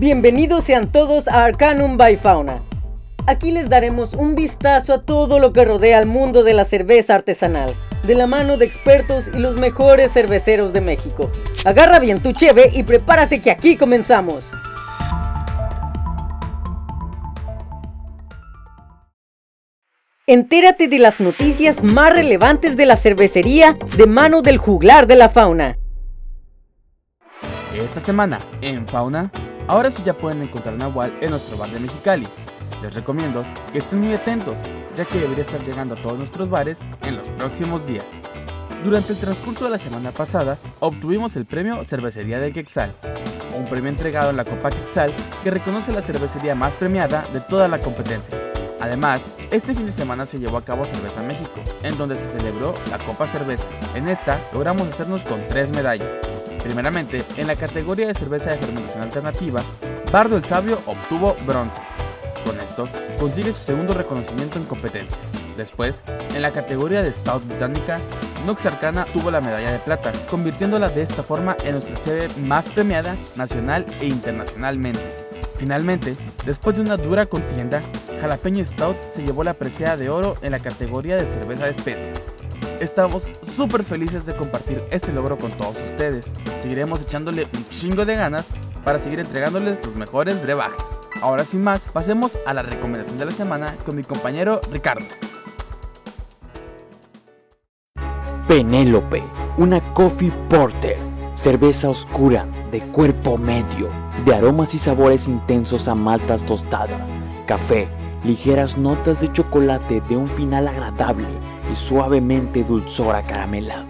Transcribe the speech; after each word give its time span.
Bienvenidos 0.00 0.64
sean 0.64 0.90
todos 0.90 1.28
a 1.28 1.44
Arcanum 1.44 1.96
by 1.96 2.16
Fauna. 2.16 2.62
Aquí 3.26 3.52
les 3.52 3.68
daremos 3.68 4.14
un 4.14 4.34
vistazo 4.34 4.94
a 4.94 5.02
todo 5.02 5.38
lo 5.38 5.52
que 5.52 5.64
rodea 5.64 5.98
al 5.98 6.06
mundo 6.06 6.42
de 6.42 6.54
la 6.54 6.64
cerveza 6.64 7.14
artesanal, 7.14 7.72
de 8.04 8.14
la 8.14 8.26
mano 8.26 8.56
de 8.56 8.64
expertos 8.64 9.28
y 9.32 9.38
los 9.38 9.56
mejores 9.56 10.12
cerveceros 10.12 10.72
de 10.72 10.80
México. 10.80 11.30
Agarra 11.64 11.98
bien 12.00 12.20
tu 12.20 12.32
cheve 12.32 12.70
y 12.72 12.82
prepárate 12.82 13.40
que 13.40 13.50
aquí 13.50 13.76
comenzamos. 13.76 14.50
Entérate 20.26 20.88
de 20.88 20.98
las 20.98 21.20
noticias 21.20 21.84
más 21.84 22.12
relevantes 22.12 22.76
de 22.76 22.86
la 22.86 22.96
cervecería 22.96 23.76
de 23.96 24.06
mano 24.06 24.42
del 24.42 24.58
juglar 24.58 25.06
de 25.06 25.16
la 25.16 25.28
fauna. 25.28 25.76
Esta 27.74 28.00
semana, 28.00 28.40
en 28.60 28.86
Fauna, 28.86 29.30
ahora 29.68 29.90
sí 29.90 30.02
ya 30.04 30.14
pueden 30.14 30.42
encontrar 30.42 30.76
Nahual 30.76 31.16
en 31.20 31.30
nuestro 31.30 31.56
bar 31.56 31.70
de 31.70 31.80
Mexicali. 31.80 32.26
Les 32.82 32.94
recomiendo 32.94 33.44
que 33.72 33.78
estén 33.78 34.00
muy 34.00 34.12
atentos, 34.12 34.58
ya 34.96 35.04
que 35.04 35.18
debería 35.18 35.44
estar 35.44 35.62
llegando 35.62 35.94
a 35.94 36.02
todos 36.02 36.18
nuestros 36.18 36.50
bares 36.50 36.80
en 37.02 37.16
los 37.16 37.28
próximos 37.30 37.86
días. 37.86 38.04
Durante 38.84 39.12
el 39.12 39.18
transcurso 39.18 39.64
de 39.64 39.70
la 39.70 39.78
semana 39.78 40.10
pasada, 40.10 40.58
obtuvimos 40.80 41.36
el 41.36 41.46
premio 41.46 41.84
Cervecería 41.84 42.40
del 42.40 42.52
Quexal, 42.52 42.92
un 43.56 43.64
premio 43.64 43.90
entregado 43.90 44.30
en 44.30 44.36
la 44.36 44.44
Copa 44.44 44.70
Quexal 44.70 45.12
que 45.44 45.50
reconoce 45.50 45.92
la 45.92 46.02
cervecería 46.02 46.54
más 46.54 46.74
premiada 46.74 47.24
de 47.32 47.40
toda 47.40 47.68
la 47.68 47.78
competencia. 47.78 48.36
Además, 48.80 49.22
este 49.52 49.74
fin 49.76 49.86
de 49.86 49.92
semana 49.92 50.26
se 50.26 50.40
llevó 50.40 50.56
a 50.56 50.64
cabo 50.64 50.84
Cerveza 50.84 51.22
México, 51.22 51.60
en 51.84 51.96
donde 51.96 52.16
se 52.16 52.26
celebró 52.26 52.74
la 52.90 52.98
Copa 52.98 53.28
Cerveza. 53.28 53.64
En 53.94 54.08
esta 54.08 54.40
logramos 54.52 54.88
hacernos 54.88 55.22
con 55.22 55.40
tres 55.48 55.70
medallas. 55.70 56.18
Primeramente, 56.62 57.24
en 57.36 57.46
la 57.46 57.56
categoría 57.56 58.06
de 58.06 58.14
cerveza 58.14 58.50
de 58.50 58.58
fermentación 58.58 59.02
alternativa, 59.02 59.62
Bardo 60.12 60.36
el 60.36 60.44
Sabio 60.44 60.78
obtuvo 60.86 61.36
bronce. 61.46 61.80
Con 62.44 62.58
esto, 62.60 62.88
consigue 63.18 63.52
su 63.52 63.60
segundo 63.60 63.94
reconocimiento 63.94 64.58
en 64.58 64.64
competencias. 64.64 65.20
Después, 65.56 66.02
en 66.34 66.42
la 66.42 66.52
categoría 66.52 67.02
de 67.02 67.12
Stout 67.12 67.46
Británica, 67.46 67.98
Nox 68.46 68.66
Arcana 68.66 69.06
tuvo 69.12 69.30
la 69.30 69.40
medalla 69.40 69.72
de 69.72 69.78
plata, 69.78 70.12
convirtiéndola 70.30 70.88
de 70.88 71.02
esta 71.02 71.22
forma 71.22 71.56
en 71.64 71.72
nuestra 71.72 72.00
cheve 72.00 72.28
más 72.40 72.68
premiada 72.68 73.16
nacional 73.36 73.86
e 74.00 74.06
internacionalmente. 74.06 75.00
Finalmente, 75.56 76.16
después 76.44 76.76
de 76.76 76.82
una 76.82 76.96
dura 76.96 77.26
contienda, 77.26 77.80
Jalapeño 78.20 78.64
Stout 78.64 78.96
se 79.12 79.22
llevó 79.22 79.44
la 79.44 79.54
presea 79.54 79.96
de 79.96 80.10
oro 80.10 80.36
en 80.42 80.52
la 80.52 80.58
categoría 80.58 81.16
de 81.16 81.26
cerveza 81.26 81.64
de 81.64 81.70
especies. 81.70 82.26
Estamos 82.82 83.30
súper 83.42 83.84
felices 83.84 84.26
de 84.26 84.34
compartir 84.34 84.82
este 84.90 85.12
logro 85.12 85.38
con 85.38 85.52
todos 85.52 85.76
ustedes. 85.80 86.32
Seguiremos 86.58 87.00
echándole 87.00 87.46
un 87.54 87.64
chingo 87.68 88.04
de 88.04 88.16
ganas 88.16 88.50
para 88.84 88.98
seguir 88.98 89.20
entregándoles 89.20 89.86
los 89.86 89.94
mejores 89.94 90.42
brebajes. 90.42 90.98
Ahora 91.20 91.44
sin 91.44 91.62
más, 91.62 91.92
pasemos 91.92 92.40
a 92.44 92.52
la 92.52 92.62
recomendación 92.62 93.18
de 93.18 93.26
la 93.26 93.30
semana 93.30 93.76
con 93.86 93.94
mi 93.94 94.02
compañero 94.02 94.60
Ricardo. 94.72 95.04
Penélope, 98.48 99.22
una 99.58 99.94
coffee 99.94 100.32
porter, 100.50 100.98
cerveza 101.36 101.88
oscura 101.88 102.48
de 102.72 102.80
cuerpo 102.88 103.38
medio, 103.38 103.90
de 104.26 104.34
aromas 104.34 104.74
y 104.74 104.80
sabores 104.80 105.28
intensos 105.28 105.86
a 105.86 105.94
maltas 105.94 106.44
tostadas, 106.46 107.08
café, 107.46 107.88
ligeras 108.24 108.76
notas 108.78 109.20
de 109.20 109.32
chocolate 109.32 110.00
de 110.08 110.16
un 110.16 110.28
final 110.30 110.68
agradable 110.68 111.28
y 111.70 111.74
suavemente 111.74 112.64
dulzor 112.64 113.16
acaramelado. 113.16 113.86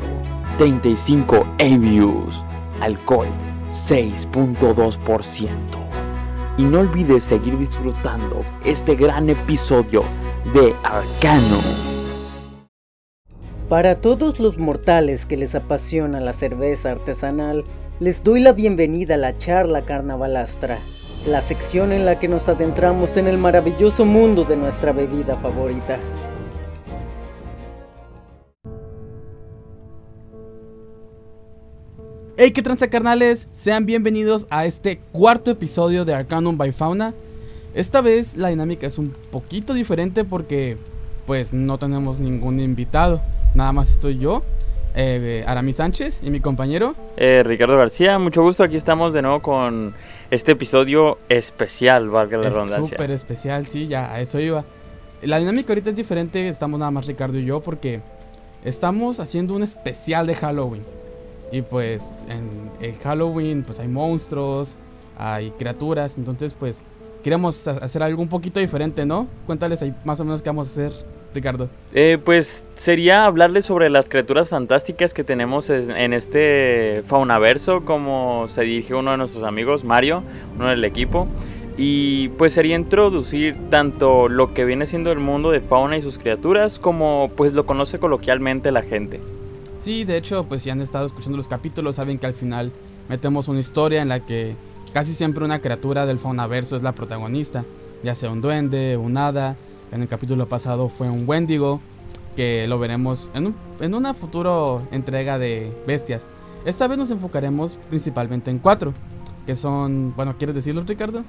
35 0.58 1.46
ABUs, 1.58 2.44
alcohol 2.80 3.28
6.2%. 3.72 5.48
Y 6.58 6.64
no 6.64 6.80
olvides 6.80 7.24
seguir 7.24 7.56
disfrutando 7.58 8.44
este 8.64 8.94
gran 8.94 9.30
episodio 9.30 10.04
de 10.52 10.74
Arcano. 10.84 11.58
Para 13.68 14.02
todos 14.02 14.38
los 14.38 14.58
mortales 14.58 15.24
que 15.24 15.38
les 15.38 15.54
apasiona 15.54 16.20
la 16.20 16.34
cerveza 16.34 16.90
artesanal, 16.90 17.64
les 18.00 18.22
doy 18.22 18.40
la 18.40 18.52
bienvenida 18.52 19.14
a 19.14 19.18
la 19.18 19.38
charla 19.38 19.86
carnavalastra, 19.86 20.78
la 21.26 21.40
sección 21.40 21.92
en 21.92 22.04
la 22.04 22.18
que 22.18 22.26
nos 22.26 22.48
adentramos 22.48 23.16
en 23.16 23.28
el 23.28 23.38
maravilloso 23.38 24.04
mundo 24.04 24.44
de 24.44 24.56
nuestra 24.56 24.92
bebida 24.92 25.36
favorita. 25.36 26.00
Hey, 32.36 32.50
qué 32.50 32.62
tranza 32.62 32.88
carnales, 32.88 33.46
sean 33.52 33.86
bienvenidos 33.86 34.48
a 34.50 34.64
este 34.64 34.98
cuarto 35.12 35.52
episodio 35.52 36.04
de 36.04 36.14
Arcanum 36.14 36.56
by 36.56 36.72
Fauna. 36.72 37.14
Esta 37.72 38.00
vez 38.00 38.36
la 38.36 38.48
dinámica 38.48 38.88
es 38.88 38.98
un 38.98 39.14
poquito 39.30 39.74
diferente 39.74 40.24
porque 40.24 40.76
pues 41.24 41.52
no 41.52 41.78
tenemos 41.78 42.18
ningún 42.18 42.58
invitado, 42.58 43.20
nada 43.54 43.72
más 43.72 43.92
estoy 43.92 44.18
yo, 44.18 44.42
eh, 44.94 45.44
Aramis 45.46 45.76
Sánchez 45.76 46.20
y 46.22 46.30
mi 46.30 46.40
compañero 46.40 46.94
Eh, 47.16 47.42
Ricardo 47.44 47.76
García, 47.76 48.18
mucho 48.18 48.42
gusto. 48.42 48.62
Aquí 48.62 48.76
estamos 48.76 49.12
de 49.12 49.22
nuevo 49.22 49.40
con 49.42 49.94
este 50.30 50.52
episodio 50.52 51.18
especial, 51.28 52.08
valga 52.10 52.38
la 52.38 52.48
es 52.48 52.54
redundancia. 52.54 52.90
súper 52.96 53.10
especial, 53.10 53.66
sí, 53.66 53.86
ya 53.86 54.12
a 54.12 54.20
eso 54.20 54.38
iba. 54.40 54.64
La 55.22 55.38
dinámica 55.38 55.72
ahorita 55.72 55.90
es 55.90 55.96
diferente, 55.96 56.48
estamos 56.48 56.78
nada 56.80 56.90
más 56.90 57.06
Ricardo 57.06 57.38
y 57.38 57.44
yo 57.44 57.60
porque 57.60 58.00
estamos 58.64 59.20
haciendo 59.20 59.54
un 59.54 59.62
especial 59.62 60.26
de 60.26 60.34
Halloween. 60.34 60.84
Y 61.50 61.62
pues 61.62 62.02
en 62.28 62.70
el 62.80 62.94
Halloween 62.96 63.62
pues 63.62 63.78
hay 63.78 63.88
monstruos, 63.88 64.74
hay 65.18 65.50
criaturas, 65.52 66.16
entonces 66.16 66.54
pues 66.58 66.82
queremos 67.22 67.68
ha- 67.68 67.72
hacer 67.78 68.02
algo 68.02 68.22
un 68.22 68.28
poquito 68.28 68.58
diferente, 68.58 69.04
¿no? 69.06 69.26
Cuéntales 69.46 69.82
ahí 69.82 69.94
más 70.04 70.18
o 70.20 70.24
menos 70.24 70.42
qué 70.42 70.48
vamos 70.48 70.68
a 70.68 70.70
hacer, 70.72 70.92
Ricardo. 71.34 71.68
Eh, 71.92 72.18
pues 72.22 72.64
sería 72.74 73.24
hablarles 73.26 73.66
sobre 73.66 73.90
las 73.90 74.08
criaturas 74.08 74.50
fantásticas 74.50 75.14
que 75.14 75.24
tenemos 75.24 75.70
en 75.70 76.12
este 76.12 77.02
faunaverso, 77.06 77.84
como 77.84 78.46
se 78.48 78.62
dirige 78.62 78.94
uno 78.94 79.12
de 79.12 79.16
nuestros 79.16 79.44
amigos, 79.44 79.84
Mario, 79.84 80.22
uno 80.56 80.68
del 80.68 80.84
equipo. 80.84 81.28
Y 81.76 82.28
pues 82.30 82.52
sería 82.52 82.76
introducir 82.76 83.56
tanto 83.70 84.28
lo 84.28 84.52
que 84.52 84.64
viene 84.64 84.86
siendo 84.86 85.10
el 85.10 85.20
mundo 85.20 85.50
de 85.50 85.60
fauna 85.60 85.96
y 85.96 86.02
sus 86.02 86.18
criaturas, 86.18 86.78
como 86.78 87.30
pues 87.34 87.54
lo 87.54 87.64
conoce 87.64 87.98
coloquialmente 87.98 88.70
la 88.70 88.82
gente. 88.82 89.20
Sí, 89.80 90.04
de 90.04 90.16
hecho, 90.16 90.44
pues 90.44 90.62
si 90.62 90.70
han 90.70 90.80
estado 90.80 91.06
escuchando 91.06 91.38
los 91.38 91.48
capítulos, 91.48 91.96
saben 91.96 92.18
que 92.18 92.26
al 92.26 92.34
final 92.34 92.72
metemos 93.08 93.48
una 93.48 93.60
historia 93.60 94.02
en 94.02 94.08
la 94.08 94.20
que 94.20 94.54
casi 94.92 95.14
siempre 95.14 95.44
una 95.44 95.60
criatura 95.60 96.06
del 96.06 96.18
faunaverso 96.18 96.76
es 96.76 96.82
la 96.82 96.92
protagonista, 96.92 97.64
ya 98.02 98.14
sea 98.14 98.30
un 98.30 98.40
duende, 98.42 98.96
un 98.96 99.16
hada. 99.16 99.56
En 99.92 100.02
el 100.02 100.08
capítulo 100.08 100.46
pasado 100.46 100.88
fue 100.88 101.08
un 101.10 101.28
wendigo, 101.28 101.80
que 102.34 102.66
lo 102.66 102.78
veremos 102.78 103.28
en, 103.34 103.48
un- 103.48 103.56
en 103.80 103.94
una 103.94 104.14
futura 104.14 104.82
entrega 104.90 105.38
de 105.38 105.70
bestias. 105.86 106.26
Esta 106.64 106.86
vez 106.88 106.96
nos 106.98 107.10
enfocaremos 107.10 107.78
principalmente 107.90 108.50
en 108.50 108.58
cuatro, 108.58 108.94
que 109.46 109.54
son, 109.54 110.14
bueno, 110.16 110.34
¿quieres 110.38 110.54
decirlo, 110.56 110.82
Ricardo? 110.86 111.24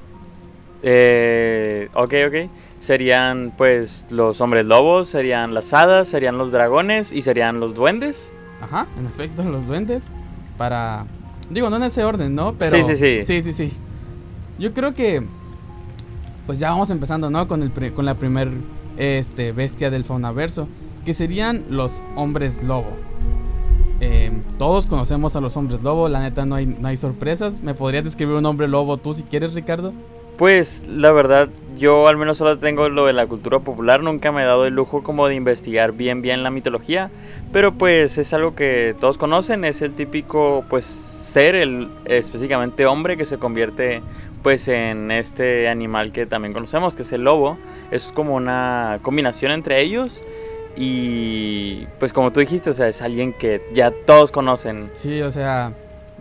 Eh, 0.81 1.89
ok, 1.93 2.13
ok. 2.27 2.35
Serían 2.81 3.53
pues 3.57 4.05
los 4.09 4.41
hombres 4.41 4.65
lobos, 4.65 5.07
serían 5.09 5.53
las 5.53 5.73
hadas, 5.73 6.07
serían 6.09 6.37
los 6.37 6.51
dragones 6.51 7.11
y 7.11 7.21
serían 7.21 7.59
los 7.59 7.73
duendes. 7.75 8.31
Ajá, 8.61 8.87
en 8.99 9.05
efecto, 9.05 9.43
los 9.43 9.65
duendes. 9.65 10.03
Para. 10.57 11.05
Digo, 11.49 11.69
no 11.69 11.77
en 11.77 11.83
ese 11.83 12.03
orden, 12.03 12.35
¿no? 12.35 12.53
Pero. 12.53 12.75
Sí, 12.77 12.83
sí, 12.83 12.95
sí. 12.95 13.23
Sí, 13.25 13.41
sí, 13.41 13.53
sí. 13.53 13.77
Yo 14.59 14.73
creo 14.73 14.93
que. 14.93 15.23
Pues 16.45 16.59
ya 16.59 16.69
vamos 16.71 16.89
empezando, 16.89 17.29
¿no? 17.29 17.47
Con, 17.47 17.63
el 17.63 17.69
pri- 17.71 17.91
con 17.91 18.05
la 18.05 18.15
primer 18.15 18.49
este, 18.97 19.51
bestia 19.51 19.89
del 19.89 20.03
faunaverso. 20.03 20.67
Que 21.05 21.13
serían 21.13 21.63
los 21.69 22.01
hombres 22.15 22.63
lobo. 22.63 22.91
Eh, 24.01 24.31
todos 24.57 24.85
conocemos 24.85 25.35
a 25.35 25.41
los 25.41 25.55
hombres 25.57 25.81
lobo. 25.83 26.09
La 26.09 26.19
neta, 26.21 26.45
no 26.45 26.55
hay, 26.55 26.65
no 26.65 26.87
hay 26.87 26.97
sorpresas. 26.97 27.61
¿Me 27.61 27.73
podrías 27.73 28.03
describir 28.03 28.35
un 28.35 28.45
hombre 28.45 28.67
lobo 28.67 28.97
tú 28.97 29.13
si 29.13 29.23
quieres, 29.23 29.53
Ricardo? 29.53 29.93
Pues 30.37 30.83
la 30.87 31.11
verdad, 31.11 31.47
yo 31.77 32.07
al 32.07 32.17
menos 32.17 32.37
solo 32.39 32.57
tengo 32.57 32.89
lo 32.89 33.05
de 33.05 33.13
la 33.13 33.27
cultura 33.27 33.59
popular, 33.59 34.01
nunca 34.01 34.31
me 34.31 34.41
he 34.41 34.45
dado 34.45 34.65
el 34.65 34.73
lujo 34.73 35.03
como 35.03 35.27
de 35.27 35.35
investigar 35.35 35.91
bien 35.91 36.23
bien 36.23 36.41
la 36.41 36.49
mitología, 36.49 37.11
pero 37.51 37.71
pues 37.71 38.17
es 38.17 38.33
algo 38.33 38.55
que 38.55 38.95
todos 38.99 39.19
conocen, 39.19 39.63
es 39.63 39.83
el 39.83 39.93
típico 39.93 40.65
pues 40.71 41.12
ser, 41.33 41.55
el 41.55 41.89
específicamente 42.05 42.85
hombre 42.85 43.17
que 43.17 43.25
se 43.25 43.37
convierte 43.37 44.01
pues 44.43 44.67
en 44.67 45.09
este 45.09 45.67
animal 45.67 46.11
que 46.11 46.25
también 46.25 46.53
conocemos, 46.53 46.95
que 46.95 47.01
es 47.01 47.11
el 47.11 47.23
lobo, 47.23 47.57
es 47.91 48.11
como 48.11 48.35
una 48.35 48.99
combinación 49.01 49.51
entre 49.51 49.81
ellos 49.81 50.21
y 50.75 51.85
pues 51.99 52.13
como 52.13 52.31
tú 52.31 52.39
dijiste, 52.39 52.69
o 52.69 52.73
sea, 52.73 52.87
es 52.87 53.01
alguien 53.01 53.33
que 53.33 53.61
ya 53.73 53.91
todos 54.05 54.31
conocen. 54.31 54.89
Sí, 54.93 55.21
o 55.21 55.31
sea, 55.31 55.73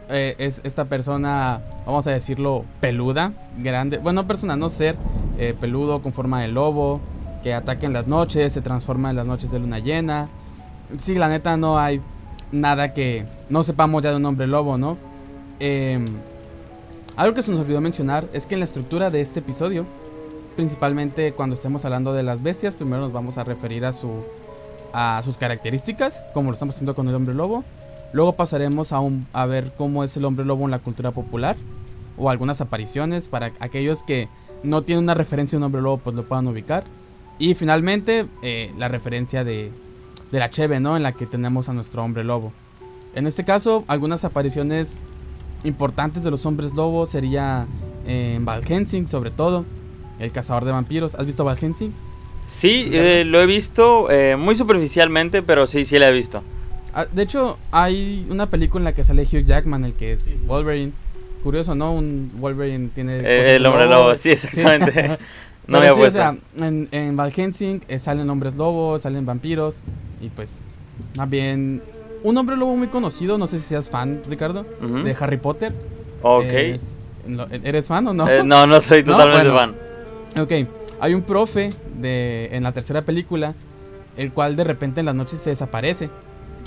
eh, 0.09 0.35
es 0.39 0.61
esta 0.65 0.85
persona, 0.87 1.61
vamos 1.85 2.07
a 2.07 2.11
decirlo, 2.11 2.65
peluda, 2.81 3.33
grande. 3.59 3.99
Bueno, 3.99 4.27
persona, 4.27 4.57
no 4.57 4.69
ser 4.69 4.97
eh, 5.39 5.55
peludo 5.59 6.01
con 6.01 6.13
forma 6.13 6.41
de 6.43 6.49
lobo, 6.49 7.01
que 7.43 7.53
ataca 7.53 7.87
en 7.87 7.93
las 7.93 8.07
noches, 8.07 8.53
se 8.53 8.63
transforma 8.63 9.11
en 9.11 9.17
las 9.17 9.27
noches 9.27 9.51
de 9.51 9.59
luna 9.59 9.79
llena. 9.79 10.29
Sí, 10.99 11.15
la 11.15 11.29
neta 11.29 11.57
no 11.57 11.79
hay 11.79 12.01
nada 12.53 12.93
que 12.93 13.25
no 13.49 13.65
sepamos 13.65 14.03
ya 14.03 14.11
de 14.11 14.17
un 14.17 14.25
hombre 14.27 14.47
lobo, 14.47 14.79
¿no? 14.79 14.97
Em, 15.59 16.05
Algo 17.17 17.35
que 17.35 17.43
se 17.43 17.51
nos 17.51 17.61
olvidó 17.61 17.81
mencionar 17.81 18.27
es 18.33 18.47
que 18.47 18.55
en 18.55 18.61
la 18.61 18.65
estructura 18.65 19.11
de 19.11 19.21
este 19.21 19.41
episodio, 19.41 19.85
principalmente 20.57 21.33
cuando 21.33 21.55
estemos 21.55 21.85
hablando 21.85 22.15
de 22.15 22.23
las 22.23 22.43
bestias, 22.43 22.75
primero 22.75 23.03
nos 23.03 23.13
vamos 23.13 23.37
a 23.37 23.45
referir 23.45 23.85
a, 23.85 23.93
su, 23.93 24.25
a 24.95 25.21
sus 25.25 25.37
características, 25.37 26.25
como 26.33 26.51
lo 26.51 26.55
estamos 26.55 26.75
haciendo 26.75 26.95
con 26.95 27.09
el 27.09 27.15
hombre 27.15 27.35
lobo. 27.35 27.65
Luego 28.15 28.33
pasaremos 28.33 28.93
a, 28.93 29.01
un, 29.01 29.27
a 29.35 29.45
ver 29.45 29.73
cómo 29.77 30.05
es 30.05 30.17
el 30.17 30.25
hombre 30.25 30.47
lobo 30.47 30.65
en 30.65 30.71
la 30.71 30.79
cultura 30.79 31.11
popular 31.11 31.57
o 32.17 32.31
algunas 32.31 32.61
apariciones 32.63 33.29
para 33.29 33.53
aquellos 33.61 34.03
que 34.03 34.29
no 34.63 34.83
tienen 34.83 35.05
una 35.05 35.15
referencia 35.15 35.57
de 35.57 35.59
un 35.59 35.65
hombre 35.65 35.83
lobo, 35.83 35.99
pues 35.99 36.17
lo 36.17 36.27
puedan 36.27 36.47
ubicar. 36.47 36.85
Y 37.39 37.55
finalmente, 37.55 38.27
eh, 38.43 38.73
la 38.79 38.89
referencia 38.89 39.45
de, 39.45 39.71
de 40.33 40.39
la 40.39 40.51
Cheve, 40.51 40.81
¿no? 40.81 40.97
En 40.97 41.03
la 41.05 41.13
que 41.13 41.27
tenemos 41.27 41.69
a 41.69 41.75
nuestro 41.75 42.03
hombre 42.03 42.25
lobo. 42.25 42.53
En 43.15 43.27
este 43.27 43.45
caso, 43.45 43.85
algunas 43.87 44.25
apariciones 44.25 45.05
importantes 45.63 46.25
de 46.25 46.31
los 46.31 46.45
hombres 46.47 46.75
lobo 46.75 47.07
sería 47.07 47.67
eh, 48.07 48.35
en 48.37 48.45
Val 48.45 48.65
Helsing, 48.65 49.07
sobre 49.07 49.31
todo, 49.31 49.67
el 50.19 50.33
cazador 50.33 50.65
de 50.65 50.73
vampiros. 50.73 51.15
¿Has 51.15 51.27
visto 51.27 51.45
Val 51.45 51.59
Helsing? 51.59 51.93
Sí, 52.51 52.89
eh, 52.93 53.25
lo 53.27 53.41
he 53.41 53.47
visto 53.47 54.09
muy 54.39 54.57
superficialmente, 54.57 55.43
pero 55.43 55.67
sí, 55.67 55.85
sí 55.85 55.99
lo 55.99 56.07
he 56.07 56.13
visto. 56.13 56.43
Ah, 56.95 57.07
de 57.11 57.23
hecho, 57.23 57.59
hay 57.71 58.27
una 58.31 58.47
película 58.47 58.81
en 58.81 58.85
la 58.85 58.93
que 58.93 59.05
sale 59.05 59.23
Hugh 59.23 59.45
Jackman, 59.45 59.85
el 59.85 59.93
que 59.93 60.13
es 60.13 60.31
Wolverine. 60.47 60.93
Curioso, 61.43 61.75
¿no? 61.75 61.93
Un 61.93 62.31
Wolverine 62.37 62.89
tiene... 62.95 63.57
el 63.57 63.67
hombre 63.67 63.87
lobo, 63.87 64.15
sí, 64.15 64.31
exactamente. 64.31 65.19
no 65.67 65.79
había 65.79 65.95
sí, 65.95 66.03
o 66.03 66.11
sea, 66.11 66.37
en, 66.59 66.89
en 66.93 67.17
Val 67.17 67.33
Helsing 67.33 67.83
salen 67.99 68.31
hombres 68.31 68.55
lobos, 68.55 69.03
salen 69.03 69.27
vampiros. 69.27 69.79
Y 70.23 70.29
pues, 70.31 70.63
más 71.17 71.29
bien, 71.29 71.83
un 72.23 72.39
hombre 72.39 72.57
lobo 72.57 72.77
muy 72.77 72.89
conocido, 72.89 73.37
no 73.37 73.47
sé 73.47 73.59
si 73.59 73.67
seas 73.67 73.91
fan, 73.91 74.23
Ricardo, 74.29 74.65
de 74.81 75.17
Harry 75.19 75.37
Potter. 75.37 75.75
Ok. 76.23 76.45
¿Eres 77.65 77.87
fan 77.87 78.07
o 78.07 78.15
no? 78.15 78.29
Eh, 78.29 78.43
no, 78.45 78.67
no 78.67 78.81
soy 78.81 79.03
totalmente 79.03 79.51
fan. 79.51 79.75
Ok, 80.41 80.69
hay 81.01 81.15
un 81.15 81.23
profe 81.23 81.73
de, 82.01 82.49
en 82.53 82.63
la 82.63 82.73
tercera 82.73 83.03
película, 83.03 83.55
el 84.17 84.33
cual 84.33 84.57
de 84.57 84.65
repente 84.65 85.01
en 85.01 85.07
las 85.07 85.15
noches 85.15 85.41
se 85.41 85.51
desaparece. 85.51 86.09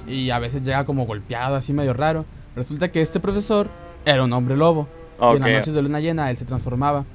Y 0.08 0.30
a 0.30 0.40
veces 0.40 0.62
llega 0.62 0.86
como 0.86 1.06
golpeado, 1.06 1.56
así 1.56 1.74
medio 1.74 1.94
raro. 1.94 2.26
Resulta 2.56 2.92
que 2.92 3.02
este 3.02 3.20
profesor 3.20 3.68
era 4.06 4.24
un 4.24 4.34
hombre 4.34 4.56
lobo. 4.56 4.88
Y 5.20 5.36
en 5.38 5.42
las 5.42 5.52
noches 5.52 5.74
de 5.74 5.82
luna 5.82 6.00
llena 6.02 6.30
él 6.30 6.38
se 6.38 6.46
transformaba. 6.46 7.06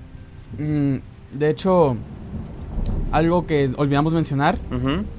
Mm, 0.58 0.96
de 1.32 1.50
hecho, 1.50 1.96
algo 3.12 3.46
que 3.46 3.70
olvidamos 3.76 4.12
mencionar 4.12 4.58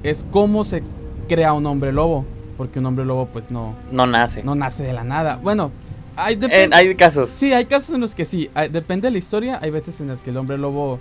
es 0.02 0.26
cómo 0.30 0.64
se 0.64 0.82
crea 1.28 1.52
un 1.52 1.66
hombre 1.66 1.92
lobo. 1.92 2.24
Porque 2.56 2.78
un 2.78 2.86
hombre 2.86 3.04
lobo, 3.04 3.26
pues 3.26 3.50
no. 3.50 3.74
No 3.90 4.06
nace. 4.06 4.42
No 4.42 4.54
nace 4.54 4.82
de 4.82 4.92
la 4.92 5.04
nada. 5.04 5.40
Bueno, 5.42 5.72
hay, 6.16 6.38
hay 6.72 6.94
casos. 6.94 7.30
Sí, 7.30 7.52
hay 7.52 7.64
casos 7.64 7.94
en 7.94 8.00
los 8.00 8.14
que 8.14 8.24
sí. 8.24 8.50
depende 8.70 9.08
de 9.08 9.12
la 9.12 9.18
historia. 9.18 9.58
Hay 9.62 9.70
veces 9.70 10.00
en 10.00 10.08
las 10.08 10.20
que 10.20 10.30
el 10.30 10.36
hombre 10.36 10.58
lobo 10.58 10.98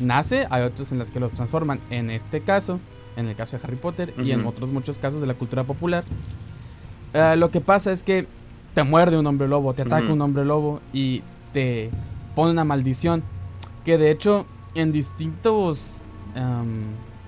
nace, 0.00 0.46
hay 0.50 0.62
otros 0.62 0.90
en 0.92 0.98
las 0.98 1.10
que 1.10 1.20
los 1.20 1.32
transforman. 1.32 1.80
En 1.90 2.10
este 2.10 2.40
caso, 2.40 2.80
en 3.16 3.28
el 3.28 3.36
caso 3.36 3.56
de 3.56 3.64
Harry 3.64 3.76
Potter 3.76 4.14
y 4.18 4.32
en 4.32 4.46
otros 4.46 4.70
muchos 4.72 4.98
casos 4.98 5.20
de 5.20 5.26
la 5.26 5.34
cultura 5.34 5.64
popular, 5.64 6.04
eh, 7.12 7.36
lo 7.36 7.50
que 7.50 7.60
pasa 7.60 7.92
es 7.92 8.02
que 8.02 8.26
te 8.74 8.82
muerde 8.82 9.18
un 9.18 9.26
hombre 9.26 9.46
lobo, 9.46 9.74
te 9.74 9.82
ataca 9.82 10.12
un 10.12 10.20
hombre 10.20 10.44
lobo 10.44 10.80
y 10.92 11.22
te 11.52 11.90
pone 12.34 12.50
una 12.50 12.64
maldición. 12.64 13.22
Que 13.84 13.98
de 13.98 14.10
hecho, 14.10 14.46
en 14.74 14.92
distintos 14.92 15.92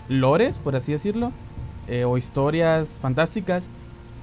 lores, 0.09 0.59
por 0.59 0.75
así 0.75 0.91
decirlo, 0.91 1.33
eh, 1.89 2.05
o 2.05 2.17
historias 2.17 2.99
fantásticas, 3.01 3.71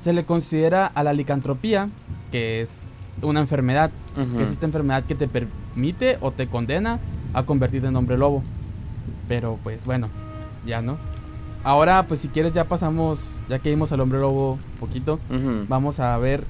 se 0.02 0.14
le 0.14 0.26
considera 0.26 0.86
a 0.86 1.04
la 1.04 1.14
licantropía, 1.14 1.90
que 2.32 2.62
es 2.62 2.82
una 3.22 3.40
enfermedad, 3.40 3.92
que 4.38 4.44
es 4.44 4.52
esta 4.52 4.66
enfermedad 4.66 5.04
que 5.04 5.16
te 5.16 5.28
permite 5.28 6.18
o 6.20 6.32
te 6.32 6.48
condena 6.48 7.00
a 7.34 7.44
convertirte 7.44 7.88
en 7.88 7.96
hombre 7.96 8.18
lobo. 8.18 8.44
Pero 9.28 9.58
pues 9.64 9.86
bueno, 9.86 10.10
ya 10.66 10.82
no. 10.82 10.98
Ahora, 11.64 12.04
pues 12.04 12.20
si 12.20 12.28
quieres 12.28 12.52
ya 12.52 12.66
pasamos, 12.66 13.24
ya 13.48 13.60
que 13.60 13.70
vimos 13.70 13.92
al 13.94 14.02
hombre 14.02 14.20
lobo 14.20 14.60
poquito, 14.80 15.20
vamos 15.70 16.00
a 16.00 16.18
ver 16.18 16.44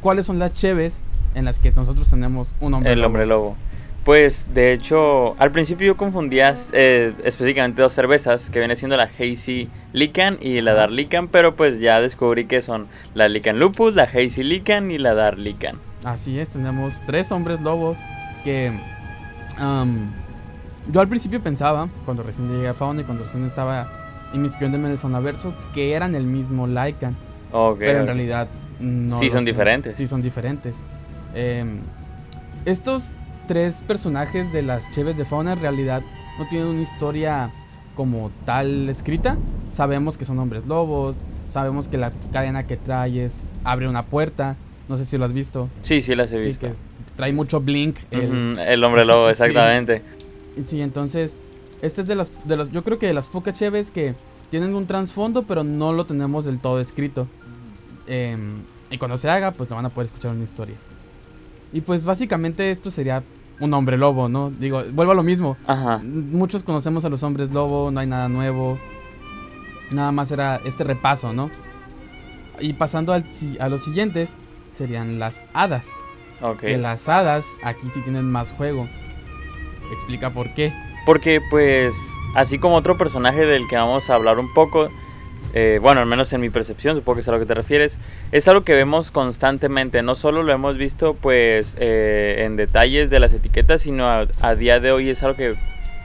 cuáles 0.00 0.26
son 0.26 0.38
las 0.38 0.52
cheves 0.52 1.02
en 1.34 1.44
las 1.44 1.58
que 1.58 1.70
nosotros 1.70 2.08
tenemos 2.10 2.54
un 2.60 2.74
hombre 2.74 2.92
El 2.92 3.04
hombre 3.04 3.26
lobo. 3.26 3.56
Pues 4.06 4.54
de 4.54 4.72
hecho, 4.72 5.34
al 5.40 5.50
principio 5.50 5.88
yo 5.88 5.96
confundía 5.96 6.54
eh, 6.72 7.12
específicamente 7.24 7.82
dos 7.82 7.92
cervezas, 7.92 8.50
que 8.50 8.60
viene 8.60 8.76
siendo 8.76 8.96
la 8.96 9.10
Hazy 9.18 9.68
Lican 9.92 10.38
y 10.40 10.60
la 10.60 10.74
Dark 10.74 10.92
Lican, 10.92 11.26
pero 11.26 11.56
pues 11.56 11.80
ya 11.80 12.00
descubrí 12.00 12.46
que 12.46 12.62
son 12.62 12.86
la 13.14 13.26
Lican 13.26 13.58
Lupus, 13.58 13.96
la 13.96 14.04
Hazy 14.04 14.44
Lican 14.44 14.92
y 14.92 14.98
la 14.98 15.14
Dark 15.14 15.38
Lican. 15.38 15.80
Así 16.04 16.38
es, 16.38 16.50
tenemos 16.50 16.94
tres 17.04 17.32
hombres 17.32 17.60
lobos 17.62 17.96
que 18.44 18.78
yo 19.58 21.00
al 21.00 21.08
principio 21.08 21.42
pensaba, 21.42 21.88
cuando 22.04 22.22
recién 22.22 22.48
llegué 22.48 22.68
a 22.68 22.74
Fauna 22.74 23.00
y 23.00 23.04
cuando 23.04 23.24
recién 23.24 23.44
estaba 23.44 23.90
inmiscuyéndome 24.32 24.86
en 24.86 24.92
el 24.92 24.98
Fonaverso, 24.98 25.52
que 25.74 25.94
eran 25.94 26.14
el 26.14 26.26
mismo 26.26 26.68
Lycan. 26.68 27.16
pero 27.50 27.98
en 27.98 28.06
realidad 28.06 28.46
no. 28.78 29.18
Sí, 29.18 29.30
son, 29.30 29.44
diferentes. 29.44 29.96
Sí, 29.96 30.06
son 30.06 30.22
diferentes. 30.22 30.76
Em, 31.34 31.80
estos 32.66 33.16
tres 33.46 33.76
personajes 33.86 34.52
de 34.52 34.62
las 34.62 34.90
Cheves 34.90 35.16
de 35.16 35.24
Fauna 35.24 35.52
en 35.52 35.60
realidad 35.60 36.02
no 36.38 36.48
tienen 36.48 36.68
una 36.68 36.82
historia 36.82 37.50
como 37.94 38.30
tal 38.44 38.88
escrita. 38.88 39.36
Sabemos 39.72 40.18
que 40.18 40.24
son 40.24 40.38
hombres 40.38 40.66
lobos, 40.66 41.16
sabemos 41.48 41.88
que 41.88 41.98
la 41.98 42.12
cadena 42.32 42.66
que 42.66 42.76
trae 42.76 43.24
es 43.24 43.44
abre 43.64 43.88
una 43.88 44.04
puerta. 44.04 44.56
No 44.88 44.96
sé 44.96 45.04
si 45.04 45.18
lo 45.18 45.24
has 45.24 45.32
visto. 45.32 45.68
Sí, 45.82 46.02
sí 46.02 46.14
las 46.14 46.30
he 46.32 46.38
visto. 46.38 46.68
trae 47.16 47.32
mucho 47.32 47.60
blink. 47.60 47.96
El, 48.10 48.84
hombre 48.84 49.04
lobo, 49.04 49.28
exactamente. 49.30 50.02
Sí. 50.64 50.80
entonces, 50.80 51.38
este 51.82 52.02
es 52.02 52.06
de 52.06 52.14
las, 52.14 52.30
de 52.44 52.56
los, 52.56 52.70
yo 52.70 52.84
creo 52.84 52.98
que 52.98 53.06
de 53.06 53.14
las 53.14 53.28
pocas 53.28 53.54
Cheves 53.54 53.90
que 53.90 54.14
tienen 54.50 54.74
un 54.74 54.86
trasfondo, 54.86 55.42
pero 55.42 55.64
no 55.64 55.92
lo 55.92 56.04
tenemos 56.04 56.44
del 56.44 56.60
todo 56.60 56.80
escrito. 56.80 57.26
Em, 58.06 58.62
y 58.90 58.98
cuando 58.98 59.18
se 59.18 59.28
haga, 59.28 59.50
pues 59.50 59.68
lo 59.68 59.76
van 59.76 59.86
a 59.86 59.88
poder 59.88 60.06
escuchar 60.06 60.30
una 60.30 60.44
historia. 60.44 60.76
Y 61.72 61.80
pues 61.80 62.04
básicamente 62.04 62.70
esto 62.70 62.90
sería 62.90 63.22
un 63.60 63.74
hombre 63.74 63.96
lobo, 63.96 64.28
¿no? 64.28 64.50
Digo, 64.50 64.82
vuelvo 64.92 65.12
a 65.12 65.14
lo 65.14 65.22
mismo. 65.22 65.56
Ajá. 65.66 66.00
Muchos 66.02 66.62
conocemos 66.62 67.04
a 67.04 67.08
los 67.08 67.22
hombres 67.22 67.52
lobo, 67.52 67.90
no 67.90 68.00
hay 68.00 68.06
nada 68.06 68.28
nuevo. 68.28 68.78
Nada 69.90 70.12
más 70.12 70.30
era 70.30 70.60
este 70.64 70.84
repaso, 70.84 71.32
¿no? 71.32 71.50
Y 72.60 72.72
pasando 72.74 73.12
al, 73.12 73.24
a 73.60 73.68
los 73.68 73.84
siguientes, 73.84 74.30
serían 74.74 75.18
las 75.18 75.44
hadas. 75.54 75.86
Ok. 76.40 76.60
Que 76.60 76.78
las 76.78 77.08
hadas 77.08 77.44
aquí 77.62 77.88
sí 77.94 78.00
tienen 78.02 78.30
más 78.30 78.52
juego. 78.52 78.88
Explica 79.92 80.30
por 80.30 80.52
qué. 80.54 80.72
Porque 81.04 81.40
pues, 81.50 81.94
así 82.34 82.58
como 82.58 82.76
otro 82.76 82.98
personaje 82.98 83.46
del 83.46 83.68
que 83.68 83.76
vamos 83.76 84.10
a 84.10 84.14
hablar 84.14 84.38
un 84.38 84.52
poco, 84.52 84.90
eh, 85.54 85.78
bueno, 85.80 86.00
al 86.00 86.06
menos 86.06 86.32
en 86.32 86.40
mi 86.40 86.50
percepción, 86.50 86.96
supongo 86.96 87.16
que 87.16 87.20
es 87.20 87.28
a 87.28 87.32
lo 87.32 87.38
que 87.38 87.46
te 87.46 87.54
refieres, 87.54 87.98
es 88.32 88.48
algo 88.48 88.62
que 88.62 88.74
vemos 88.74 89.10
constantemente. 89.10 90.02
No 90.02 90.14
solo 90.14 90.42
lo 90.42 90.52
hemos 90.52 90.76
visto 90.76 91.14
pues 91.14 91.76
eh, 91.78 92.44
en 92.44 92.56
detalles 92.56 93.10
de 93.10 93.20
las 93.20 93.32
etiquetas, 93.32 93.82
sino 93.82 94.06
a, 94.06 94.54
día 94.54 94.80
de 94.80 94.92
hoy 94.92 95.08
es 95.08 95.22
algo 95.22 95.36
que 95.36 95.54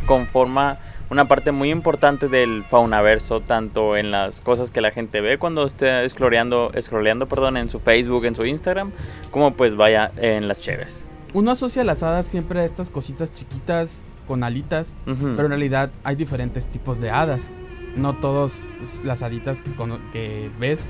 conforma 0.05 0.79
una 1.09 1.25
parte 1.25 1.51
muy 1.51 1.69
importante 1.69 2.29
del 2.29 2.63
faunaverso, 2.63 3.41
tanto 3.41 3.97
en 3.97 4.11
las 4.11 4.39
cosas 4.39 4.71
que 4.71 4.79
la 4.79 4.91
gente 4.91 5.19
ve 5.19 5.37
cuando 5.37 5.65
esté 5.65 6.07
scrolleando, 6.07 6.71
scrolleando 6.79 7.27
perdón, 7.27 7.57
en 7.57 7.69
su 7.69 7.79
Facebook, 7.79 8.25
en 8.25 8.35
su 8.35 8.45
Instagram, 8.45 8.91
como 9.31 9.53
pues 9.53 9.75
vaya 9.75 10.11
en 10.17 10.47
las 10.47 10.61
cheves. 10.61 11.03
Uno 11.33 11.51
asocia 11.51 11.83
las 11.83 12.03
hadas 12.03 12.25
siempre 12.25 12.61
a 12.61 12.63
estas 12.63 12.89
cositas 12.89 13.33
chiquitas 13.33 14.03
con 14.27 14.45
alitas, 14.45 14.95
pero 15.05 15.43
en 15.43 15.49
realidad 15.49 15.91
hay 16.05 16.15
diferentes 16.15 16.67
tipos 16.67 17.01
de 17.01 17.09
hadas 17.09 17.51
no 17.95 18.15
todas 18.15 18.63
las 19.03 19.23
haditas 19.23 19.61
que, 19.61 19.71
que 20.11 20.51
ves. 20.59 20.85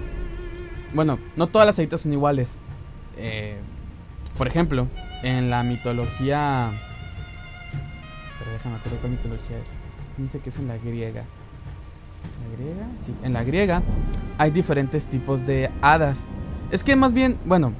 Bueno, 0.93 1.19
no 1.35 1.47
todas 1.47 1.65
las 1.65 1.79
haditas 1.79 2.01
son 2.01 2.13
iguales. 2.13 2.57
Eh, 3.17 3.57
por 4.37 4.47
ejemplo, 4.47 4.87
en 5.23 5.49
la 5.49 5.63
mitología. 5.63 6.71
Espera, 8.29 8.51
déjame 8.51 8.77
cuál 8.99 9.11
mitología 9.11 9.57
es. 9.57 9.65
Dice 10.17 10.39
que 10.39 10.49
es 10.49 10.57
en 10.57 10.67
la 10.67 10.77
griega. 10.77 11.23
¿La 12.43 12.57
griega? 12.57 12.87
Sí, 12.99 13.13
en 13.23 13.33
la 13.33 13.43
griega 13.43 13.81
hay 14.37 14.51
diferentes 14.51 15.07
tipos 15.07 15.45
de 15.45 15.69
hadas. 15.81 16.27
Es 16.71 16.83
que 16.83 16.95
más 16.95 17.13
bien, 17.13 17.37
bueno, 17.45 17.73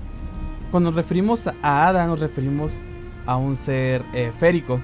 cuando 0.72 0.90
nos 0.90 0.96
referimos 0.96 1.48
a 1.48 1.88
hada, 1.88 2.06
nos 2.08 2.20
referimos 2.20 2.74
a 3.26 3.36
un 3.38 3.56
ser 3.56 4.04
eh, 4.14 4.32
férico 4.38 4.82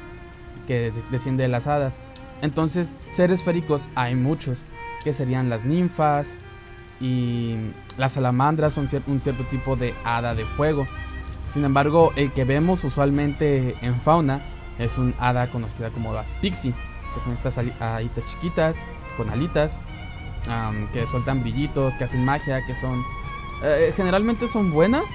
que 0.67 0.91
desciende 1.11 1.43
de 1.43 1.49
las 1.49 1.67
hadas. 1.67 1.99
Entonces, 2.41 2.95
seres 3.09 3.43
féricos 3.43 3.89
hay 3.95 4.15
muchos, 4.15 4.63
que 5.03 5.13
serían 5.13 5.49
las 5.49 5.65
ninfas 5.65 6.35
y 6.99 7.55
las 7.97 8.13
salamandras 8.13 8.73
son 8.73 8.87
un 9.07 9.21
cierto 9.21 9.43
tipo 9.45 9.75
de 9.75 9.93
hada 10.03 10.35
de 10.35 10.45
fuego. 10.45 10.87
Sin 11.49 11.63
embargo, 11.63 12.11
el 12.15 12.31
que 12.33 12.43
vemos 12.43 12.83
usualmente 12.83 13.75
en 13.81 13.99
fauna 14.01 14.41
es 14.79 14.97
un 14.97 15.13
hada 15.19 15.47
conocida 15.49 15.89
como 15.89 16.13
las 16.13 16.35
pixie, 16.35 16.73
que 17.13 17.19
son 17.19 17.33
estas 17.33 17.57
haditas 17.57 18.25
chiquitas 18.25 18.77
con 19.15 19.29
alitas, 19.29 19.79
que 20.93 21.07
sueltan 21.07 21.41
brillitos, 21.41 21.93
que 21.95 22.03
hacen 22.03 22.23
magia, 22.23 22.65
que 22.65 22.75
son... 22.75 23.03
Eh, 23.63 23.91
generalmente 23.95 24.47
son 24.47 24.71
buenas, 24.71 25.09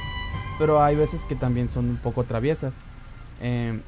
pero 0.58 0.82
hay 0.82 0.96
veces 0.96 1.24
que 1.24 1.36
también 1.36 1.70
son 1.70 1.90
un 1.90 1.96
poco 1.96 2.24
traviesas. 2.24 2.76
eh, 3.40 3.80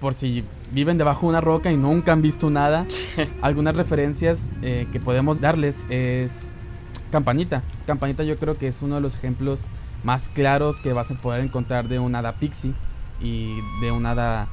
por 0.00 0.14
si 0.14 0.44
viven 0.72 0.98
debajo 0.98 1.22
de 1.26 1.30
una 1.30 1.40
roca 1.40 1.70
y 1.70 1.76
nunca 1.76 2.12
han 2.12 2.22
visto 2.22 2.50
nada, 2.50 2.86
algunas 3.42 3.76
referencias 3.76 4.48
eh, 4.62 4.86
que 4.92 5.00
podemos 5.00 5.40
darles 5.40 5.84
es 5.90 6.52
Campanita. 7.10 7.62
Campanita 7.86 8.22
yo 8.22 8.38
creo 8.38 8.56
que 8.56 8.66
es 8.68 8.82
uno 8.82 8.94
de 8.96 9.00
los 9.00 9.14
ejemplos 9.14 9.62
más 10.04 10.28
claros 10.28 10.80
que 10.80 10.92
vas 10.92 11.10
a 11.10 11.14
poder 11.14 11.40
encontrar 11.42 11.88
de 11.88 11.98
un 11.98 12.14
hada 12.14 12.32
pixie 12.32 12.72
y 13.20 13.56
de 13.82 13.92
un 13.92 14.06
hada 14.06 14.48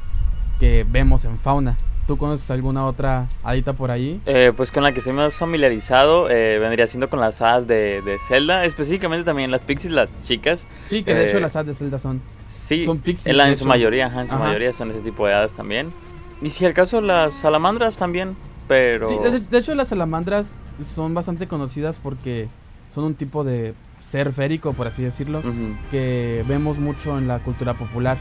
que 0.60 0.86
vemos 0.90 1.24
en 1.26 1.38
fauna. 1.38 1.78
¿Tú 2.08 2.18
conoces 2.18 2.50
alguna 2.52 2.86
otra 2.86 3.28
hadita 3.44 3.74
por 3.74 3.92
ahí? 3.92 4.22
Eh, 4.26 4.54
pues 4.56 4.72
con 4.72 4.82
la 4.84 4.94
que 4.94 5.00
estoy 5.00 5.14
más 5.14 5.36
familiarizado 5.36 6.30
eh, 6.30 6.58
vendría 6.58 6.88
siendo 6.88 7.10
con 7.10 7.20
las 7.20 7.42
hadas 7.42 7.68
de, 7.68 8.02
de 8.02 8.18
Zelda, 8.28 8.64
específicamente 8.66 9.26
también 9.26 9.52
las 9.52 9.62
pixies, 9.62 9.92
las 9.94 10.10
chicas. 10.24 10.66
Sí, 10.86 11.04
que 11.04 11.14
de 11.14 11.24
Eh, 11.24 11.28
hecho 11.28 11.40
las 11.42 11.56
hadas 11.58 11.68
de 11.68 11.74
Zelda 11.74 12.00
son. 12.00 12.22
Sí, 12.68 12.84
Son 12.84 12.98
pixies, 13.00 13.28
en, 13.28 13.38
la- 13.38 13.46
de 13.46 13.54
en 13.54 13.58
su 13.58 13.66
mayoría, 13.66 14.08
ajá, 14.08 14.22
en 14.22 14.28
su 14.28 14.36
Ajá. 14.36 14.44
mayoría 14.44 14.74
son 14.74 14.92
ese 14.92 15.00
tipo 15.00 15.26
de 15.26 15.34
hadas 15.34 15.54
también. 15.54 15.92
Y 16.42 16.50
si 16.50 16.66
al 16.66 16.74
caso 16.74 17.00
las 17.00 17.34
salamandras 17.34 17.96
también, 17.96 18.36
pero... 18.68 19.08
Sí, 19.08 19.16
de, 19.50 19.58
hecho 19.58 19.74
las 19.74 19.88
salamandras 19.88 20.54
son 20.84 21.14
bastante 21.14 21.48
conocidas 21.48 22.00
porque 22.00 22.50
son 22.90 23.06
un 23.06 23.16
tipo 23.16 23.44
de 23.46 23.74
ser 24.02 24.34
férico, 24.34 24.74
por 24.74 24.86
así 24.88 25.02
decirlo, 25.04 25.42
que 25.92 26.44
vemos 26.48 26.78
mucho 26.78 27.18
en 27.18 27.28
la 27.28 27.40
cultura 27.40 27.74
popular. 27.74 28.18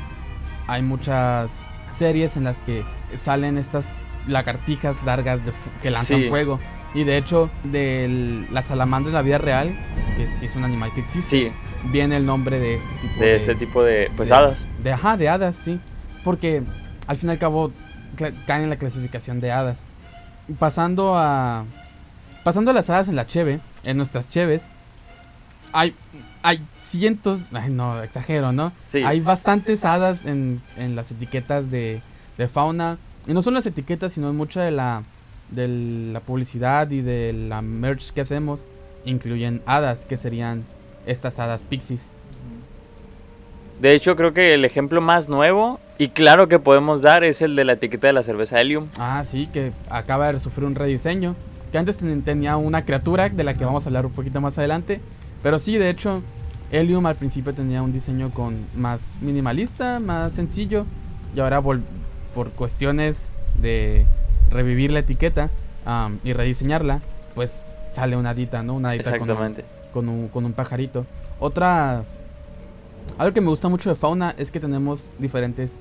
Hay 0.68 0.82
muchas 0.82 1.66
series 1.90 2.36
en 2.36 2.44
las 2.44 2.60
que 2.60 2.84
salen 3.16 3.58
estas 3.58 4.00
lagartijas 4.28 5.02
largas 5.04 5.44
de 5.44 5.52
que 5.82 5.90
lanzan 5.90 6.22
Sí. 6.22 6.28
fuego. 6.28 6.58
Y 6.94 7.04
de 7.04 7.16
hecho, 7.18 7.50
de 7.64 8.46
la 8.50 8.62
salamandra 8.62 9.10
en 9.10 9.14
la 9.14 9.22
vida 9.22 9.38
real, 9.38 9.76
que 10.16 10.26
sí 10.26 10.46
es 10.46 10.56
un 10.56 10.64
animal 10.64 10.92
que 10.94 11.00
existe, 11.02 11.28
Sí, 11.30 11.52
viene 11.90 12.16
el 12.16 12.24
nombre 12.26 12.58
de 12.58 12.76
este 12.76 12.94
tipo 13.02 13.20
de 13.20 13.36
este 13.36 13.54
tipo 13.54 13.82
de... 13.82 14.10
Pues 14.16 14.28
de- 14.30 14.34
hadas. 14.34 14.66
De, 14.82 14.92
ajá, 14.92 15.16
de 15.16 15.28
hadas, 15.28 15.56
sí. 15.56 15.78
Porque 16.24 16.62
al 17.06 17.16
fin 17.16 17.28
y 17.28 17.32
al 17.32 17.38
cabo 17.38 17.72
caen 18.46 18.64
en 18.64 18.70
la 18.70 18.76
clasificación 18.76 19.40
de 19.40 19.52
hadas. 19.52 19.84
Pasando 20.58 21.16
a. 21.16 21.64
Pasando 22.44 22.70
a 22.70 22.74
las 22.74 22.88
hadas 22.88 23.08
en 23.08 23.16
la 23.16 23.26
cheve, 23.26 23.58
en 23.82 23.96
nuestras 23.96 24.28
cheves, 24.28 24.68
hay, 25.72 25.94
hay 26.42 26.64
cientos. 26.78 27.40
Ay, 27.52 27.70
no, 27.72 28.00
exagero, 28.02 28.52
¿no? 28.52 28.72
Sí. 28.88 29.02
Hay 29.04 29.20
bastantes 29.20 29.84
hadas 29.84 30.24
en, 30.24 30.62
en 30.76 30.94
las 30.96 31.10
etiquetas 31.10 31.70
de, 31.70 32.00
de 32.38 32.48
fauna. 32.48 32.98
Y 33.26 33.34
no 33.34 33.42
son 33.42 33.54
las 33.54 33.66
etiquetas, 33.66 34.12
sino 34.12 34.32
mucha 34.32 34.62
de 34.62 34.70
la, 34.70 35.02
de 35.50 35.68
la 36.12 36.20
publicidad 36.20 36.90
y 36.90 37.02
de 37.02 37.32
la 37.32 37.62
merch 37.62 38.10
que 38.12 38.20
hacemos. 38.22 38.64
Incluyen 39.04 39.62
hadas, 39.66 40.04
que 40.06 40.16
serían 40.16 40.64
estas 41.06 41.38
hadas 41.38 41.64
pixies. 41.64 42.08
De 43.80 43.94
hecho, 43.94 44.16
creo 44.16 44.32
que 44.32 44.54
el 44.54 44.64
ejemplo 44.64 45.00
más 45.00 45.28
nuevo 45.28 45.78
y 45.98 46.08
claro 46.08 46.48
que 46.48 46.58
podemos 46.58 47.02
dar 47.02 47.24
es 47.24 47.42
el 47.42 47.54
de 47.56 47.64
la 47.64 47.74
etiqueta 47.74 48.06
de 48.06 48.12
la 48.14 48.22
cerveza 48.22 48.60
Helium. 48.60 48.86
Ah, 48.98 49.22
sí, 49.24 49.46
que 49.46 49.72
acaba 49.90 50.32
de 50.32 50.38
sufrir 50.38 50.66
un 50.66 50.74
rediseño. 50.74 51.36
Que 51.72 51.78
antes 51.78 51.98
ten- 51.98 52.22
tenía 52.22 52.56
una 52.56 52.84
criatura 52.84 53.28
de 53.28 53.44
la 53.44 53.54
que 53.54 53.64
vamos 53.64 53.84
a 53.84 53.88
hablar 53.90 54.06
un 54.06 54.12
poquito 54.12 54.40
más 54.40 54.56
adelante. 54.58 55.00
Pero 55.42 55.58
sí, 55.58 55.76
de 55.76 55.90
hecho, 55.90 56.22
Helium 56.72 57.04
al 57.06 57.16
principio 57.16 57.52
tenía 57.54 57.82
un 57.82 57.92
diseño 57.92 58.30
con 58.30 58.56
más 58.74 59.10
minimalista, 59.20 60.00
más 60.00 60.32
sencillo. 60.32 60.86
Y 61.34 61.40
ahora 61.40 61.60
por 61.60 62.50
cuestiones 62.52 63.32
de 63.60 64.06
revivir 64.50 64.90
la 64.92 65.00
etiqueta 65.00 65.50
y 66.24 66.32
rediseñarla, 66.32 67.00
pues 67.34 67.64
sale 67.92 68.16
una 68.16 68.30
hadita, 68.30 68.62
¿no? 68.62 68.74
Una 68.74 68.90
hadita 68.90 69.10
con 69.18 69.30
un- 69.30 69.36
con 69.92 70.08
un, 70.08 70.28
con 70.28 70.44
un 70.44 70.52
pajarito. 70.52 71.06
Otras... 71.38 72.22
Algo 73.18 73.32
que 73.32 73.40
me 73.40 73.48
gusta 73.48 73.68
mucho 73.68 73.88
de 73.88 73.94
fauna 73.96 74.34
es 74.36 74.50
que 74.50 74.58
tenemos 74.60 75.08
diferentes 75.18 75.78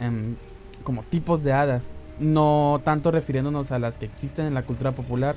em, 0.00 0.36
como 0.84 1.02
tipos 1.04 1.42
de 1.42 1.52
hadas. 1.52 1.92
No 2.20 2.80
tanto 2.84 3.10
refiriéndonos 3.10 3.70
a 3.72 3.78
las 3.78 3.98
que 3.98 4.04
existen 4.04 4.46
en 4.46 4.54
la 4.54 4.62
cultura 4.62 4.92
popular, 4.92 5.34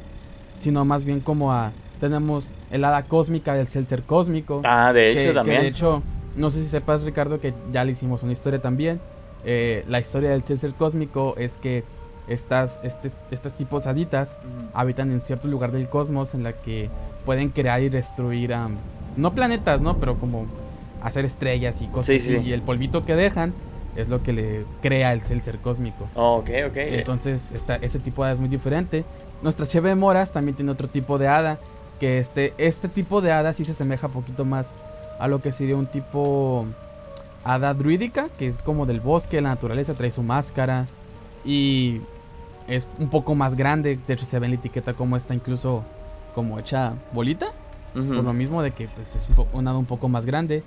sino 0.58 0.84
más 0.86 1.04
bien 1.04 1.20
como 1.22 1.52
a... 1.54 1.72
Tenemos 2.00 2.52
el 2.72 2.84
hada 2.84 3.04
cósmica 3.04 3.54
del 3.54 3.68
seltzer 3.68 4.04
cósmico. 4.04 4.62
Ah, 4.66 4.92
de 4.92 5.12
hecho 5.12 5.30
que 5.30 5.34
también. 5.34 5.62
de 5.62 5.68
hecho, 5.68 6.02
no 6.36 6.50
sé 6.52 6.62
si 6.64 6.68
sepas 6.68 7.04
Ricardo 7.04 7.40
que 7.40 7.54
ya 7.72 7.84
le 7.84 7.92
hicimos 7.92 8.24
una 8.24 8.34
historia 8.34 8.60
también. 8.62 9.00
Eh, 9.46 9.86
la 9.88 10.00
historia 10.00 10.32
del 10.32 10.44
seltzer 10.44 10.74
cósmico 10.74 11.36
es 11.38 11.58
que 11.58 11.84
estas, 12.28 12.80
este, 12.84 13.12
estas 13.32 13.54
tipos 13.54 13.88
haditas 13.88 14.38
habitan 14.74 15.12
en 15.12 15.22
cierto 15.22 15.48
lugar 15.48 15.72
del 15.72 15.90
cosmos 15.90 16.34
en 16.34 16.44
la 16.44 16.54
que 16.54 16.90
pueden 17.26 17.50
crear 17.50 17.82
y 17.82 17.90
destruir, 17.90 18.56
no 19.18 19.34
planetas, 19.34 19.82
¿no? 19.82 19.98
Pero 19.98 20.18
como 20.18 20.46
hacer 21.02 21.26
estrellas 21.26 21.82
y 21.82 21.88
cosas 21.88 22.06
Sí, 22.08 22.16
así. 22.18 22.38
sí. 22.40 22.48
Y 22.50 22.54
el 22.54 22.62
polvito 22.62 23.06
que 23.06 23.16
dejan 23.16 23.54
es 23.96 24.08
lo 24.08 24.24
que 24.24 24.34
le 24.34 24.66
crea 24.82 25.12
el 25.14 25.22
seltzer 25.22 25.58
cósmico. 25.60 26.08
Oh, 26.16 26.36
ok, 26.38 26.50
ok. 26.70 26.78
Entonces, 26.78 27.52
esta, 27.52 27.76
ese 27.78 28.00
tipo 28.00 28.22
de 28.24 28.28
hada 28.28 28.34
es 28.36 28.40
muy 28.40 28.50
diferente. 28.50 29.04
Nuestra 29.42 29.68
cheve 29.68 29.90
de 29.90 29.96
moras 29.96 30.32
también 30.32 30.56
tiene 30.56 30.72
otro 30.72 30.88
tipo 30.88 31.18
de 31.18 31.28
hada. 31.28 31.60
Que 32.00 32.18
este, 32.20 32.54
este 32.58 32.88
tipo 32.88 33.22
de 33.22 33.32
hada 33.32 33.52
sí 33.54 33.66
se 33.66 33.74
asemeja 33.74 34.08
un 34.08 34.14
poquito 34.14 34.46
más 34.46 34.74
a 35.20 35.28
lo 35.28 35.42
que 35.42 35.52
sería 35.52 35.76
un 35.76 35.88
tipo 35.88 36.66
hada 37.44 37.74
druídica, 37.74 38.30
que 38.38 38.48
es 38.48 38.62
como 38.64 38.86
del 38.86 39.02
bosque, 39.02 39.38
de 39.38 39.42
la 39.42 39.50
naturaleza, 39.50 39.94
trae 39.94 40.10
su 40.12 40.24
máscara. 40.24 40.86
Y 41.46 42.02
es 42.68 42.88
un 43.00 43.10
poco 43.10 43.36
más 43.36 43.56
grande. 43.56 43.98
De 44.08 44.14
hecho, 44.14 44.26
se 44.26 44.40
ve 44.40 44.46
en 44.48 44.52
la 44.54 44.58
etiqueta 44.58 44.94
como 44.94 45.18
está 45.18 45.34
incluso 45.34 45.84
como 46.36 46.60
hecha 46.60 46.94
bolita. 47.14 47.48
Por 47.94 48.04
lo 48.24 48.32
mismo 48.34 48.62
de 48.62 48.72
que 48.72 48.88
pues, 48.88 49.16
es 49.16 49.28
un, 49.28 49.36
po- 49.36 49.48
un 49.52 49.68
hada 49.68 49.78
un 49.78 49.86
poco 49.86 50.08
más 50.08 50.26
grande. 50.26 50.64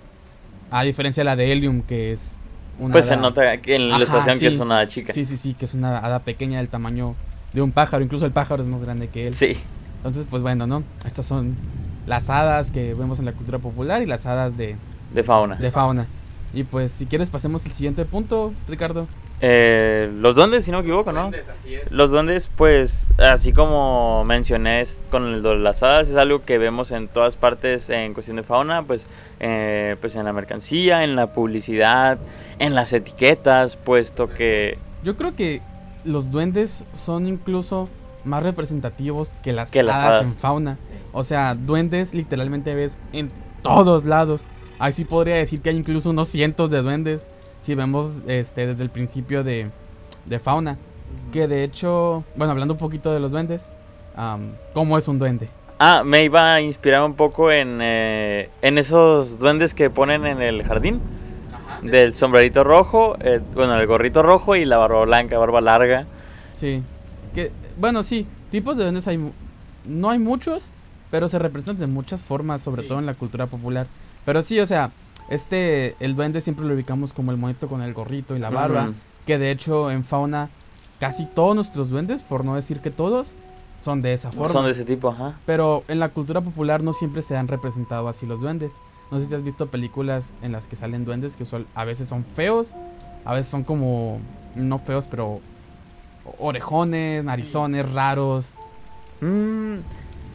A 0.70 0.82
diferencia 0.82 1.22
de 1.22 1.24
la 1.24 1.36
de 1.36 1.50
Helium, 1.52 1.82
que 1.82 2.12
es 2.12 2.36
una 2.78 2.92
Pues 2.92 3.06
se 3.06 3.14
hada- 3.14 3.22
nota 3.22 3.56
que 3.62 3.76
en 3.76 3.88
la 3.88 3.94
Ajá, 3.96 4.04
ilustración 4.04 4.38
que 4.38 4.46
es 4.48 4.58
una 4.58 4.86
chica. 4.88 5.12
Sí, 5.12 5.24
sí, 5.24 5.36
sí, 5.38 5.54
que 5.54 5.64
es 5.64 5.72
una 5.74 5.98
hada 5.98 6.18
pequeña 6.18 6.58
del 6.58 6.68
tamaño 6.68 7.14
de 7.54 7.62
un 7.62 7.72
pájaro. 7.72 8.04
Incluso 8.04 8.26
el 8.26 8.32
pájaro 8.32 8.62
es 8.62 8.68
más 8.68 8.80
grande 8.82 9.08
que 9.08 9.26
él. 9.26 9.34
Sí. 9.34 9.56
Entonces, 9.98 10.26
pues 10.28 10.42
bueno, 10.42 10.66
¿no? 10.66 10.82
Estas 11.06 11.24
son 11.24 11.54
las 12.06 12.28
hadas 12.28 12.70
que 12.70 12.92
vemos 12.92 13.18
en 13.20 13.24
la 13.24 13.32
cultura 13.32 13.58
popular 13.58 14.02
y 14.02 14.06
las 14.06 14.26
hadas 14.26 14.54
de, 14.58 14.76
De 15.14 15.22
fauna. 15.24 15.54
de 15.56 15.70
fauna. 15.70 16.06
Y 16.52 16.64
pues, 16.64 16.92
si 16.92 17.06
quieres, 17.06 17.30
pasemos 17.30 17.64
al 17.64 17.72
siguiente 17.72 18.04
punto, 18.04 18.52
Ricardo. 18.68 19.06
Eh, 19.40 20.10
los 20.20 20.34
duendes, 20.34 20.64
si 20.64 20.70
no 20.70 20.78
me 20.78 20.82
equivoco, 20.84 21.12
¿no? 21.12 21.30
Los 21.90 22.10
duendes, 22.10 22.48
pues, 22.56 23.06
así 23.18 23.52
como 23.52 24.24
mencioné 24.24 24.80
es- 24.80 24.98
con 25.10 25.26
el 25.26 25.42
de 25.42 25.56
las 25.56 25.82
hadas, 25.82 26.08
es 26.08 26.16
algo 26.16 26.42
que 26.44 26.58
vemos 26.58 26.90
en 26.92 27.08
todas 27.08 27.36
partes 27.36 27.90
en 27.90 28.14
cuestión 28.14 28.36
de 28.36 28.42
fauna, 28.42 28.84
pues, 28.84 29.06
eh, 29.40 29.96
pues 30.00 30.14
en 30.14 30.24
la 30.24 30.32
mercancía, 30.32 31.04
en 31.04 31.14
la 31.16 31.32
publicidad, 31.34 32.18
en 32.58 32.74
las 32.74 32.92
etiquetas, 32.92 33.76
puesto 33.76 34.28
que, 34.28 34.78
Yo 35.02 35.16
creo 35.16 35.36
que 35.36 35.60
los 36.06 36.30
duendes 36.30 36.86
son 36.94 37.26
incluso 37.26 37.90
más 38.24 38.42
representativos 38.42 39.32
que 39.42 39.52
las, 39.52 39.70
Que 39.70 39.82
las 39.82 39.96
hadas, 39.96 40.08
hadas. 40.12 40.22
en 40.22 40.34
fauna. 40.34 40.78
O 41.12 41.24
sea, 41.24 41.52
duendes 41.54 42.14
literalmente 42.14 42.74
ves 42.74 42.96
en 43.12 43.30
todos 43.62 44.06
lados. 44.06 44.46
Ahí 44.78 44.94
sí 44.94 45.04
podría 45.04 45.34
decir 45.36 45.60
que 45.60 45.68
hay 45.68 45.76
incluso 45.76 46.08
unos 46.08 46.28
cientos 46.28 46.70
de 46.70 46.80
duendes. 46.80 47.26
Si 47.64 47.75
vemos 47.75 48.12
este, 48.26 48.66
desde 48.66 48.83
el 48.83 48.90
principio 48.90 49.42
de, 49.44 49.71
de 50.26 50.38
fauna. 50.38 50.76
Que 51.33 51.49
de 51.49 51.64
hecho, 51.64 52.25
bueno, 52.37 52.52
hablando 52.52 52.75
un 52.75 52.78
poquito 52.78 53.12
de 53.12 53.21
los 53.21 53.33
duendes, 53.33 53.62
am, 54.16 54.52
¿cómo 54.73 54.99
es 54.99 55.09
un 55.09 55.18
duende? 55.18 55.49
Ah, 55.78 56.02
me 56.04 56.23
iba 56.25 56.54
a 56.54 56.61
inspirar 56.61 57.02
un 57.02 57.14
poco 57.14 57.50
en, 57.50 57.78
eh, 57.83 58.49
en 58.62 58.78
esos 58.78 59.38
duendes 59.38 59.75
que 59.75 59.90
ponen 59.90 60.26
en 60.26 60.40
el 60.42 60.62
jardín. 60.64 61.00
Del 61.83 62.14
sombrerito 62.14 62.64
rojo, 62.64 63.16
eh, 63.21 63.40
bueno, 63.54 63.75
el 63.78 63.87
gorrito 63.87 64.23
rojo 64.23 64.56
y 64.56 64.64
la 64.64 64.78
barba 64.78 65.04
blanca, 65.04 65.37
barba 65.38 65.61
larga. 65.61 66.06
Sí. 66.54 66.83
Que, 67.35 67.50
bueno, 67.78 68.02
sí, 68.02 68.26
tipos 68.50 68.76
de 68.76 68.85
duendes 68.85 69.06
hay. 69.09 69.18
mu- 69.18 69.33
No 69.85 70.09
hay 70.11 70.18
muchos, 70.18 70.71
pero 71.11 71.28
se 71.28 71.38
representan 71.38 71.80
de 71.80 71.87
muchas 71.92 72.23
formas, 72.23 72.62
sobre 72.62 72.83
Sí. 72.83 72.88
todo 72.88 72.99
en 73.00 73.06
la 73.06 73.14
cultura 73.14 73.47
popular. 73.47 73.87
Pero 74.25 74.40
sí, 74.42 74.61
o 74.61 74.66
sea, 74.66 74.90
este, 75.28 75.96
el 76.00 76.16
duende 76.16 76.40
siempre 76.40 76.64
lo 76.64 76.74
ubicamos 76.74 77.12
como 77.12 77.30
el 77.30 77.36
monito 77.36 77.68
con 77.68 77.82
el 77.82 77.94
gorrito 77.94 78.36
y 78.36 78.38
la 78.38 78.50
barba. 78.50 78.92
Que 79.26 79.38
de 79.38 79.50
hecho 79.50 79.90
en 79.90 80.04
fauna, 80.04 80.50
casi 81.00 81.26
todos 81.26 81.54
nuestros 81.54 81.88
duendes, 81.88 82.22
por 82.22 82.44
no 82.44 82.54
decir 82.54 82.80
que 82.80 82.90
todos, 82.90 83.32
son 83.80 84.02
de 84.02 84.12
esa 84.12 84.32
forma. 84.32 84.52
Son 84.52 84.64
de 84.64 84.72
ese 84.72 84.84
tipo, 84.84 85.08
ajá. 85.08 85.38
Pero 85.46 85.82
en 85.88 85.98
la 85.98 86.08
cultura 86.08 86.40
popular 86.40 86.82
no 86.82 86.92
siempre 86.92 87.22
se 87.22 87.36
han 87.36 87.48
representado 87.48 88.08
así 88.08 88.26
los 88.26 88.40
duendes. 88.40 88.72
No 89.10 89.20
sé 89.20 89.26
si 89.26 89.34
has 89.34 89.44
visto 89.44 89.66
películas 89.68 90.32
en 90.42 90.52
las 90.52 90.66
que 90.66 90.76
salen 90.76 91.04
duendes 91.04 91.36
que 91.36 91.44
a 91.74 91.84
veces 91.84 92.08
son 92.08 92.24
feos, 92.24 92.74
a 93.24 93.34
veces 93.34 93.50
son 93.50 93.64
como, 93.64 94.18
no 94.54 94.78
feos, 94.78 95.06
pero 95.06 95.40
orejones, 96.38 97.24
narizones, 97.24 97.90
raros. 97.92 98.52
Mm, 99.20 99.76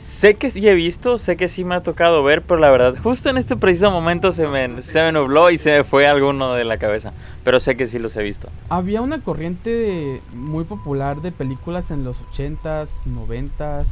sé 0.10 0.34
que 0.36 0.50
sí 0.50 0.68
he 0.68 0.74
visto, 0.74 1.18
sé 1.18 1.38
que 1.38 1.48
sí 1.48 1.64
me 1.64 1.76
ha 1.76 1.82
tocado 1.84 2.24
ver, 2.24 2.42
pero 2.42 2.60
la 2.60 2.70
verdad, 2.70 2.96
justo 3.02 3.30
en 3.30 3.38
este 3.38 3.56
preciso 3.56 3.92
momento 3.92 4.32
se 4.32 4.48
me, 4.48 4.82
se 4.82 5.02
me 5.02 5.12
nubló 5.12 5.50
y 5.50 5.58
se 5.58 5.72
me 5.78 5.84
fue 5.84 6.08
alguno 6.08 6.54
de 6.54 6.66
la 6.66 6.78
cabeza. 6.78 7.14
Pero 7.44 7.60
sé 7.60 7.76
que 7.76 7.88
sí 7.88 8.00
los 8.00 8.16
he 8.18 8.24
visto. 8.24 8.50
Había 8.70 9.02
una 9.02 9.20
corriente 9.22 9.70
de- 9.70 10.22
muy 10.34 10.64
popular 10.66 11.22
de 11.22 11.32
películas 11.32 11.92
en 11.92 12.04
los 12.04 12.22
80s, 12.32 12.90
90s, 13.06 13.88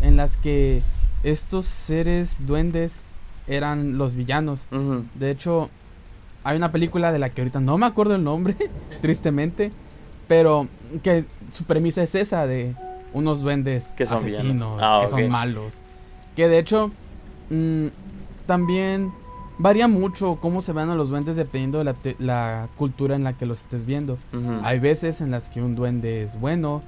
en 0.00 0.16
las 0.16 0.36
que 0.36 0.82
estos 1.22 1.66
seres 1.66 2.36
duendes 2.46 3.02
eran 3.46 3.96
los 3.98 4.14
villanos. 4.14 4.66
De 5.14 5.30
hecho, 5.30 5.70
hay 6.42 6.56
una 6.56 6.72
película 6.72 7.12
de 7.12 7.18
la 7.18 7.30
que 7.30 7.42
ahorita 7.42 7.60
no 7.60 7.78
me 7.78 7.86
acuerdo 7.86 8.14
el 8.16 8.24
nombre, 8.24 8.56
tristemente, 9.02 9.70
pero 10.26 10.66
que 11.02 11.24
su 11.52 11.64
premisa 11.64 12.02
es 12.02 12.14
esa 12.14 12.46
de 12.46 12.74
unos 13.14 13.40
duendes 13.40 13.84
Que 13.96 14.04
son 14.04 14.18
asesinos. 14.18 14.78
Ah, 14.82 14.98
que 15.02 15.08
son 15.08 15.28
malos. 15.28 15.72
Que 16.36 16.48
de 16.48 16.58
hecho 16.58 16.90
mm, 17.50 17.86
también 18.46 19.12
varía 19.58 19.86
mucho 19.88 20.36
cómo 20.40 20.60
se 20.60 20.72
ven 20.72 20.90
a 20.90 20.94
los 20.96 21.08
duendes 21.08 21.36
dependiendo 21.36 21.78
de 21.78 21.84
la, 21.84 21.94
te- 21.94 22.16
la 22.18 22.68
cultura 22.76 23.14
en 23.14 23.24
la 23.24 23.32
que 23.34 23.46
los 23.46 23.60
estés 23.60 23.84
viendo. 23.86 24.18
Hay 24.64 24.78
veces 24.80 25.20
en 25.20 25.30
las 25.30 25.48
que 25.48 25.62
un 25.62 25.74
duende 25.74 26.22
es 26.22 26.38
bueno 26.38 26.82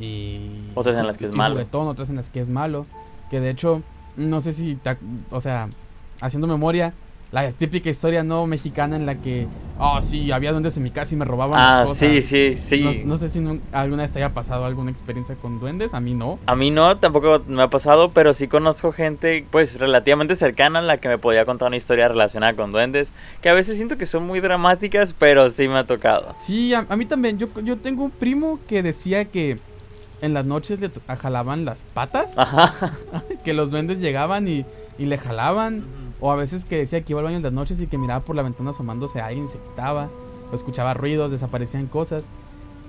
y... 0.00 0.50
Otras 0.74 0.96
en 0.96 1.06
las 1.06 1.16
que 1.16 1.26
es 1.26 1.32
malo. 1.32 1.54
juguetón, 1.54 1.86
otras 1.88 2.10
en 2.10 2.16
las 2.16 2.28
que 2.30 2.40
es 2.40 2.50
malo. 2.50 2.86
Que 3.30 3.40
de 3.40 3.50
hecho, 3.50 3.82
no 4.16 4.40
sé 4.40 4.52
si... 4.52 4.78
o 5.30 5.40
sea, 5.40 5.68
haciendo 6.20 6.46
memoria, 6.48 6.92
la 7.30 7.50
típica 7.52 7.90
historia 7.90 8.22
no 8.22 8.46
mexicana 8.46 8.96
en 8.96 9.04
la 9.04 9.14
que... 9.14 9.46
Oh, 9.78 10.00
sí, 10.00 10.32
había 10.32 10.50
duendes 10.50 10.76
en 10.78 10.82
mi 10.82 10.90
casa 10.90 11.14
y 11.14 11.18
me 11.18 11.24
robaban 11.24 11.60
Ah, 11.60 11.80
las 11.80 11.88
cosas. 11.90 11.98
sí, 12.08 12.22
sí, 12.22 12.56
sí. 12.56 12.80
No, 13.04 13.10
no 13.12 13.16
sé 13.18 13.28
si 13.28 13.38
alguna 13.72 14.02
vez 14.02 14.10
te 14.12 14.18
haya 14.18 14.32
pasado 14.34 14.64
alguna 14.64 14.90
experiencia 14.90 15.34
con 15.36 15.60
duendes. 15.60 15.92
A 15.94 16.00
mí 16.00 16.14
no. 16.14 16.38
A 16.46 16.54
mí 16.56 16.70
no, 16.70 16.96
tampoco 16.96 17.42
me 17.46 17.62
ha 17.62 17.68
pasado, 17.68 18.10
pero 18.10 18.32
sí 18.34 18.48
conozco 18.48 18.92
gente 18.92 19.44
pues 19.50 19.78
relativamente 19.78 20.34
cercana 20.36 20.78
a 20.78 20.82
la 20.82 20.96
que 20.96 21.08
me 21.08 21.18
podía 21.18 21.44
contar 21.44 21.68
una 21.68 21.76
historia 21.76 22.08
relacionada 22.08 22.54
con 22.54 22.70
duendes, 22.72 23.12
que 23.42 23.50
a 23.50 23.52
veces 23.54 23.76
siento 23.76 23.98
que 23.98 24.06
son 24.06 24.26
muy 24.26 24.40
dramáticas, 24.40 25.14
pero 25.16 25.48
sí 25.50 25.68
me 25.68 25.76
ha 25.78 25.84
tocado. 25.86 26.34
Sí, 26.38 26.72
a, 26.74 26.86
a 26.88 26.96
mí 26.96 27.04
también. 27.04 27.38
Yo, 27.38 27.48
yo 27.62 27.76
tengo 27.76 28.04
un 28.04 28.10
primo 28.10 28.58
que 28.66 28.82
decía 28.82 29.26
que 29.26 29.58
en 30.22 30.34
las 30.34 30.46
noches 30.46 30.80
le 30.80 30.90
jalaban 31.16 31.64
las 31.64 31.84
patas. 31.94 32.30
Ajá. 32.36 32.94
que 33.44 33.52
los 33.52 33.70
duendes 33.70 33.98
llegaban 33.98 34.48
y, 34.48 34.64
y 34.98 35.04
le 35.04 35.18
jalaban. 35.18 35.84
O 36.20 36.32
a 36.32 36.36
veces 36.36 36.64
que 36.64 36.78
decía 36.78 37.00
que 37.02 37.12
iba 37.12 37.20
al 37.20 37.24
baño 37.24 37.36
en 37.36 37.42
las 37.42 37.52
noches 37.52 37.80
y 37.80 37.86
que 37.86 37.98
miraba 37.98 38.24
por 38.24 38.36
la 38.36 38.42
ventana 38.42 38.70
asomándose 38.70 39.20
a 39.20 39.26
alguien, 39.26 39.46
se 39.46 39.58
quitaba. 39.58 40.08
O 40.50 40.54
escuchaba 40.54 40.94
ruidos, 40.94 41.30
desaparecían 41.30 41.86
cosas. 41.86 42.24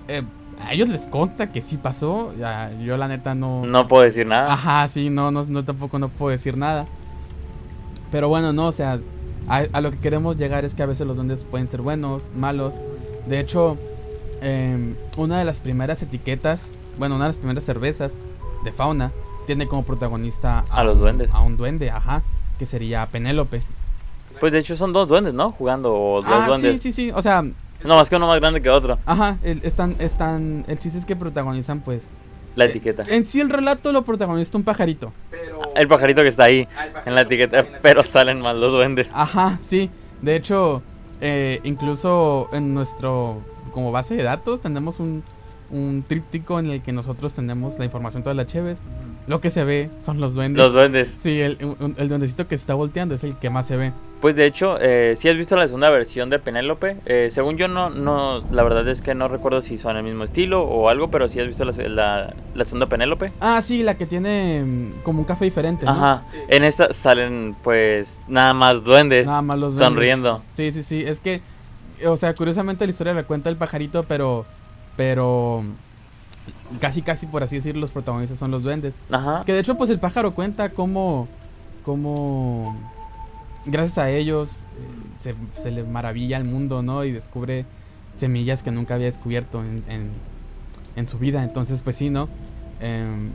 Eh, 0.07 0.23
a 0.65 0.73
ellos 0.73 0.89
les 0.89 1.07
consta 1.07 1.51
que 1.51 1.61
sí 1.61 1.77
pasó. 1.77 2.33
ya, 2.37 2.71
yo 2.81 2.97
la 2.97 3.07
neta 3.07 3.35
no... 3.35 3.65
No 3.65 3.87
puedo 3.87 4.03
decir 4.03 4.25
nada. 4.25 4.51
Ajá, 4.53 4.87
sí, 4.87 5.09
no, 5.09 5.31
no, 5.31 5.43
no, 5.47 5.63
tampoco 5.63 5.99
no 5.99 6.09
puedo 6.09 6.31
decir 6.31 6.57
nada. 6.57 6.85
Pero 8.11 8.27
bueno, 8.27 8.51
no, 8.53 8.67
o 8.67 8.71
sea, 8.71 8.99
a, 9.47 9.63
a 9.71 9.81
lo 9.81 9.91
que 9.91 9.99
queremos 9.99 10.37
llegar 10.37 10.65
es 10.65 10.73
que 10.73 10.83
a 10.83 10.87
veces 10.87 11.05
los 11.05 11.15
duendes 11.15 11.43
pueden 11.43 11.69
ser 11.69 11.81
buenos, 11.81 12.23
malos. 12.35 12.73
De 13.27 13.39
hecho, 13.39 13.77
em, 14.41 14.95
una 15.17 15.37
de 15.37 15.45
las 15.45 15.59
primeras 15.59 16.01
etiquetas, 16.01 16.71
bueno, 16.97 17.15
una 17.15 17.25
de 17.25 17.29
las 17.29 17.37
primeras 17.37 17.63
cervezas 17.63 18.17
de 18.63 18.71
fauna 18.71 19.11
tiene 19.45 19.67
como 19.67 19.83
protagonista 19.83 20.65
A 20.69 20.83
los 20.83 20.97
duendes. 20.99 21.31
A 21.33 21.41
un 21.41 21.55
duende, 21.55 21.91
ajá, 21.91 22.23
que 22.59 22.67
sería 22.67 23.07
Penélope. 23.07 23.61
Pues 24.39 24.53
de 24.53 24.59
hecho 24.59 24.77
son 24.77 24.93
dos 24.93 25.07
duendes, 25.07 25.33
¿no? 25.33 25.51
Jugando 25.51 25.93
o 25.93 26.15
dos 26.21 26.25
Ah, 26.27 26.43
sí, 26.43 26.47
duendes. 26.49 26.81
sí, 26.81 26.91
sí, 26.91 27.11
o 27.11 27.21
sea, 27.21 27.41
No, 27.41 27.95
más 27.95 28.09
que 28.09 28.15
uno 28.17 28.27
más 28.27 28.39
grande 28.39 28.61
que 28.61 28.69
otro. 28.69 28.99
ajá, 29.05 29.37
el, 29.41 29.61
están, 29.63 29.95
están, 29.99 30.65
el 30.67 30.77
chiste 30.77 30.99
es 30.99 31.05
que 31.05 31.15
protagonizan, 31.15 31.79
pues, 31.81 32.07
La 32.55 32.65
eh, 32.65 32.69
etiqueta. 32.69 33.03
en 33.07 33.25
sí 33.25 33.39
el 33.41 33.49
relato 33.49 33.91
lo 33.91 34.03
protagoniza 34.03 34.57
un 34.57 34.63
pajarito. 34.63 35.11
El 35.75 35.87
pajarito 35.87 36.21
que 36.21 36.27
está 36.27 36.43
ahí 36.43 36.67
en 37.05 37.15
la 37.15 37.21
etiqueta, 37.21 37.65
pero 37.81 38.03
salen 38.03 38.39
más 38.41 38.55
los 38.55 38.71
duendes. 38.71 39.09
Ajá, 39.13 39.57
sí. 39.65 39.89
De 40.21 40.35
hecho, 40.35 40.81
eh, 41.21 41.59
incluso 41.63 42.49
en 42.53 42.73
nuestro, 42.73 43.41
como 43.71 43.91
base 43.91 44.15
de 44.15 44.23
datos, 44.23 44.61
tenemos 44.61 44.99
un, 44.99 45.23
un 45.71 46.03
tríptico 46.07 46.59
en 46.59 46.67
el 46.69 46.81
que 46.81 46.91
nosotros 46.91 47.33
tenemos 47.33 47.77
la 47.79 47.85
información 47.85 48.23
todas 48.23 48.35
las 48.37 48.47
cheves. 48.47 48.79
Lo 49.29 49.39
que 49.41 49.51
se 49.51 49.63
ve 49.63 49.89
son 50.03 50.19
los 50.19 50.33
duendes. 50.33 50.57
Los 50.65 50.73
duendes. 50.73 51.17
Sí, 51.21 51.39
el, 51.39 51.57
el 51.97 52.09
duendecito 52.09 52.47
que 52.47 52.57
se 52.57 52.61
está 52.63 52.73
volteando 52.73 53.13
es 53.13 53.23
el 53.23 53.35
que 53.37 53.51
más 53.51 53.67
se 53.67 53.77
ve. 53.77 53.93
Pues 54.21 54.35
de 54.35 54.45
hecho, 54.47 54.77
eh, 54.81 55.15
si 55.17 55.29
has 55.29 55.37
visto 55.37 55.55
la 55.55 55.67
segunda 55.67 55.89
versión 55.91 56.29
de 56.31 56.39
Penélope, 56.39 56.97
eh, 57.05 57.29
según 57.31 57.55
yo 57.55 57.67
no, 57.67 57.91
no, 57.91 58.43
la 58.51 58.63
verdad 58.63 58.85
es 58.89 59.01
que 59.01 59.13
no 59.13 59.27
recuerdo 59.27 59.61
si 59.61 59.77
son 59.77 59.95
el 59.97 60.03
mismo 60.03 60.23
estilo 60.23 60.63
o 60.63 60.89
algo, 60.89 61.09
pero 61.11 61.27
si 61.29 61.39
has 61.39 61.45
visto 61.47 61.63
la, 61.63 61.71
la, 61.87 62.33
la 62.55 62.65
segunda 62.65 62.87
Penélope. 62.87 63.31
Ah, 63.39 63.61
sí, 63.61 63.83
la 63.83 63.93
que 63.95 64.07
tiene 64.07 64.63
mm, 64.65 65.03
como 65.03 65.19
un 65.19 65.25
café 65.25 65.45
diferente. 65.45 65.85
¿no? 65.85 65.91
Ajá, 65.91 66.23
en 66.47 66.63
esta 66.63 66.91
salen 66.91 67.55
pues 67.63 68.19
nada 68.27 68.53
más 68.55 68.83
duendes 68.83 69.27
Nada 69.27 69.43
más 69.43 69.59
los 69.59 69.73
duendes. 69.75 69.87
sonriendo. 69.87 70.41
Sí, 70.53 70.71
sí, 70.71 70.81
sí. 70.83 71.03
Es 71.05 71.19
que, 71.19 71.39
o 72.05 72.17
sea, 72.17 72.33
curiosamente 72.33 72.83
la 72.85 72.89
historia 72.89 73.13
la 73.13 73.23
cuenta 73.23 73.49
el 73.49 73.57
pajarito, 73.57 74.03
pero, 74.03 74.45
pero 74.97 75.63
casi, 76.79 77.01
casi 77.01 77.25
por 77.25 77.43
así 77.43 77.55
decirlo, 77.57 77.81
los 77.81 77.91
protagonistas 77.91 78.39
son 78.39 78.51
los 78.51 78.63
duendes. 78.63 78.95
Ajá. 79.11 79.43
Que 79.45 79.53
de 79.53 79.59
hecho, 79.59 79.77
pues 79.77 79.89
el 79.89 79.99
pájaro 79.99 80.31
cuenta 80.31 80.69
cómo, 80.69 81.27
cómo 81.83 82.75
gracias 83.65 83.97
a 83.97 84.09
ellos 84.09 84.49
eh, 84.49 85.09
se, 85.19 85.35
se 85.61 85.71
le 85.71 85.83
maravilla 85.83 86.37
al 86.37 86.43
mundo, 86.45 86.81
¿no? 86.81 87.03
Y 87.03 87.11
descubre 87.11 87.65
semillas 88.17 88.63
que 88.63 88.71
nunca 88.71 88.95
había 88.95 89.05
descubierto 89.07 89.61
en, 89.61 89.83
en, 89.87 90.09
en 90.95 91.07
su 91.07 91.17
vida. 91.19 91.43
Entonces, 91.43 91.81
pues 91.81 91.95
sí, 91.95 92.09
¿no? 92.09 92.29
Em, 92.81 93.29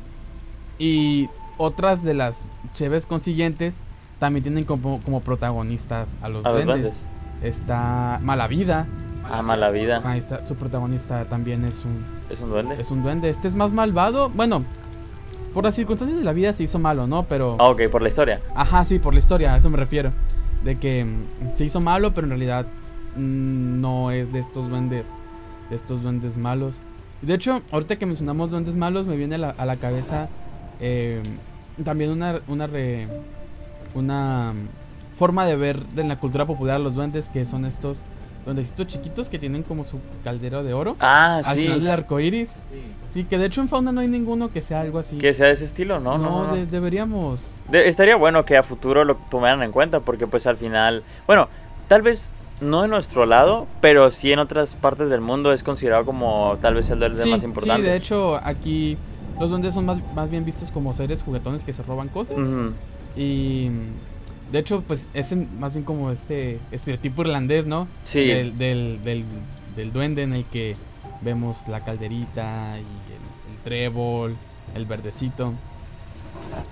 y 0.79 1.29
otras 1.57 2.03
de 2.03 2.15
las 2.15 2.49
cheves 2.75 3.07
consiguientes 3.07 3.77
también 4.19 4.43
tienen 4.43 4.65
como, 4.65 5.01
como 5.03 5.21
protagonistas 5.21 6.09
a 6.23 6.29
los 6.29 6.45
A 6.45 6.51
los 6.51 6.65
duendes. 6.65 6.93
duendes. 6.93 7.03
Está 7.43 8.21
Mala 8.23 8.47
Vida. 8.49 8.87
Ama 9.39 9.57
la 9.57 9.71
vida. 9.71 10.01
Ahí 10.05 10.19
está, 10.19 10.45
su 10.45 10.55
protagonista 10.55 11.25
también 11.27 11.65
es 11.65 11.85
un, 11.85 12.05
Es 12.31 12.41
un 12.41 12.51
duende. 12.51 12.77
es 12.81 12.91
un 12.91 13.03
duende. 13.03 13.29
Este 13.31 13.49
es 13.49 13.55
más 13.55 13.73
malvado. 13.73 14.31
Bueno, 14.31 14.65
por 15.53 15.65
las 15.65 15.75
circunstancias 15.75 16.19
de 16.19 16.25
la 16.25 16.33
vida 16.33 16.53
se 16.53 16.63
hizo 16.65 16.79
malo, 16.79 17.07
¿no? 17.07 17.25
Pero. 17.25 17.57
Ah, 17.61 17.69
ok, 17.71 17.83
por 17.91 18.03
la 18.03 18.09
historia. 18.09 18.41
Ajá, 18.55 18.85
sí, 18.85 18.99
por 18.99 19.13
la 19.15 19.21
historia, 19.21 19.55
a 19.55 19.57
eso 19.57 19.71
me 19.71 19.77
refiero. 19.77 20.11
De 20.65 20.77
que 20.77 21.05
mm, 21.05 21.57
se 21.57 21.65
hizo 21.65 21.81
malo, 21.81 22.13
pero 22.15 22.27
en 22.27 22.31
realidad 22.31 22.67
mm, 23.17 23.81
no 23.81 24.11
es 24.11 24.33
de 24.33 24.39
estos 24.41 24.69
duendes. 24.69 25.09
De 25.71 25.77
estos 25.77 26.03
duendes 26.03 26.37
malos. 26.37 26.77
De 27.23 27.33
hecho, 27.35 27.63
ahorita 27.73 27.97
que 27.97 28.05
mencionamos 28.07 28.51
duendes 28.51 28.77
malos, 28.77 29.07
me 29.07 29.17
viene 29.17 29.37
a 29.37 29.39
la, 29.39 29.51
a 29.51 29.65
la 29.65 29.77
cabeza 29.77 30.29
eh, 30.81 31.23
también 31.83 32.11
una, 32.11 32.41
una, 32.49 32.67
re- 32.67 33.09
una 33.95 34.53
forma 35.13 35.47
de 35.47 35.57
ver 35.57 35.81
en 35.97 36.09
la 36.09 36.19
cultura 36.19 36.45
popular 36.47 36.81
los 36.81 36.95
duendes, 36.95 37.29
que 37.29 37.47
son 37.47 37.65
estos 37.65 37.99
duendecitos 38.45 38.87
chiquitos 38.87 39.29
que 39.29 39.39
tienen 39.39 39.63
como 39.63 39.85
su 39.85 39.99
caldero 40.23 40.63
de 40.63 40.75
oro. 40.75 40.97
Ah, 41.01 41.41
al 41.45 41.55
sí. 41.57 41.63
final 41.63 41.81
del 41.83 41.91
arco 41.91 42.21
iris. 42.21 42.51
Sí, 43.13 43.25
que 43.25 43.39
de 43.39 43.47
hecho 43.47 43.61
en 43.61 43.69
fauna 43.69 43.93
no 43.93 44.01
hay 44.01 44.09
ninguno 44.09 44.51
que 44.51 44.61
sea 44.61 44.81
algo 44.81 44.99
así. 44.99 45.19
Que 45.19 45.33
sea 45.35 45.47
de 45.47 45.53
ese 45.53 45.65
estilo, 45.67 46.01
¿no? 46.01 46.19
No, 46.19 46.25
no, 46.43 46.47
no. 46.49 46.55
de- 46.57 46.67
deberíamos. 46.67 47.41
De- 47.71 47.89
estaría 47.89 48.17
bueno 48.17 48.45
que 48.45 48.57
a 48.57 48.63
futuro 48.63 49.05
lo 49.05 49.15
tomaran 49.31 49.63
en 49.63 49.71
cuenta 49.73 50.01
porque 50.01 50.27
pues 50.27 50.47
al 50.47 50.57
final, 50.57 51.05
bueno, 51.27 51.49
tal 51.89 52.03
vez 52.03 52.31
no 52.61 52.85
en 52.85 52.91
nuestro 52.91 53.25
lado, 53.27 53.67
pero 53.81 54.11
sí 54.11 54.33
en 54.33 54.39
otras 54.41 54.75
partes 54.75 55.11
del 55.11 55.21
mundo 55.21 55.53
es 55.53 55.63
considerado 55.63 56.05
como 56.05 56.57
tal 56.61 56.75
vez 56.75 56.91
el 56.91 56.99
duende 56.99 57.23
Sí, 57.23 57.31
más 57.31 57.41
sí, 57.41 57.47
importante. 57.47 57.83
de 57.89 57.97
hecho 57.97 58.37
aquí 58.43 58.97
los 59.41 59.51
duendes 59.51 59.75
son 59.75 59.87
más, 59.87 59.99
más 60.15 60.31
bien 60.31 60.45
vistos 60.45 60.71
como 60.71 60.93
seres 60.93 61.23
juguetones 61.23 61.65
que 61.65 61.73
se 61.73 61.83
roban 61.83 62.09
cosas. 62.09 62.37
Y 63.17 63.71
de 64.55 64.61
hecho 64.61 64.83
pues 64.87 65.09
es 65.15 65.33
en- 65.33 65.49
más 65.59 65.73
bien 65.75 65.85
como 65.85 66.13
este 66.13 66.61
estereotipo 66.71 67.23
irlandés, 67.23 67.67
¿no? 67.67 67.89
Sí. 68.05 68.25
Del, 68.27 68.57
del, 68.57 69.03
del, 69.03 69.25
del 69.77 69.93
duende 69.93 70.23
en 70.23 70.33
el 70.33 70.45
que 70.45 70.75
vemos 71.23 71.67
la 71.69 71.81
calderita 71.85 72.77
y 72.77 72.81
el, 72.81 73.53
el 73.53 73.59
trébol, 73.65 74.37
el 74.77 74.87
verdecito. 74.87 75.53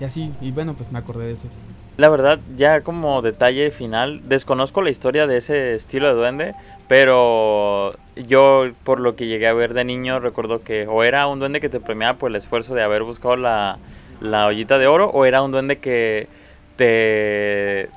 Y 0.00 0.04
así, 0.04 0.32
y 0.40 0.52
bueno, 0.52 0.74
pues 0.74 0.92
me 0.92 0.98
acordé 1.00 1.26
de 1.26 1.32
esos. 1.32 1.50
La 1.96 2.08
verdad, 2.08 2.38
ya 2.56 2.82
como 2.82 3.20
detalle 3.20 3.70
final, 3.72 4.20
desconozco 4.28 4.80
la 4.80 4.90
historia 4.90 5.26
de 5.26 5.38
ese 5.38 5.74
estilo 5.74 6.06
de 6.06 6.14
duende, 6.14 6.54
pero 6.88 7.94
yo 8.28 8.70
por 8.84 9.00
lo 9.00 9.16
que 9.16 9.26
llegué 9.26 9.48
a 9.48 9.52
ver 9.54 9.74
de 9.74 9.84
niño 9.84 10.20
recuerdo 10.20 10.62
que 10.62 10.86
o 10.86 11.02
era 11.02 11.26
un 11.26 11.40
duende 11.40 11.60
que 11.60 11.68
te 11.68 11.80
premiaba 11.80 12.16
por 12.16 12.30
el 12.30 12.36
esfuerzo 12.36 12.74
de 12.74 12.82
haber 12.82 13.02
buscado 13.02 13.36
la, 13.36 13.78
la 14.20 14.46
ollita 14.46 14.78
de 14.78 14.86
oro, 14.86 15.10
o 15.10 15.24
era 15.24 15.42
un 15.42 15.50
duende 15.50 15.78
que 15.78 16.28
te 16.76 17.88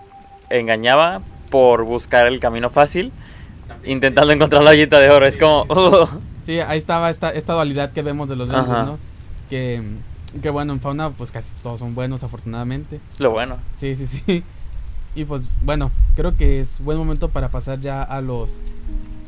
engañaba 0.49 1.21
por 1.49 1.83
buscar 1.83 2.27
el 2.27 2.39
camino 2.39 2.69
fácil, 2.69 3.11
intentando 3.85 4.31
encontrar 4.33 4.63
la 4.63 4.71
ollita 4.71 4.99
de 4.99 5.09
oro. 5.09 5.25
Es 5.25 5.37
como... 5.37 5.65
Sí, 6.45 6.59
ahí 6.59 6.77
estaba 6.77 7.09
esta, 7.09 7.31
esta 7.31 7.53
dualidad 7.53 7.91
que 7.91 8.03
vemos 8.03 8.29
de 8.29 8.35
los. 8.35 8.47
Que, 9.49 9.81
que 10.43 10.49
bueno, 10.51 10.73
en 10.73 10.79
fauna 10.79 11.09
pues 11.09 11.31
casi 11.31 11.49
todos 11.63 11.79
son 11.79 11.95
buenos 11.95 12.23
afortunadamente. 12.23 12.99
lo 13.17 13.31
bueno. 13.31 13.57
Sí, 13.79 13.95
sí, 13.95 14.05
sí. 14.05 14.43
Y 15.15 15.23
pues 15.25 15.43
bueno, 15.63 15.89
creo 16.15 16.35
que 16.35 16.59
es 16.59 16.77
buen 16.81 16.97
momento 16.97 17.29
para 17.29 17.49
pasar 17.49 17.79
ya 17.79 18.03
a 18.03 18.19
los, 18.21 18.49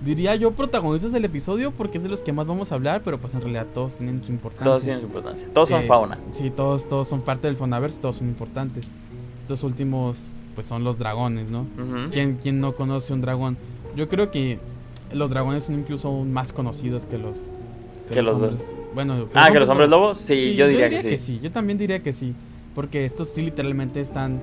diría 0.03 0.35
yo, 0.35 0.51
protagonistas 0.51 1.13
del 1.13 1.23
episodio, 1.25 1.71
porque 1.71 1.97
es 1.97 2.03
de 2.03 2.09
los 2.09 2.19
que 2.21 2.33
más 2.33 2.45
vamos 2.45 2.71
a 2.73 2.75
hablar, 2.75 3.01
pero 3.05 3.17
pues 3.19 3.33
en 3.35 3.41
realidad 3.41 3.65
todos 3.73 3.95
tienen 3.95 4.21
su 4.23 4.31
importancia. 4.33 4.65
Todos 4.65 4.83
tienen 4.83 4.99
su 4.99 5.05
importancia. 5.07 5.47
Todos 5.53 5.69
son 5.69 5.83
Eh, 5.83 5.87
fauna. 5.87 6.19
Sí, 6.33 6.49
todos, 6.51 6.87
todos 6.89 7.07
son 7.07 7.21
parte 7.21 7.47
del 7.47 7.55
Fonaverse, 7.55 7.99
todos 8.01 8.17
son 8.17 8.27
importantes. 8.27 8.85
Estos 9.47 9.63
últimos, 9.63 10.17
pues 10.55 10.67
son 10.67 10.83
los 10.83 10.97
dragones, 10.99 11.47
¿no? 11.49 11.61
Ujú. 11.61 12.09
¿Quién, 12.11 12.37
quién 12.43 12.59
no 12.59 12.73
conoce 12.75 13.13
un 13.13 13.21
dragón? 13.21 13.55
Yo 13.95 14.09
creo 14.09 14.29
que 14.29 14.59
los 15.13 15.29
dragones 15.29 15.63
son 15.63 15.75
incluso 15.75 16.11
más 16.25 16.51
conocidos 16.51 17.05
que 17.05 17.17
los... 17.17 17.37
Que 18.11 18.21
los 18.21 18.33
hombres. 18.33 18.67
Bueno, 18.93 19.29
Ah, 19.33 19.47
¿que 19.53 19.57
los 19.61 19.69
hombres 19.69 19.87
lobos? 19.89 20.17
Sí, 20.17 20.55
yo 20.55 20.67
diría 20.67 20.89
que 20.89 21.17
sí. 21.17 21.39
Yo 21.41 21.49
también 21.49 21.77
diría 21.77 22.03
que 22.03 22.11
sí. 22.11 22.33
Porque 22.75 23.05
estos 23.05 23.29
sí 23.31 23.41
literalmente 23.41 24.01
están 24.01 24.41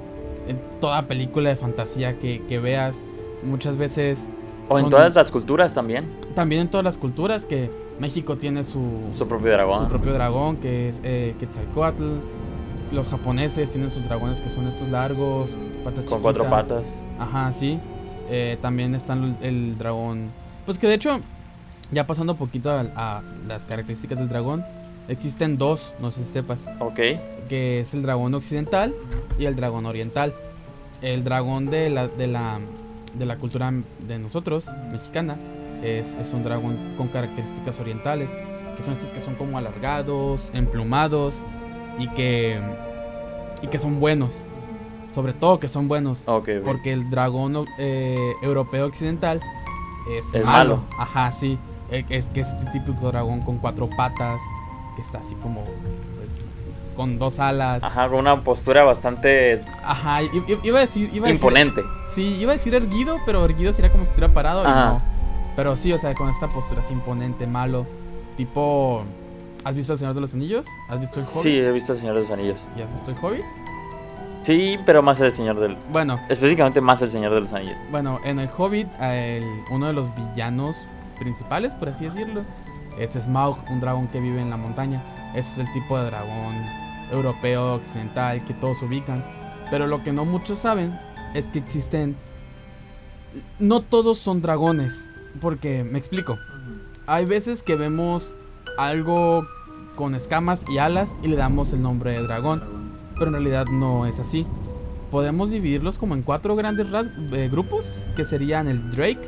en 0.48 0.56
toda 0.80 1.02
película 1.06 1.50
de 1.50 1.56
fantasía 1.56 2.18
que, 2.18 2.40
que 2.48 2.58
veas. 2.58 2.96
muchas 3.44 3.76
veces 3.76 4.26
O 4.70 4.78
en 4.78 4.88
todas 4.88 5.14
las 5.14 5.30
culturas 5.30 5.74
también. 5.74 6.06
también 6.34 6.62
en 6.62 6.68
todas 6.70 6.82
las 6.84 6.96
culturas 6.96 7.44
que 7.44 7.70
México 8.00 8.36
tiene 8.36 8.64
su, 8.64 8.80
Su 9.18 9.28
propio 9.28 9.52
dragón. 9.52 9.80
su 9.82 9.88
propio 9.90 10.14
dragón 10.14 10.56
que 10.56 10.88
es 10.88 11.00
eh, 11.04 11.34
Quetzalcóatl. 11.38 12.04
Los 12.94 13.08
japoneses 13.08 13.72
tienen 13.72 13.90
sus 13.90 14.04
dragones 14.04 14.40
que 14.40 14.48
son 14.50 14.68
estos 14.68 14.88
largos, 14.88 15.50
patas 15.82 16.04
con 16.04 16.22
cuatro 16.22 16.48
patas. 16.48 16.84
Ajá, 17.18 17.50
sí. 17.52 17.80
Eh, 18.30 18.56
también 18.62 18.94
están 18.94 19.36
el, 19.42 19.76
dragón. 19.76 20.28
Pues 20.64 20.78
que 20.78 20.86
de 20.86 20.94
hecho, 20.94 21.18
ya 21.90 22.06
pasando 22.06 22.34
un 22.34 22.38
poquito 22.38 22.70
a, 22.70 22.86
a 22.94 23.22
las 23.48 23.66
características 23.66 24.16
del 24.18 24.28
dragón, 24.28 24.64
existen 25.08 25.58
dos, 25.58 25.92
no 26.00 26.12
sé 26.12 26.22
si 26.24 26.32
sepas, 26.32 26.64
Ok. 26.78 27.00
que 27.48 27.80
es 27.80 27.94
el 27.94 28.02
dragón 28.02 28.32
occidental 28.34 28.94
y 29.38 29.46
el 29.46 29.56
dragón 29.56 29.86
oriental. 29.86 30.32
El 31.02 31.24
dragón 31.24 31.64
de 31.66 31.90
la, 31.90 32.06
de 32.06 32.28
la, 32.28 32.60
de 33.12 33.26
la 33.26 33.36
cultura 33.36 33.72
de 34.06 34.18
nosotros, 34.20 34.66
mexicana, 34.92 35.36
es, 35.82 36.14
es 36.14 36.32
un 36.32 36.44
dragón 36.44 36.78
con 36.96 37.08
características 37.08 37.78
orientales, 37.80 38.30
que 38.76 38.82
son 38.82 38.94
estos 38.94 39.12
que 39.12 39.20
son 39.20 39.34
como 39.34 39.58
alargados, 39.58 40.50
emplumados 40.54 41.34
y 41.98 42.08
que, 42.08 42.60
y 43.62 43.66
que 43.68 43.78
son 43.78 44.00
buenos. 44.00 44.30
Sobre 45.14 45.32
todo 45.32 45.60
que 45.60 45.68
son 45.68 45.86
buenos. 45.88 46.22
Ok. 46.26 46.48
Porque 46.64 46.92
el 46.92 47.08
dragón 47.10 47.66
eh, 47.78 48.32
europeo 48.42 48.86
occidental 48.86 49.40
es, 50.10 50.24
Es 50.34 50.44
malo. 50.44 50.78
malo. 50.78 50.82
Ajá, 50.98 51.30
sí. 51.32 51.58
Eh, 51.90 52.04
Es 52.08 52.26
que 52.28 52.40
es 52.40 52.48
este 52.48 52.70
típico 52.72 53.08
dragón 53.12 53.40
con 53.42 53.58
cuatro 53.58 53.88
patas, 53.96 54.40
que 54.96 55.02
está 55.02 55.18
así 55.18 55.34
como 55.36 55.62
pues, 56.16 56.28
con 56.96 57.18
dos 57.18 57.38
alas. 57.38 57.82
Ajá, 57.84 58.08
con 58.08 58.18
una 58.20 58.40
postura 58.42 58.82
bastante 58.84 59.62
Ajá, 59.84 60.22
iba 60.22 60.78
a 60.78 60.80
decir, 60.82 61.10
iba 61.12 61.26
a 61.26 61.30
decir- 61.30 61.34
imponente. 61.36 61.82
sí, 62.08 62.22
iba 62.40 62.52
a 62.52 62.56
decir 62.56 62.74
erguido, 62.74 63.16
pero 63.26 63.44
erguido 63.44 63.72
sería 63.72 63.90
como 63.92 64.04
si 64.04 64.10
estuviera 64.10 64.34
parado 64.34 64.62
y 64.62 64.66
no. 64.66 65.00
Pero 65.56 65.76
sí, 65.76 65.92
o 65.92 65.98
sea, 65.98 66.14
con 66.14 66.28
esta 66.30 66.48
postura 66.48 66.80
así 66.80 66.92
imponente, 66.92 67.46
malo, 67.46 67.86
tipo 68.36 69.04
¿Has 69.64 69.74
visto 69.74 69.94
El 69.94 69.98
Señor 69.98 70.14
de 70.14 70.20
los 70.20 70.34
Anillos? 70.34 70.66
¿Has 70.88 71.00
visto 71.00 71.20
El 71.20 71.26
Hobbit? 71.26 71.42
Sí, 71.42 71.58
he 71.58 71.72
visto 71.72 71.92
El 71.92 71.98
Señor 71.98 72.14
de 72.16 72.20
los 72.22 72.30
Anillos. 72.30 72.66
¿Y 72.76 72.82
has 72.82 72.92
visto 72.94 73.10
El 73.10 73.16
Hobbit? 73.22 73.44
Sí, 74.42 74.78
pero 74.84 75.02
más 75.02 75.18
el 75.20 75.32
Señor 75.32 75.58
del... 75.58 75.76
Bueno, 75.90 76.20
Específicamente 76.28 76.80
más 76.82 77.00
el 77.00 77.10
Señor 77.10 77.32
de 77.32 77.40
los 77.40 77.52
Anillos. 77.52 77.76
Bueno, 77.90 78.20
en 78.24 78.38
el 78.38 78.50
Hobbit, 78.54 78.88
el- 79.00 79.60
uno 79.70 79.86
de 79.86 79.94
los 79.94 80.08
villanos 80.14 80.76
principales, 81.18 81.72
por 81.74 81.88
así 81.88 82.04
decirlo, 82.04 82.42
es 82.98 83.12
Smaug, 83.12 83.56
un 83.70 83.80
dragón 83.80 84.08
que 84.08 84.20
vive 84.20 84.40
en 84.42 84.50
la 84.50 84.58
montaña. 84.58 85.00
Ese 85.34 85.62
es 85.62 85.66
el 85.66 85.72
tipo 85.72 85.98
de 85.98 86.04
dragón 86.06 86.54
europeo, 87.10 87.74
occidental, 87.76 88.44
que 88.44 88.52
todos 88.54 88.82
ubican. 88.82 89.24
Pero 89.70 89.86
lo 89.86 90.04
que 90.04 90.12
no 90.12 90.26
muchos 90.26 90.58
saben 90.58 90.98
es 91.32 91.46
que 91.48 91.58
existen... 91.58 92.14
No 93.58 93.80
todos 93.80 94.18
son 94.18 94.42
dragones, 94.42 95.08
porque 95.40 95.82
me 95.84 95.98
explico. 95.98 96.38
Hay 97.06 97.24
veces 97.24 97.62
que 97.62 97.74
vemos 97.76 98.34
algo 98.78 99.46
con 99.96 100.14
escamas 100.14 100.64
y 100.68 100.78
alas 100.78 101.10
y 101.22 101.28
le 101.28 101.36
damos 101.36 101.72
el 101.72 101.82
nombre 101.82 102.12
de 102.12 102.22
dragón, 102.22 102.62
pero 103.14 103.26
en 103.28 103.32
realidad 103.34 103.66
no 103.66 104.06
es 104.06 104.18
así 104.18 104.46
podemos 105.10 105.48
dividirlos 105.50 105.96
como 105.96 106.14
en 106.16 106.22
cuatro 106.22 106.56
grandes 106.56 106.88
eh, 107.32 107.48
grupos, 107.48 107.86
que 108.16 108.24
serían 108.24 108.66
el 108.66 108.90
Drake, 108.90 109.20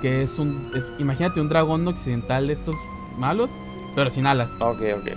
que 0.00 0.22
es 0.22 0.38
un, 0.38 0.70
es- 0.74 0.94
imagínate 0.98 1.42
un 1.42 1.50
dragón 1.50 1.86
occidental 1.86 2.46
de 2.46 2.54
estos 2.54 2.74
malos, 3.18 3.50
pero 3.94 4.08
sin 4.08 4.24
alas. 4.24 4.48
Ok, 4.60 4.80
ok. 4.98 5.08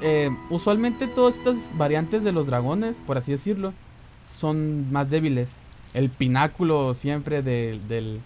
Eh, 0.00 0.30
usualmente 0.48 1.06
todas 1.06 1.36
estas 1.36 1.70
variantes 1.76 2.24
de 2.24 2.32
los 2.32 2.46
dragones, 2.46 2.98
por 3.06 3.18
así 3.18 3.32
decirlo, 3.32 3.74
son 4.30 4.90
más 4.90 5.10
débiles. 5.10 5.50
El 5.92 6.08
pináculo 6.08 6.94
siempre 6.94 7.42
del, 7.42 7.86
del, 7.88 8.20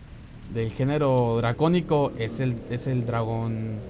del 0.54 0.70
género 0.70 1.38
dracónico 1.38 2.12
es 2.20 2.38
el, 2.38 2.56
es 2.70 2.86
el 2.86 3.04
dragón 3.04 3.80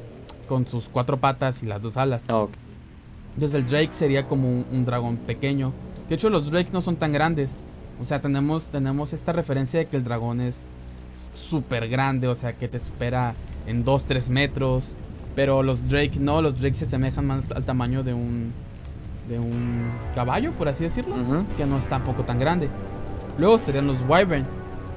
con 0.46 0.66
sus 0.66 0.88
cuatro 0.88 1.18
patas 1.18 1.62
y 1.62 1.66
las 1.66 1.82
dos 1.82 1.96
alas. 1.96 2.22
Ok. 2.28 2.50
Entonces 3.34 3.54
el 3.54 3.66
Drake 3.66 3.92
sería 3.92 4.24
como 4.24 4.48
un, 4.48 4.66
un 4.70 4.84
dragón 4.84 5.18
pequeño. 5.18 5.72
De 6.08 6.14
hecho 6.14 6.30
los 6.30 6.50
Drakes 6.50 6.72
no 6.72 6.80
son 6.80 6.96
tan 6.96 7.12
grandes. 7.12 7.54
O 8.00 8.04
sea, 8.04 8.20
tenemos, 8.20 8.68
tenemos 8.68 9.12
esta 9.12 9.32
referencia 9.32 9.80
de 9.80 9.86
que 9.86 9.96
el 9.96 10.04
dragón 10.04 10.40
es 10.40 10.62
súper 11.34 11.88
grande. 11.88 12.28
O 12.28 12.34
sea, 12.34 12.54
que 12.54 12.68
te 12.68 12.80
supera 12.80 13.34
en 13.66 13.84
2-3 13.84 14.30
metros. 14.30 14.94
Pero 15.34 15.62
los 15.62 15.88
Drake 15.88 16.18
no, 16.18 16.40
los 16.40 16.58
Drake 16.58 16.76
se 16.76 16.84
asemejan 16.84 17.26
más 17.26 17.50
al 17.50 17.64
tamaño 17.64 18.02
de 18.02 18.14
un, 18.14 18.52
de 19.28 19.38
un 19.38 19.90
caballo, 20.14 20.52
por 20.52 20.68
así 20.68 20.84
decirlo. 20.84 21.14
Que 21.56 21.66
no 21.66 21.78
es 21.78 21.88
tampoco 21.88 22.22
tan 22.22 22.38
grande. 22.38 22.68
Luego 23.38 23.56
estarían 23.56 23.86
los 23.86 23.96
Wyvern. 24.08 24.46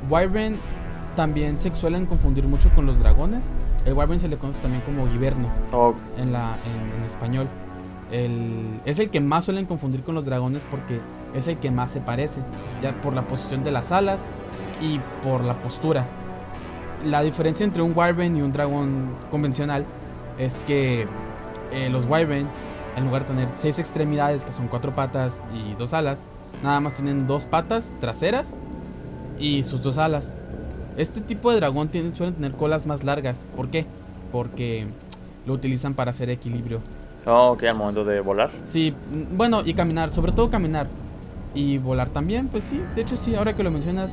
Wyvern 0.10 0.58
también 1.16 1.60
se 1.60 1.76
suelen 1.76 2.06
confundir 2.06 2.46
mucho 2.46 2.70
con 2.74 2.86
los 2.86 3.00
dragones. 3.00 3.44
El 3.86 3.94
Wyvern 3.94 4.20
se 4.20 4.28
le 4.28 4.38
conoce 4.38 4.60
también 4.60 4.82
como 4.84 5.08
Giverno 5.08 5.50
Ok. 5.72 5.96
en, 6.18 6.32
la, 6.32 6.58
en, 6.66 7.00
en 7.00 7.06
español. 7.06 7.48
El, 8.12 8.82
es 8.86 9.00
el 9.00 9.10
que 9.10 9.22
más 9.22 9.46
suelen 9.46 9.66
confundir 9.66 10.04
con 10.04 10.16
los 10.16 10.26
dragones 10.26 10.66
porque 10.70 11.00
es 11.34 11.48
el 11.48 11.58
que 11.58 11.72
más 11.72 11.92
se 11.92 12.02
parece, 12.02 12.42
ya 12.82 12.92
por 13.02 13.14
la 13.14 13.22
posición 13.22 13.64
de 13.64 13.72
las 13.72 13.92
alas 13.92 14.22
y 14.82 15.00
por 15.24 15.44
la 15.44 15.54
postura. 15.54 16.06
La 17.06 17.22
diferencia 17.22 17.64
entre 17.64 17.82
un 17.82 17.94
wyvern 17.96 18.36
y 18.36 18.42
un 18.42 18.52
dragón 18.52 19.16
convencional 19.32 19.86
es 20.38 20.60
que 20.68 21.06
eh, 21.72 21.90
los 21.90 22.06
wyvern, 22.06 22.48
en 22.98 23.06
lugar 23.06 23.22
de 23.24 23.36
tener 23.36 23.50
seis 23.58 23.78
extremidades, 23.80 24.44
que 24.44 24.52
son 24.52 24.68
cuatro 24.68 24.94
patas 24.94 25.40
y 25.54 25.76
dos 25.76 25.94
alas, 25.94 26.26
nada 26.64 26.80
más 26.80 26.96
tienen 26.96 27.28
dos 27.28 27.46
patas 27.46 27.94
traseras 28.02 28.56
y 29.40 29.64
sus 29.64 29.82
dos 29.82 29.98
alas. 29.98 30.36
Este 30.98 31.22
tipo 31.22 31.50
de 31.52 31.58
dragón 31.58 31.90
suelen 32.16 32.34
tener 32.36 32.52
colas 32.54 32.86
más 32.86 33.04
largas. 33.04 33.46
¿Por 33.56 33.70
qué? 33.70 33.86
Porque 34.32 34.88
lo 35.46 35.54
utilizan 35.54 35.94
para 35.94 36.12
hacer 36.12 36.30
equilibrio. 36.30 36.82
Oh, 37.26 37.52
ok, 37.52 37.64
al 37.64 37.76
momento 37.76 38.06
de 38.06 38.20
volar. 38.22 38.50
Sí, 38.70 38.94
bueno, 39.34 39.62
y 39.66 39.74
caminar, 39.74 40.10
sobre 40.10 40.32
todo 40.32 40.50
caminar. 40.50 40.88
Y 41.56 41.78
volar 41.80 42.10
también, 42.10 42.48
pues 42.48 42.64
sí, 42.64 42.80
de 42.96 43.02
hecho 43.02 43.16
sí, 43.18 43.36
ahora 43.36 43.56
que 43.56 43.64
lo 43.64 43.72
mencionas. 43.72 44.12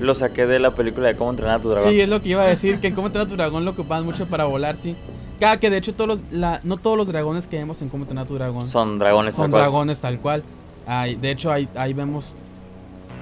Lo 0.00 0.14
saqué 0.14 0.46
de 0.46 0.58
la 0.58 0.72
película 0.72 1.06
de 1.08 1.14
cómo 1.14 1.30
entrenar 1.30 1.60
a 1.60 1.62
tu 1.62 1.68
dragón. 1.70 1.90
sí, 1.90 2.00
es 2.00 2.08
lo 2.08 2.20
que 2.20 2.30
iba 2.30 2.42
a 2.42 2.46
decir, 2.46 2.80
que 2.80 2.88
en 2.88 2.94
cómo 2.94 3.06
entrenar 3.06 3.26
a 3.28 3.30
tu 3.30 3.36
dragón 3.36 3.64
lo 3.64 3.70
ocupaban 3.70 4.04
mucho 4.04 4.26
para 4.26 4.44
volar, 4.46 4.74
sí. 4.76 4.96
Cada 5.38 5.58
que 5.60 5.70
de 5.70 5.76
hecho 5.78 5.94
todos 5.94 6.08
los, 6.08 6.18
la- 6.32 6.58
no 6.64 6.76
todos 6.76 6.96
los 6.96 7.06
dragones 7.06 7.46
que 7.46 7.56
vemos 7.58 7.80
en 7.82 7.88
cómo 7.88 8.02
entrenar 8.04 8.24
a 8.24 8.28
tu 8.28 8.34
dragón 8.34 8.68
Son 8.68 8.98
dragones. 8.98 9.34
son 9.34 9.44
tal 9.44 9.50
cual. 9.52 9.62
dragones 9.62 10.00
tal 10.00 10.18
cual. 10.20 10.42
Hay- 10.86 11.14
de 11.16 11.30
hecho, 11.30 11.50
ahí, 11.52 11.68
ahí 11.76 11.92
vemos 11.94 12.34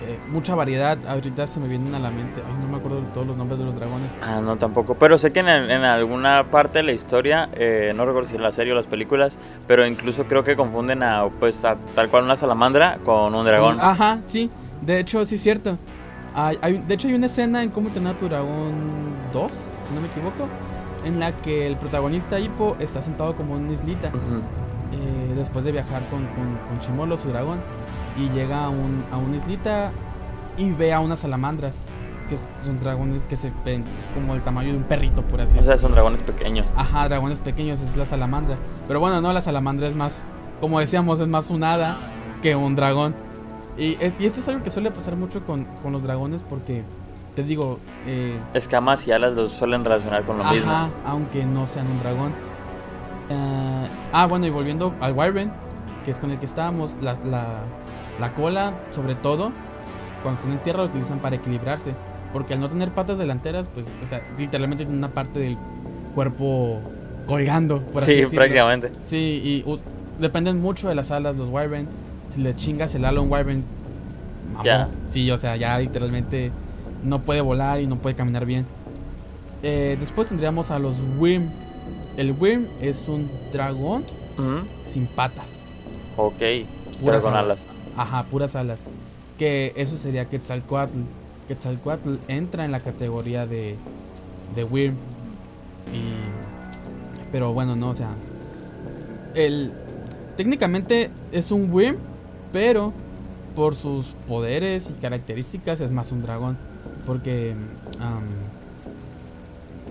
eh, 0.08 0.18
mucha 0.30 0.54
variedad. 0.54 0.98
Ahorita 1.08 1.46
se 1.46 1.60
me 1.60 1.68
vienen 1.68 1.94
a 1.94 1.98
la 1.98 2.10
mente, 2.10 2.42
ay, 2.46 2.54
no 2.62 2.68
me 2.68 2.76
acuerdo 2.78 3.00
de 3.00 3.06
todos 3.08 3.26
los 3.26 3.36
nombres 3.36 3.58
de 3.58 3.64
los 3.66 3.74
dragones. 3.74 4.12
Ah, 4.20 4.40
no, 4.42 4.56
tampoco. 4.56 4.94
Pero 4.94 5.18
sé 5.18 5.30
que 5.30 5.40
en, 5.40 5.48
en 5.48 5.84
alguna 5.84 6.44
parte 6.50 6.78
de 6.78 6.84
la 6.84 6.92
historia, 6.92 7.48
eh, 7.54 7.92
no 7.94 8.04
recuerdo 8.06 8.28
si 8.28 8.36
en 8.36 8.42
la 8.42 8.52
serie 8.52 8.72
o 8.72 8.76
las 8.76 8.86
películas, 8.86 9.36
pero 9.66 9.86
incluso 9.86 10.24
creo 10.24 10.44
que 10.44 10.56
confunden 10.56 11.02
a, 11.02 11.28
pues, 11.40 11.64
a 11.64 11.76
tal 11.94 12.08
cual 12.10 12.24
una 12.24 12.36
salamandra 12.36 12.98
con 13.04 13.34
un 13.34 13.44
dragón. 13.44 13.78
Ajá, 13.80 14.18
sí. 14.26 14.50
De 14.80 14.98
hecho, 14.98 15.24
sí 15.24 15.36
es 15.36 15.42
cierto. 15.42 15.78
Hay, 16.34 16.58
hay- 16.62 16.78
de 16.86 16.94
hecho, 16.94 17.08
hay 17.08 17.14
una 17.14 17.26
escena 17.26 17.62
en 17.62 17.70
Cómo 17.70 17.88
entrenar 17.88 18.16
tu 18.16 18.28
dragón 18.28 18.72
2, 19.32 19.52
si 19.88 19.94
no 19.94 20.00
me 20.00 20.08
equivoco, 20.08 20.48
en 21.04 21.20
la 21.20 21.32
que 21.32 21.66
el 21.66 21.76
protagonista 21.76 22.38
Hippo 22.40 22.76
está 22.78 23.02
sentado 23.02 23.34
como 23.36 23.56
en 23.56 23.64
una 23.64 23.72
islita 23.72 24.08
Ujú. 24.08 24.40
eh, 24.92 25.32
después 25.36 25.64
de 25.64 25.72
viajar 25.72 26.02
con, 26.08 26.20
con, 26.28 26.58
con 26.68 26.80
Chimolo, 26.80 27.16
su 27.16 27.28
dragón, 27.28 27.58
y 28.16 28.28
llega 28.30 28.64
a, 28.64 28.68
un, 28.68 29.04
a 29.12 29.16
una 29.16 29.36
islita 29.36 29.90
y 30.56 30.70
ve 30.70 30.92
a 30.92 31.00
unas 31.00 31.20
salamandras, 31.20 31.74
que 32.28 32.36
son 32.36 32.80
dragones 32.80 33.26
que 33.26 33.36
se 33.36 33.52
ven 33.64 33.84
como 34.14 34.34
el 34.34 34.40
tamaño 34.42 34.72
de 34.72 34.78
un 34.78 34.84
perrito, 34.84 35.22
por 35.22 35.40
así 35.40 35.50
O 35.58 35.62
sea, 35.62 35.72
decirlo. 35.72 35.80
son 35.80 35.92
dragones 35.92 36.20
pequeños. 36.22 36.66
Ajá, 36.76 37.08
dragones 37.08 37.40
pequeños, 37.40 37.80
es 37.80 37.96
la 37.96 38.04
salamandra. 38.06 38.56
Pero 38.88 39.00
bueno, 39.00 39.20
no, 39.20 39.32
la 39.32 39.40
salamandra 39.40 39.88
es 39.88 39.94
más, 39.96 40.24
como 40.60 40.78
decíamos, 40.80 41.20
es 41.20 41.28
más 41.28 41.50
un 41.50 41.64
hada 41.64 41.96
que 42.42 42.54
un 42.56 42.74
dragón. 42.76 43.14
Y, 43.76 43.96
es- 44.00 44.14
y 44.18 44.26
esto 44.26 44.40
es 44.40 44.48
algo 44.48 44.62
que 44.62 44.70
suele 44.70 44.90
pasar 44.90 45.16
mucho 45.16 45.44
con, 45.46 45.64
con 45.82 45.92
los 45.92 46.02
dragones 46.02 46.42
porque, 46.42 46.82
te 47.34 47.42
digo, 47.42 47.78
eh, 48.06 48.36
Escamas 48.54 49.06
y 49.06 49.12
alas 49.12 49.32
los 49.34 49.52
suelen 49.52 49.84
relacionar 49.84 50.24
con 50.24 50.36
lo 50.38 50.44
ajá, 50.44 50.52
mismo. 50.52 50.90
aunque 51.06 51.44
no 51.46 51.66
sean 51.66 51.86
un 51.86 51.98
dragón. 52.00 52.32
Ah, 53.30 53.86
ah, 54.12 54.26
bueno, 54.26 54.46
y 54.46 54.50
volviendo 54.50 54.94
al 55.00 55.12
Wyvern, 55.14 55.52
que 56.04 56.10
es 56.10 56.20
con 56.20 56.30
el 56.30 56.38
que 56.38 56.46
estábamos, 56.46 56.96
la, 57.00 57.14
la, 57.24 57.46
la 58.20 58.32
cola, 58.34 58.74
sobre 58.92 59.14
todo, 59.14 59.52
cuando 60.22 60.38
están 60.40 60.52
en 60.52 60.58
tierra, 60.62 60.80
lo 60.80 60.86
utilizan 60.88 61.18
para 61.18 61.36
equilibrarse. 61.36 61.92
Porque 62.32 62.54
al 62.54 62.60
no 62.60 62.68
tener 62.70 62.90
patas 62.92 63.18
delanteras, 63.18 63.68
pues, 63.68 63.86
o 64.02 64.06
sea, 64.06 64.22
literalmente 64.38 64.84
tiene 64.84 64.98
una 64.98 65.10
parte 65.10 65.38
del 65.38 65.58
cuerpo 66.14 66.80
colgando, 67.26 67.80
por 67.82 68.02
así 68.02 68.12
Sí, 68.14 68.20
decirlo. 68.20 68.38
prácticamente. 68.40 68.90
Sí, 69.04 69.16
y 69.66 69.78
dependen 70.20 70.60
mucho 70.60 70.88
de 70.88 70.94
las 70.94 71.10
alas 71.10 71.36
los 71.36 71.48
Wyvern. 71.50 71.86
Si 72.34 72.40
le 72.40 72.56
chingas 72.56 72.94
el 72.94 73.04
ala 73.04 73.20
a 73.20 73.22
un 73.22 73.30
Wyvern. 73.30 73.62
Ya. 74.64 74.88
Sí, 75.08 75.30
o 75.30 75.36
sea, 75.38 75.56
ya 75.56 75.78
literalmente 75.78 76.50
no 77.04 77.20
puede 77.22 77.40
volar 77.42 77.80
y 77.80 77.86
no 77.86 77.96
puede 77.96 78.14
caminar 78.16 78.46
bien. 78.46 78.66
Eh, 79.62 79.96
después 80.00 80.28
tendríamos 80.28 80.70
a 80.70 80.78
los 80.78 80.94
Wyrm. 81.18 81.48
El 82.16 82.32
Wyrm 82.32 82.66
es 82.80 83.08
un 83.08 83.30
dragón 83.52 84.04
sin 84.86 85.06
patas. 85.06 85.46
Ok. 86.16 86.34
Pero 86.38 86.66
Puras 87.00 87.22
con 87.22 87.34
alas. 87.34 87.58
alas. 87.60 87.71
Ajá, 87.96 88.24
puras 88.24 88.56
alas. 88.56 88.80
Que 89.38 89.72
eso 89.76 89.96
sería 89.96 90.26
Quetzalcoatl. 90.26 90.98
Quetzalcoatl 91.48 92.16
entra 92.28 92.64
en 92.64 92.72
la 92.72 92.80
categoría 92.80 93.46
de, 93.46 93.76
de 94.54 94.64
Wyrm. 94.64 94.94
Y, 95.92 97.30
pero 97.30 97.52
bueno, 97.52 97.76
no, 97.76 97.90
o 97.90 97.94
sea, 97.94 98.10
el, 99.34 99.72
técnicamente 100.36 101.10
es 101.32 101.50
un 101.50 101.72
Wyrm, 101.72 101.96
pero 102.52 102.92
por 103.54 103.74
sus 103.74 104.06
poderes 104.26 104.90
y 104.90 104.92
características 104.94 105.80
es 105.80 105.90
más 105.90 106.12
un 106.12 106.22
dragón. 106.22 106.56
Porque 107.06 107.54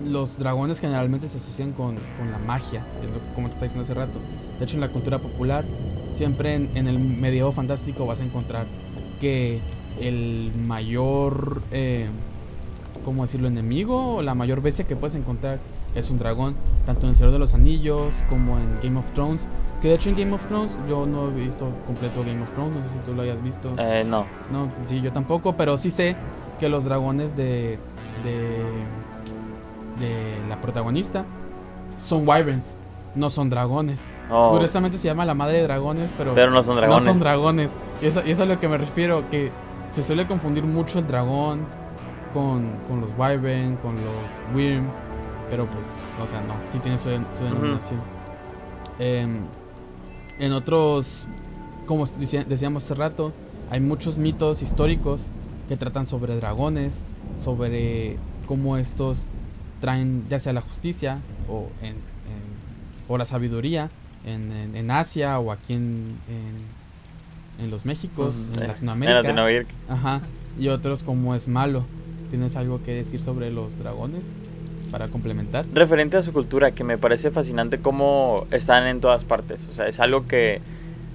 los 0.06 0.38
dragones 0.38 0.80
generalmente 0.80 1.28
se 1.28 1.36
asocian 1.38 1.72
con, 1.72 1.96
la 2.30 2.38
magia, 2.46 2.84
como 3.34 3.48
te 3.48 3.54
estaba 3.54 3.72
diciendo 3.72 3.82
hace 3.82 3.94
rato. 3.94 4.18
De 4.58 4.64
hecho, 4.64 4.74
en 4.76 4.80
la 4.80 4.88
cultura 4.88 5.18
popular, 5.18 5.64
siempre 6.22 6.54
en, 6.54 6.86
el 6.86 7.00
medievo 7.00 7.50
fantástico 7.50 8.06
vas 8.06 8.20
a 8.20 8.22
encontrar 8.22 8.66
que 9.20 9.58
el 10.00 10.52
mayor, 10.54 11.62
eh, 11.72 12.06
¿cómo 13.04 13.22
decirlo?, 13.22 13.48
enemigo 13.48 14.14
o 14.18 14.22
la 14.22 14.36
mayor 14.36 14.62
bestia 14.62 14.86
que 14.86 14.94
puedes 14.94 15.16
encontrar 15.16 15.58
es 15.96 16.10
un 16.10 16.20
dragón, 16.20 16.54
tanto 16.86 17.06
en 17.06 17.10
El 17.10 17.16
Señor 17.16 17.32
de 17.32 17.40
los 17.40 17.54
Anillos 17.54 18.14
como 18.30 18.56
en 18.56 18.78
Game 18.80 19.00
of 19.00 19.10
Thrones. 19.10 19.48
Que 19.80 19.88
de 19.88 19.94
hecho 19.94 20.10
en 20.10 20.16
Game 20.16 20.32
of 20.32 20.46
Thrones 20.46 20.70
yo 20.88 21.06
no 21.06 21.28
he 21.28 21.42
visto 21.42 21.68
completo 21.88 22.20
Game 22.20 22.40
of 22.40 22.52
Thrones, 22.52 22.76
no 22.76 22.82
sé 22.84 22.94
si 22.94 22.98
tú 23.00 23.14
lo 23.14 23.22
hayas 23.22 23.42
visto. 23.42 23.74
Eh, 23.78 24.04
no. 24.06 24.24
No, 24.52 24.70
sí, 24.86 25.00
yo 25.00 25.10
tampoco, 25.10 25.56
pero 25.56 25.76
sí 25.76 25.90
sé 25.90 26.14
que 26.60 26.68
los 26.68 26.84
dragones 26.84 27.36
de, 27.36 27.80
de, 28.22 28.62
de 29.98 30.48
la 30.48 30.60
protagonista 30.60 31.24
son 31.98 32.28
wyverns, 32.28 32.76
no 33.16 33.28
son 33.28 33.50
dragones. 33.50 33.98
Oh. 34.32 34.52
Curiosamente 34.52 34.96
se 34.96 35.08
llama 35.08 35.26
la 35.26 35.34
madre 35.34 35.58
de 35.58 35.64
dragones, 35.64 36.10
pero, 36.16 36.34
pero 36.34 36.50
no 36.50 36.62
son 36.62 36.76
dragones. 36.76 37.04
No 37.04 37.10
son 37.10 37.18
dragones. 37.18 37.70
Y 38.00 38.06
eso, 38.06 38.20
es 38.20 38.40
a 38.40 38.46
lo 38.46 38.58
que 38.58 38.66
me 38.66 38.78
refiero, 38.78 39.28
que 39.28 39.50
se 39.94 40.02
suele 40.02 40.26
confundir 40.26 40.64
mucho 40.64 40.98
el 40.98 41.06
dragón 41.06 41.66
con, 42.32 42.72
con 42.88 43.02
los 43.02 43.10
wyvern, 43.18 43.76
con 43.76 43.94
los 43.96 44.54
wyrm, 44.54 44.86
pero 45.50 45.66
pues, 45.66 45.86
o 46.22 46.26
sea, 46.26 46.40
no, 46.40 46.54
sí 46.72 46.78
tiene 46.78 46.96
su, 46.96 47.10
denominación. 47.10 48.00
Em, 48.98 49.44
en 50.38 50.52
otros, 50.52 51.24
como 51.86 52.06
decíamos 52.06 52.84
hace 52.84 52.94
rato, 52.94 53.32
hay 53.70 53.80
muchos 53.80 54.16
mitos 54.16 54.62
históricos 54.62 55.26
que 55.68 55.76
tratan 55.76 56.06
sobre 56.06 56.36
dragones, 56.36 56.94
sobre 57.44 58.16
cómo 58.46 58.78
estos 58.78 59.24
traen 59.82 60.24
ya 60.30 60.38
sea 60.38 60.54
la 60.54 60.62
justicia 60.62 61.20
o, 61.50 61.66
en, 61.82 61.96
o 63.08 63.18
la 63.18 63.26
sabiduría 63.26 63.90
en, 64.24 64.74
en, 64.74 64.90
Asia 64.90 65.38
o 65.38 65.52
aquí 65.52 65.74
en, 65.74 66.16
en, 67.58 67.70
los 67.70 67.84
Méxicos, 67.84 68.34
en, 68.54 68.68
Latinoamérica. 68.68 69.72
Ajá. 69.88 70.20
Y 70.58 70.68
otros 70.68 71.02
como 71.02 71.34
es 71.34 71.48
malo. 71.48 71.84
¿Tienes 72.30 72.56
algo 72.56 72.82
que 72.82 72.94
decir 72.94 73.20
sobre 73.20 73.50
los 73.50 73.78
dragones? 73.78 74.22
Para 74.90 75.08
complementar. 75.08 75.64
Referente 75.72 76.16
a 76.16 76.22
su 76.22 76.32
cultura, 76.32 76.72
que 76.72 76.84
me 76.84 76.98
parece 76.98 77.30
fascinante 77.30 77.78
cómo 77.78 78.46
están 78.50 78.86
en 78.86 79.00
todas 79.00 79.24
partes. 79.24 79.66
O 79.70 79.74
sea, 79.74 79.86
es 79.86 80.00
algo 80.00 80.26
que 80.26 80.60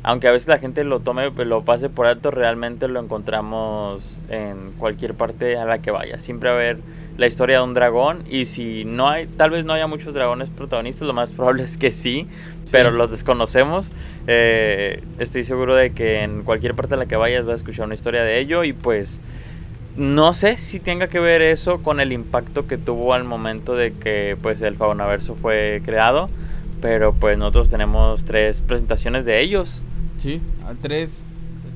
aunque 0.07 0.27
a 0.29 0.31
veces 0.31 0.47
la 0.47 0.57
gente 0.57 0.85
lo 0.85 1.01
tome, 1.01 1.29
lo 1.29 1.63
pase 1.63 1.89
por 1.89 2.05
alto, 2.05 2.31
realmente 2.31 2.87
lo 2.87 3.01
encontramos 3.01 4.17
en 4.29 4.71
cualquier 4.77 5.15
parte 5.15 5.57
a 5.57 5.65
la 5.65 5.79
que 5.79 5.91
vaya. 5.91 6.17
Siempre 6.19 6.49
va 6.49 6.55
a 6.55 6.59
haber 6.59 6.77
la 7.17 7.27
historia 7.27 7.58
de 7.58 7.63
un 7.63 7.73
dragón 7.73 8.23
y 8.30 8.45
si 8.45 8.86
no 8.86 9.10
hay, 9.10 9.27
tal 9.27 9.49
vez 9.49 9.65
no 9.65 9.73
haya 9.73 9.88
muchos 9.88 10.13
dragones 10.13 10.49
protagonistas, 10.49 11.08
lo 11.08 11.13
más 11.13 11.30
probable 11.30 11.63
es 11.63 11.77
que 11.77 11.91
sí, 11.91 12.27
pero 12.71 12.91
los 12.91 13.12
desconocemos. 13.12 13.89
Eh, 14.27 15.03
estoy 15.19 15.43
seguro 15.43 15.75
de 15.75 15.91
que 15.91 16.23
en 16.23 16.43
cualquier 16.43 16.75
parte 16.75 16.93
a 16.93 16.97
la 16.97 17.06
que 17.06 17.15
vayas 17.15 17.45
vas 17.45 17.53
a 17.53 17.58
escuchar 17.58 17.86
una 17.86 17.95
historia 17.95 18.23
de 18.23 18.39
ello 18.39 18.63
y 18.63 18.73
pues 18.73 19.19
no 19.95 20.34
sé 20.34 20.58
si 20.58 20.80
tenga 20.80 21.08
que 21.08 21.19
ver 21.19 21.41
eso 21.41 21.82
con 21.82 21.99
el 21.99 22.12
impacto 22.13 22.67
que 22.67 22.77
tuvo 22.77 23.13
al 23.13 23.23
momento 23.23 23.75
de 23.75 23.93
que 23.93 24.38
pues 24.41 24.62
el 24.62 24.75
faunaverso 24.75 25.36
fue 25.36 25.82
creado, 25.84 26.30
pero 26.82 27.13
pues 27.13 27.38
nosotros 27.38 27.69
tenemos 27.69 28.25
tres 28.25 28.62
presentaciones 28.62 29.25
de 29.25 29.41
ellos 29.41 29.82
Sí, 30.17 30.41
tres. 30.82 31.25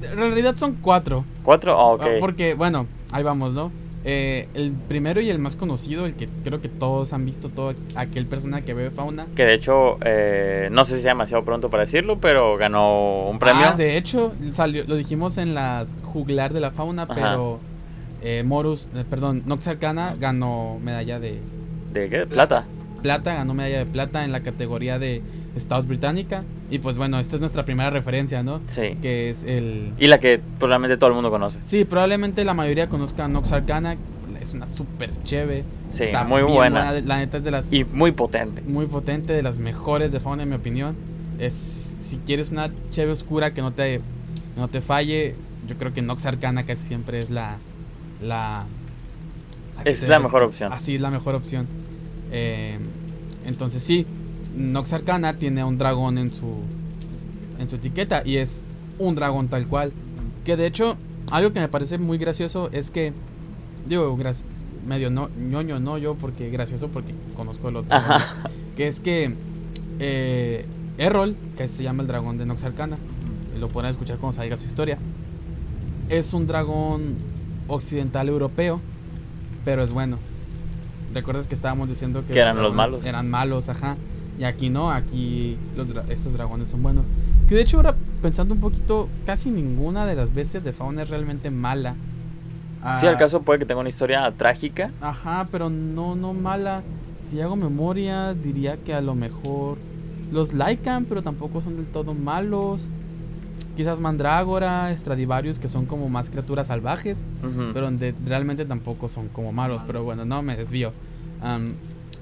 En 0.01 0.17
realidad 0.17 0.55
son 0.57 0.75
cuatro. 0.81 1.23
¿Cuatro? 1.43 1.79
Ah, 1.79 1.93
ok. 1.93 2.03
Porque, 2.19 2.55
bueno, 2.55 2.87
ahí 3.11 3.23
vamos, 3.23 3.53
¿no? 3.53 3.71
Eh, 4.03 4.47
el 4.55 4.71
primero 4.71 5.21
y 5.21 5.29
el 5.29 5.37
más 5.37 5.55
conocido, 5.55 6.07
el 6.07 6.15
que 6.15 6.27
creo 6.43 6.59
que 6.59 6.69
todos 6.69 7.13
han 7.13 7.25
visto, 7.25 7.49
todo 7.49 7.73
aquel 7.95 8.25
persona 8.25 8.61
que 8.61 8.73
ve 8.73 8.89
fauna. 8.89 9.27
Que 9.35 9.45
de 9.45 9.53
hecho, 9.53 9.97
eh, 10.03 10.69
no 10.71 10.85
sé 10.85 10.95
si 10.95 11.01
sea 11.03 11.11
demasiado 11.11 11.45
pronto 11.45 11.69
para 11.69 11.83
decirlo, 11.85 12.19
pero 12.19 12.57
ganó 12.57 13.29
un 13.29 13.37
premio. 13.37 13.67
Ah, 13.67 13.75
de 13.75 13.97
hecho, 13.97 14.33
salió, 14.53 14.85
lo 14.87 14.95
dijimos 14.95 15.37
en 15.37 15.53
las 15.53 15.95
juglar 16.03 16.51
de 16.51 16.59
la 16.61 16.71
fauna, 16.71 17.07
pero 17.07 17.59
eh, 18.23 18.43
Morus, 18.43 18.87
perdón, 19.09 19.43
Nox 19.45 19.67
Arcana 19.67 20.13
ganó 20.19 20.79
medalla 20.83 21.19
de... 21.19 21.39
¿De 21.93 22.09
qué? 22.09 22.25
¿Plata? 22.25 22.65
Plata, 23.03 23.35
ganó 23.35 23.53
medalla 23.53 23.79
de 23.79 23.85
plata 23.85 24.23
en 24.23 24.31
la 24.31 24.41
categoría 24.41 24.97
de 24.97 25.21
Estados 25.55 25.87
Británica. 25.87 26.43
Y 26.69 26.79
pues 26.79 26.97
bueno, 26.97 27.19
esta 27.19 27.35
es 27.35 27.41
nuestra 27.41 27.65
primera 27.65 27.89
referencia, 27.89 28.43
¿no? 28.43 28.61
Sí. 28.67 28.97
Que 29.01 29.31
es 29.31 29.43
el... 29.43 29.91
Y 29.97 30.07
la 30.07 30.19
que 30.19 30.39
probablemente 30.59 30.97
todo 30.97 31.09
el 31.09 31.15
mundo 31.15 31.29
conoce. 31.29 31.59
Sí, 31.65 31.85
probablemente 31.85 32.45
la 32.45 32.53
mayoría 32.53 32.87
conozca 32.87 33.27
Nox 33.27 33.51
Arcana. 33.51 33.97
Es 34.39 34.53
una 34.53 34.65
súper 34.65 35.11
chévere. 35.23 35.63
Sí, 35.89 36.05
muy 36.27 36.41
buena. 36.41 36.93
La 37.01 37.17
neta 37.17 37.37
es 37.37 37.43
de 37.43 37.51
las... 37.51 37.71
Y 37.71 37.83
muy 37.83 38.11
potente. 38.11 38.61
Muy 38.61 38.87
potente, 38.87 39.33
de 39.33 39.43
las 39.43 39.57
mejores 39.57 40.11
de 40.11 40.19
fauna 40.19 40.43
en 40.43 40.49
mi 40.49 40.55
opinión. 40.55 40.95
Es, 41.37 41.93
si 42.01 42.17
quieres 42.17 42.49
una 42.49 42.71
cheve 42.89 43.11
oscura 43.11 43.53
que 43.53 43.61
no 43.61 43.71
te, 43.71 44.01
no 44.57 44.67
te 44.67 44.81
falle, 44.81 45.35
yo 45.67 45.77
creo 45.77 45.93
que 45.93 46.01
Nox 46.01 46.25
Arcana 46.25 46.63
casi 46.63 46.87
siempre 46.87 47.21
es 47.21 47.29
la... 47.29 47.57
la, 48.21 48.65
es 49.85 50.07
la 50.07 50.19
mejor 50.19 50.43
opción. 50.43 50.73
Así 50.73 50.95
es 50.95 51.01
la 51.01 51.11
mejor 51.11 51.35
opción. 51.35 51.67
Eh, 52.31 52.79
entonces 53.45 53.83
sí, 53.83 54.05
Nox 54.55 54.93
Arcana 54.93 55.33
tiene 55.33 55.63
un 55.63 55.77
dragón 55.77 56.17
en 56.17 56.33
su 56.33 56.63
en 57.59 57.69
su 57.69 57.75
etiqueta 57.75 58.23
y 58.25 58.37
es 58.37 58.65
un 58.99 59.15
dragón 59.15 59.47
tal 59.47 59.67
cual. 59.67 59.91
Que 60.45 60.57
de 60.57 60.65
hecho, 60.65 60.97
algo 61.31 61.53
que 61.53 61.59
me 61.59 61.67
parece 61.67 61.97
muy 61.97 62.17
gracioso 62.17 62.69
es 62.71 62.89
que 62.89 63.13
digo, 63.87 64.17
medio 64.85 65.09
no, 65.09 65.29
ñoño 65.37 65.79
no 65.79 65.97
yo 65.97 66.15
porque 66.15 66.49
gracioso 66.49 66.87
porque 66.89 67.13
conozco 67.35 67.69
el 67.69 67.77
otro. 67.77 67.97
Que 68.75 68.87
es 68.87 68.99
que 68.99 69.35
eh, 69.99 70.65
Errol, 70.97 71.35
que 71.57 71.67
se 71.67 71.83
llama 71.83 72.01
el 72.03 72.07
dragón 72.07 72.37
de 72.37 72.45
Nox 72.45 72.63
Arcana, 72.63 72.97
lo 73.59 73.67
pueden 73.69 73.89
escuchar 73.89 74.17
cuando 74.17 74.37
salga 74.37 74.57
su 74.57 74.65
historia. 74.65 74.97
Es 76.09 76.33
un 76.33 76.47
dragón 76.47 77.15
occidental 77.67 78.29
europeo, 78.29 78.81
pero 79.65 79.83
es 79.83 79.91
bueno. 79.91 80.17
¿Recuerdas 81.13 81.47
que 81.47 81.55
estábamos 81.55 81.89
diciendo 81.89 82.21
que, 82.25 82.33
que 82.33 82.39
eran 82.39 82.61
los 82.61 82.73
malos? 82.73 83.05
Eran 83.05 83.29
malos, 83.29 83.69
ajá. 83.69 83.97
Y 84.41 84.43
aquí 84.43 84.71
no, 84.71 84.89
aquí 84.89 85.55
estos 86.09 86.33
dragones 86.33 86.67
son 86.67 86.81
buenos. 86.81 87.05
Que 87.47 87.53
de 87.53 87.61
hecho 87.61 87.77
ahora 87.77 87.93
pensando 88.23 88.55
un 88.55 88.59
poquito, 88.59 89.07
casi 89.23 89.51
ninguna 89.51 90.07
de 90.07 90.15
las 90.15 90.33
bestias 90.33 90.63
de 90.63 90.73
fauna 90.73 91.03
es 91.03 91.11
realmente 91.11 91.51
mala. 91.51 91.93
Si 92.99 93.05
al 93.05 93.13
ah, 93.13 93.17
caso 93.19 93.43
puede 93.43 93.59
que 93.59 93.65
tenga 93.65 93.81
una 93.81 93.89
historia 93.89 94.33
trágica. 94.35 94.89
Ajá, 94.99 95.45
pero 95.51 95.69
no, 95.69 96.15
no 96.15 96.33
mala. 96.33 96.81
Si 97.29 97.39
hago 97.39 97.55
memoria, 97.55 98.33
diría 98.33 98.77
que 98.77 98.95
a 98.95 99.01
lo 99.01 99.13
mejor 99.13 99.77
los 100.31 100.53
Lycan, 100.53 101.05
pero 101.05 101.21
tampoco 101.21 101.61
son 101.61 101.75
del 101.75 101.85
todo 101.85 102.15
malos. 102.15 102.89
Quizás 103.77 103.99
Mandrágora, 103.99 104.91
Stradivarius, 104.97 105.59
que 105.59 105.67
son 105.67 105.85
como 105.85 106.09
más 106.09 106.31
criaturas 106.31 106.65
salvajes, 106.65 107.23
pero 107.75 107.91
realmente 108.25 108.65
tampoco 108.65 109.07
son 109.07 109.27
como 109.27 109.51
malos. 109.51 109.83
Pero 109.85 110.03
bueno, 110.03 110.25
no 110.25 110.41
me 110.41 110.57
desvío 110.57 110.93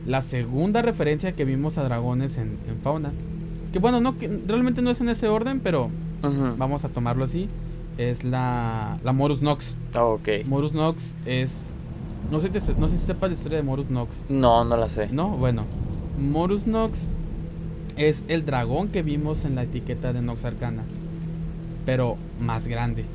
la 0.05 0.21
segunda 0.21 0.81
referencia 0.81 1.33
que 1.33 1.45
vimos 1.45 1.77
a 1.77 1.83
dragones 1.83 2.37
en, 2.37 2.57
fauna. 2.83 3.11
Que 3.73 3.79
bueno, 3.79 4.01
no, 4.01 4.17
que 4.17 4.27
realmente 4.47 4.81
no 4.81 4.89
es 4.89 5.01
en 5.01 5.09
ese 5.09 5.27
orden, 5.27 5.59
pero 5.59 5.89
vamos 6.57 6.83
a 6.85 6.89
tomarlo 6.89 7.23
así. 7.23 7.47
Es 7.97 8.23
la, 8.23 8.97
la 9.03 9.11
Morus 9.11 9.41
Nox. 9.41 9.75
Ah, 9.93 10.05
ok. 10.05 10.29
Morus 10.45 10.73
Nox 10.73 11.15
es... 11.25 11.71
No 12.31 12.39
sé, 12.39 12.49
no 12.77 12.87
sé 12.87 12.97
si 12.97 13.05
sepas 13.05 13.29
la 13.29 13.35
historia 13.35 13.57
de 13.57 13.63
Morus 13.63 13.89
Nox. 13.89 14.23
No, 14.29 14.63
no 14.63 14.77
la 14.77 14.89
sé. 14.89 15.07
No, 15.11 15.29
bueno. 15.29 15.65
Morus 16.17 16.65
Nox 16.65 17.07
es 17.97 18.23
el 18.27 18.45
dragón 18.45 18.87
que 18.87 19.03
vimos 19.03 19.45
en 19.45 19.55
la 19.55 19.63
etiqueta 19.63 20.13
de 20.13 20.21
Nox 20.21 20.45
Arcana. 20.45 20.83
Pero 21.85 22.17
más 22.39 22.67
grande. 22.67 23.05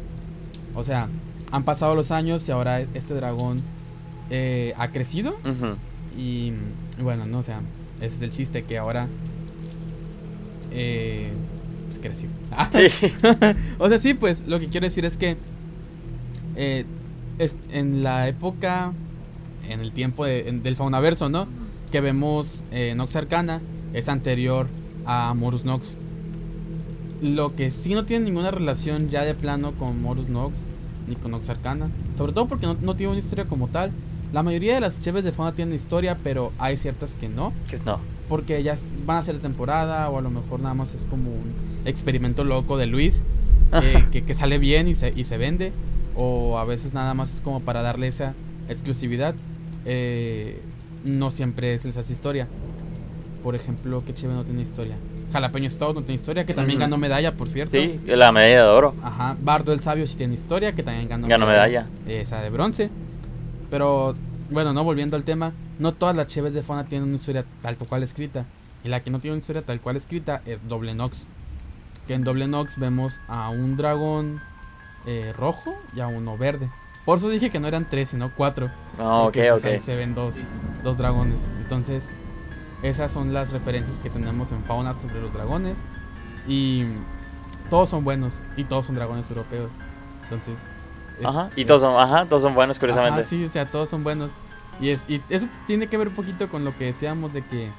O 0.74 0.84
sea, 0.84 1.08
han 1.50 1.64
pasado 1.64 1.94
los 1.94 2.10
años 2.10 2.46
y 2.48 2.52
ahora 2.52 2.80
este 2.80 3.14
dragón 3.14 3.58
eh, 4.30 4.74
ha 4.76 4.88
crecido. 4.88 5.36
Y, 6.16 6.52
bueno, 7.02 7.26
no, 7.26 7.38
o 7.38 7.42
sea, 7.42 7.60
ese 8.00 8.16
es 8.16 8.22
el 8.22 8.30
chiste 8.30 8.64
que 8.64 8.78
ahora 8.78 9.08
eh, 10.70 11.32
pues 11.86 11.98
creció. 11.98 12.28
o 13.78 13.88
sea, 13.88 13.98
sí, 13.98 14.14
pues 14.14 14.44
lo 14.46 14.60
que 14.60 14.68
quiero 14.68 14.86
decir 14.86 15.04
es 15.04 15.16
que 15.16 15.36
eh, 16.56 16.84
es, 17.38 17.56
en 17.72 18.02
la 18.02 18.28
época, 18.28 18.92
en 19.68 19.80
el 19.80 19.92
tiempo 19.92 20.24
del 20.24 20.76
faunaverso, 20.76 21.28
¿no? 21.28 21.46
Que 21.90 22.00
vemos 22.00 22.64
eh, 22.70 22.94
Nox 22.96 23.16
Arcana 23.16 23.60
es 23.92 24.08
anterior 24.08 24.68
a 25.06 25.34
Morus 25.34 25.64
Nox. 25.64 25.96
Lo 27.22 27.54
que 27.54 27.70
sí 27.70 27.94
no 27.94 28.04
tiene 28.04 28.26
ninguna 28.26 28.50
relación 28.50 29.08
ya 29.08 29.22
de 29.22 29.34
plano 29.34 29.72
con 29.72 30.02
Morus 30.02 30.28
Nox 30.28 30.58
Equinox 31.10 31.48
Arcana. 31.48 31.90
Sobre 32.16 32.32
todo 32.32 32.46
porque 32.46 32.66
no, 32.66 32.74
no 32.80 32.96
tiene 32.96 33.12
una 33.12 33.20
historia 33.20 33.44
como 33.44 33.68
tal. 33.68 33.92
La 34.34 34.42
mayoría 34.42 34.74
de 34.74 34.80
las 34.80 35.00
cheves 35.00 35.22
de 35.22 35.30
fauna 35.30 35.52
tienen 35.52 35.76
historia, 35.76 36.18
pero 36.20 36.50
hay 36.58 36.76
ciertas 36.76 37.14
que 37.14 37.28
no. 37.28 37.52
Que 37.70 37.78
no. 37.86 38.00
Porque 38.28 38.56
ellas 38.56 38.84
van 39.06 39.18
a 39.18 39.22
ser 39.22 39.36
de 39.36 39.40
temporada 39.40 40.10
o 40.10 40.18
a 40.18 40.22
lo 40.22 40.28
mejor 40.28 40.58
nada 40.58 40.74
más 40.74 40.92
es 40.92 41.06
como 41.06 41.30
un 41.30 41.54
experimento 41.84 42.42
loco 42.42 42.76
de 42.76 42.86
Luis 42.86 43.22
eh, 43.72 44.04
que, 44.10 44.22
que 44.22 44.34
sale 44.34 44.58
bien 44.58 44.88
y 44.88 44.96
se, 44.96 45.12
y 45.14 45.22
se 45.22 45.38
vende. 45.38 45.70
O 46.16 46.58
a 46.58 46.64
veces 46.64 46.92
nada 46.94 47.14
más 47.14 47.32
es 47.32 47.40
como 47.42 47.60
para 47.60 47.80
darle 47.82 48.08
esa 48.08 48.34
exclusividad. 48.68 49.36
Eh, 49.84 50.60
no 51.04 51.30
siempre 51.30 51.72
es 51.72 51.84
esa 51.84 52.00
historia. 52.00 52.48
Por 53.44 53.54
ejemplo, 53.54 54.02
¿qué 54.04 54.14
cheve 54.14 54.34
no 54.34 54.42
tiene 54.42 54.62
historia? 54.62 54.96
Jalapeño 55.32 55.70
Stout 55.70 55.94
no 55.94 56.00
tiene 56.02 56.14
historia, 56.14 56.44
que 56.44 56.54
también 56.54 56.80
ganó 56.80 56.98
medalla, 56.98 57.34
por 57.34 57.48
cierto. 57.48 57.76
Sí, 57.76 58.00
la 58.06 58.32
medalla 58.32 58.64
de 58.64 58.68
oro. 58.68 58.94
Ajá, 59.00 59.36
Bardo 59.40 59.72
el 59.72 59.78
Sabio 59.78 60.08
sí 60.08 60.16
tiene 60.16 60.34
historia, 60.34 60.74
que 60.74 60.82
también 60.82 61.08
ganó, 61.08 61.28
Ganó 61.28 61.46
medalla. 61.46 61.86
Esa 62.08 62.42
de 62.42 62.50
bronce. 62.50 62.90
Pero, 63.70 64.14
bueno, 64.50 64.72
no 64.72 64.84
volviendo 64.84 65.16
al 65.16 65.24
tema, 65.24 65.52
no 65.78 65.92
todas 65.92 66.14
las 66.14 66.28
cheves 66.28 66.54
de 66.54 66.62
fauna 66.62 66.84
tienen 66.84 67.08
una 67.08 67.16
historia 67.16 67.44
tal 67.62 67.76
cual 67.76 68.02
escrita. 68.02 68.44
Y 68.84 68.88
la 68.88 69.00
que 69.00 69.10
no 69.10 69.18
tiene 69.18 69.34
una 69.34 69.40
historia 69.40 69.62
tal 69.62 69.80
cual 69.80 69.96
escrita 69.96 70.42
es 70.44 70.68
Doble 70.68 70.94
Nox. 70.94 71.26
Que 72.06 72.14
en 72.14 72.24
Doble 72.24 72.46
Nox 72.46 72.78
vemos 72.78 73.20
a 73.28 73.48
un 73.48 73.76
dragón 73.76 74.40
eh, 75.06 75.32
rojo 75.36 75.74
y 75.94 76.00
a 76.00 76.06
uno 76.06 76.36
verde. 76.36 76.70
Por 77.04 77.18
eso 77.18 77.28
dije 77.28 77.50
que 77.50 77.60
no 77.60 77.68
eran 77.68 77.88
tres, 77.88 78.10
sino 78.10 78.34
cuatro. 78.34 78.70
No, 78.98 79.24
ok, 79.24 79.24
porque, 79.24 79.48
pues, 79.50 79.64
ok. 79.64 79.70
ahí 79.70 79.78
se 79.80 79.96
ven 79.96 80.14
dos, 80.14 80.36
dos 80.82 80.96
dragones. 80.96 81.40
Entonces, 81.60 82.08
esas 82.82 83.10
son 83.10 83.32
las 83.32 83.50
referencias 83.50 83.98
que 83.98 84.10
tenemos 84.10 84.52
en 84.52 84.62
fauna 84.64 84.94
sobre 84.98 85.20
los 85.20 85.32
dragones. 85.32 85.78
Y 86.46 86.84
todos 87.70 87.88
son 87.88 88.04
buenos. 88.04 88.34
Y 88.56 88.64
todos 88.64 88.86
son 88.86 88.94
dragones 88.94 89.28
europeos. 89.30 89.70
Entonces. 90.24 90.58
Ajá. 91.22 91.50
Y 91.56 91.64
todos 91.64 91.82
son, 91.82 92.00
ajá, 92.00 92.26
todos 92.26 92.42
son 92.42 92.54
buenos, 92.54 92.78
curiosamente. 92.78 93.20
Ajá, 93.20 93.28
sí, 93.28 93.44
o 93.44 93.48
sea, 93.48 93.66
todos 93.66 93.88
son 93.88 94.02
buenos. 94.02 94.30
Y, 94.80 94.90
es, 94.90 95.02
y 95.08 95.22
eso 95.28 95.46
tiene 95.66 95.86
que 95.86 95.96
ver 95.96 96.08
un 96.08 96.14
poquito 96.14 96.48
con 96.48 96.64
lo 96.64 96.76
que 96.76 96.86
decíamos 96.86 97.32
de 97.32 97.42
que 97.42 97.70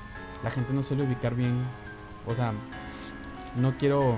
la 0.44 0.52
gente 0.52 0.74
no 0.74 0.84
suele 0.84 1.04
ubicar 1.04 1.36
bien. 1.36 1.64
O 2.26 2.34
sea, 2.34 2.54
no 3.56 3.74
quiero 3.78 4.18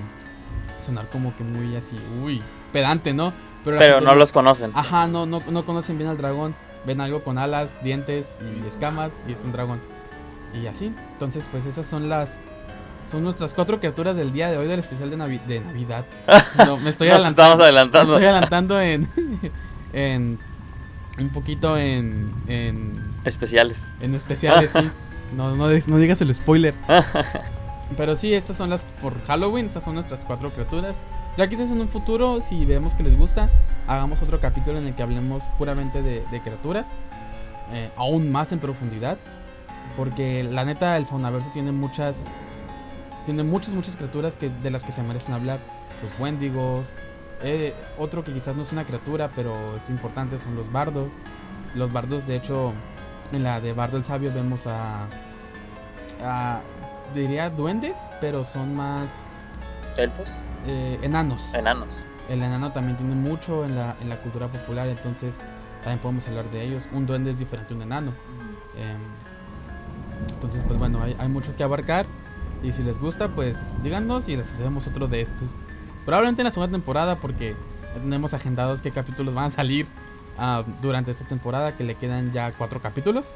sonar 0.86 1.08
como 1.10 1.36
que 1.36 1.43
muy 1.43 1.75
así, 1.75 1.97
uy, 2.23 2.41
pedante, 2.71 3.13
¿no? 3.13 3.34
Pero 3.63 3.80
gente 3.80 4.01
no 4.01 4.15
los 4.15 4.32
conocen. 4.32 4.71
Ajá, 4.73 5.08
no, 5.08 5.25
no, 5.25 5.41
no 5.49 5.65
conocen 5.65 5.97
bien 5.97 6.10
al 6.10 6.17
dragón. 6.17 6.56
Ven 6.86 7.01
algo 7.01 7.21
con 7.21 7.38
alas, 7.38 7.84
dientes 7.84 8.27
y 8.41 8.65
escamas 8.67 9.12
y 9.27 9.34
es 9.34 9.41
un 9.41 9.51
dragón. 9.51 9.82
Y 10.53 10.67
así. 10.67 10.93
Entonces, 11.13 11.43
pues 11.51 11.65
esas 11.65 11.86
son 11.86 12.08
las... 12.08 12.38
Son 13.12 13.24
nuestras 13.24 13.54
cuatro 13.54 13.80
criaturas 13.80 14.15
del 14.17 14.34
día 14.34 14.52
de 14.52 14.58
hoy 14.58 14.67
del 14.67 14.80
especial 14.80 15.10
de, 15.10 15.17
Navi- 15.17 15.43
de 15.46 15.60
Navidad. 15.62 16.06
No, 16.65 16.78
me 16.78 16.89
estoy 16.89 17.08
adelantando. 17.10 17.54
estamos 17.54 17.58
Me 17.58 17.63
adelantando. 17.63 18.13
estoy 18.15 18.26
adelantando 18.28 18.82
en... 18.82 19.10
en 19.93 20.39
un 21.20 21.30
poquito 21.30 21.78
en... 21.78 22.32
En, 22.48 22.93
Especiales. 23.26 23.84
en 24.02 24.13
especiales, 24.15 24.72
sí. 24.74 24.89
No, 25.36 25.56
no, 25.56 25.67
no 25.67 25.98
digas 25.98 26.22
el 26.22 26.34
spoiler. 26.34 26.74
Pero 27.98 28.15
sí, 28.15 28.34
estas 28.34 28.56
son 28.58 28.70
las 28.70 28.86
por 29.02 29.13
Halloween, 29.26 29.65
estas 29.65 29.84
son 29.84 29.96
nuestras 29.96 30.24
cuatro 30.24 30.52
criaturas. 30.52 30.96
Ya 31.38 31.48
quizás 31.50 31.70
en 31.70 31.82
un 31.82 31.88
futuro, 31.89 32.39
si 32.41 32.65
vemos 32.65 32.93
que 32.96 33.04
les 33.04 33.17
gusta, 33.17 33.50
hagamos 33.88 34.22
otro 34.22 34.39
capítulo 34.39 34.78
en 34.80 34.88
el 34.88 34.96
que 34.96 35.04
hablemos 35.04 35.43
puramente 35.58 36.02
de, 36.02 36.24
de 36.32 36.41
criaturas. 36.41 36.88
eh, 37.74 37.89
aún 37.98 38.32
más 38.32 38.52
en 38.54 38.60
profundidad. 38.60 39.17
Porque 39.98 40.43
la 40.43 40.63
neta, 40.63 40.96
el 40.98 41.06
Faunaverso 41.06 41.50
tiene 41.52 41.72
muchas. 41.72 42.24
Tiene 43.28 43.44
muchas, 43.44 43.74
muchas 43.74 43.98
criaturas 43.98 44.38
que, 44.38 44.50
de 44.50 44.72
las 44.72 44.86
que 44.86 44.94
se 44.94 45.04
merecen 45.04 45.34
hablar. 45.34 45.60
Los 46.02 46.18
Wendigos. 46.18 46.88
eh, 47.44 47.76
otro 47.98 48.24
que 48.24 48.32
quizás 48.34 48.56
no 48.56 48.62
es 48.62 48.72
una 48.72 48.86
criatura, 48.86 49.30
pero 49.36 49.76
es 49.76 49.90
importante, 49.90 50.40
son 50.40 50.56
los 50.56 50.72
bardos. 50.72 51.10
Los 51.76 51.92
bardos, 51.92 52.26
de 52.26 52.38
hecho, 52.38 52.72
en 53.34 53.44
la 53.44 53.60
de 53.60 53.74
Bardo 53.74 53.98
el 53.98 54.06
Sabio 54.06 54.34
vemos 54.34 54.66
a. 54.66 55.08
a 56.24 56.62
diría 57.13 57.50
duendes, 57.50 57.98
pero 58.22 58.46
son 58.46 58.74
más 58.78 59.26
Elfos. 59.98 60.30
eh, 60.66 60.98
enanos. 61.02 61.54
Enanos. 61.54 61.90
El 62.30 62.42
enano 62.42 62.72
también 62.72 62.96
tiene 62.96 63.13
mucho 63.13 63.66
en 63.66 63.76
la, 63.76 63.98
en 64.00 64.08
la 64.08 64.16
cultura 64.20 64.48
popular, 64.48 64.88
entonces 64.88 65.36
también 65.84 66.00
podemos 66.00 66.26
hablar 66.30 66.50
de 66.50 66.63
ellos. 66.63 66.88
Un 66.94 67.06
duende 67.06 67.32
es 67.32 67.38
diferente 67.38 67.74
a 67.74 67.76
un 67.76 67.82
enano. 67.84 68.13
Em, 68.78 70.32
entonces, 70.34 70.63
pues 70.66 70.80
bueno, 70.80 71.04
hay, 71.04 71.13
hay 71.20 71.28
mucho 71.28 71.54
que 71.58 71.63
abarcar. 71.66 72.06
Y 72.63 72.72
si 72.72 72.84
les 72.84 73.00
gusta, 73.00 73.30
pues 73.30 73.58
díganos 73.84 74.28
y 74.30 74.36
les 74.38 74.52
hacemos 74.54 74.88
otro 74.88 75.08
de 75.08 75.22
estos. 75.22 75.50
Probablemente 76.06 76.41
en 76.41 76.46
la 76.46 76.52
segunda 76.52 76.72
temporada, 76.72 77.17
porque 77.17 77.56
ya 77.96 78.02
tenemos 78.02 78.34
agendados 78.34 78.82
qué 78.82 78.91
capítulos 78.91 79.34
van 79.34 79.46
a 79.46 79.52
salir 79.52 79.88
ah, 80.38 80.63
durante 80.82 81.12
esta 81.12 81.26
temporada, 81.26 81.76
que 81.76 81.84
le 81.84 81.96
quedan 81.96 82.32
ya 82.32 82.52
cuatro 82.52 82.82
capítulos. 82.82 83.28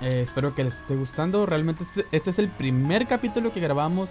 Eh, 0.00 0.22
espero 0.22 0.54
que 0.54 0.64
les 0.64 0.74
esté 0.76 0.94
gustando. 0.94 1.46
Realmente 1.46 1.84
este, 1.84 2.06
este 2.12 2.30
es 2.30 2.38
el 2.38 2.48
primer 2.48 3.06
capítulo 3.06 3.52
que 3.52 3.60
grabamos 3.60 4.10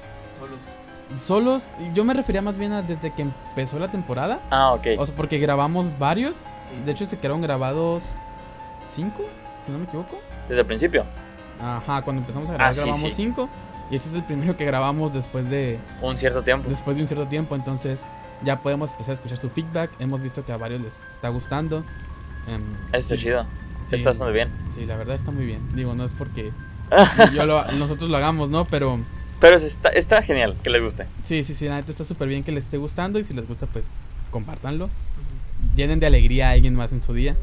solos. 1.20 1.68
Yo 1.94 2.04
me 2.04 2.14
refería 2.14 2.42
más 2.42 2.58
bien 2.58 2.74
a 2.74 2.82
desde 2.82 3.12
que 3.14 3.22
empezó 3.24 3.80
la 3.80 3.90
temporada. 3.90 4.40
Ah, 4.50 4.74
ok. 4.74 4.88
O 4.98 5.06
sea, 5.06 5.16
porque 5.16 5.38
grabamos 5.40 5.98
varios. 6.00 6.38
De 6.86 6.92
hecho, 6.92 7.06
se 7.06 7.18
quedaron 7.18 7.42
grabados 7.42 8.04
cinco, 8.94 9.24
si 9.66 9.72
no 9.72 9.78
me 9.78 9.86
equivoco. 9.86 10.20
Desde 10.50 10.62
el 10.62 10.68
principio. 10.68 11.06
Ajá, 11.62 12.02
cuando 12.02 12.22
empezamos 12.22 12.50
a 12.50 12.54
grabar 12.54 12.72
Ah, 12.72 12.74
sí, 12.74 12.80
grabamos 12.82 13.12
sí. 13.12 13.16
cinco. 13.16 13.48
Y 13.92 13.96
ese 13.98 14.10
es 14.10 14.16
el 14.16 14.24
primero 14.24 14.58
que 14.58 14.66
grabamos 14.66 15.14
después 15.14 15.50
de, 15.50 15.78
Un 16.02 16.18
cierto 16.18 16.42
tiempo. 16.44 16.70
después 16.70 16.98
de 16.98 17.04
un 17.04 17.08
cierto 17.08 17.28
tiempo. 17.28 17.56
Entonces 17.56 18.02
ya 18.44 18.62
podemos 18.62 18.92
empezar 18.92 19.12
a 19.12 19.14
escuchar 19.16 19.38
su 19.38 19.50
feedback. 19.50 19.92
Hemos 20.00 20.22
visto 20.22 20.44
que 20.46 20.52
a 20.52 20.58
varios 20.58 20.82
les 20.82 21.00
está 21.12 21.30
gustando. 21.30 21.84
Em, 22.48 22.62
Eso 22.92 22.98
está 23.00 23.16
sí, 23.16 23.22
chido. 23.24 23.46
sí, 23.88 23.96
Está 23.98 24.10
bastante 24.10 24.34
bien. 24.34 24.50
Sí, 24.74 24.86
la 24.86 24.96
verdad 24.98 25.16
está 25.16 25.32
muy 25.32 25.46
bien. 25.46 25.60
Digo, 25.76 25.94
no 25.94 26.04
es 26.06 26.14
porque 26.14 26.52
yo 27.34 27.46
lo- 27.46 27.72
nosotros 27.74 28.10
lo 28.10 28.18
hagamos, 28.18 28.50
¿no? 28.50 28.66
Pero 28.66 29.00
Pero 29.40 29.58
está, 29.58 29.90
está 29.90 30.22
genial 30.24 30.56
que 30.64 30.70
les 30.72 30.82
guste. 30.82 31.06
sí, 31.24 31.44
sí, 31.44 31.54
sí, 31.54 31.68
la 31.68 31.76
neta 31.76 31.92
está 31.92 32.04
súper 32.06 32.28
bien 32.28 32.44
que 32.44 32.52
les 32.52 32.64
esté 32.66 32.78
gustando. 32.78 33.20
Y 33.20 33.24
si 33.24 33.34
les 33.34 33.48
gusta, 33.48 33.68
pues 33.68 33.86
compártanlo. 34.32 34.90
Llenen 35.76 36.00
de 36.00 36.08
alegría 36.08 36.50
a 36.50 36.52
alguien 36.52 36.74
más 36.76 36.92
en 36.92 37.02
su 37.04 37.14
día. 37.14 37.36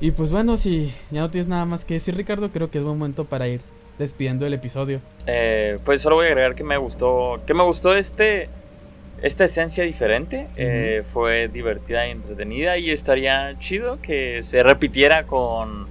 Y 0.00 0.10
pues 0.12 0.30
bueno, 0.32 0.56
si 0.56 0.92
ya 1.10 1.20
no 1.20 1.30
tienes 1.30 1.48
nada 1.48 1.64
más 1.64 1.84
que 1.84 1.94
decir, 1.94 2.14
Ricardo, 2.16 2.50
creo 2.50 2.70
que 2.70 2.78
es 2.78 2.84
buen 2.84 2.98
momento 2.98 3.24
para 3.24 3.48
ir 3.48 3.60
despidiendo 3.98 4.46
el 4.46 4.54
episodio. 4.54 5.00
Eh, 5.26 5.76
pues 5.84 6.00
solo 6.02 6.16
voy 6.16 6.26
a 6.26 6.28
agregar 6.28 6.54
que 6.54 6.64
me 6.64 6.76
gustó. 6.76 7.40
Que 7.46 7.54
me 7.54 7.62
gustó 7.64 7.94
este. 7.96 8.48
Esta 9.22 9.44
esencia 9.44 9.82
diferente. 9.84 10.46
Eh, 10.56 11.02
fue 11.12 11.48
divertida 11.48 12.06
y 12.06 12.12
entretenida. 12.12 12.78
Y 12.78 12.90
estaría 12.90 13.58
chido 13.58 14.00
que 14.00 14.42
se 14.44 14.62
repitiera 14.62 15.24
con 15.24 15.86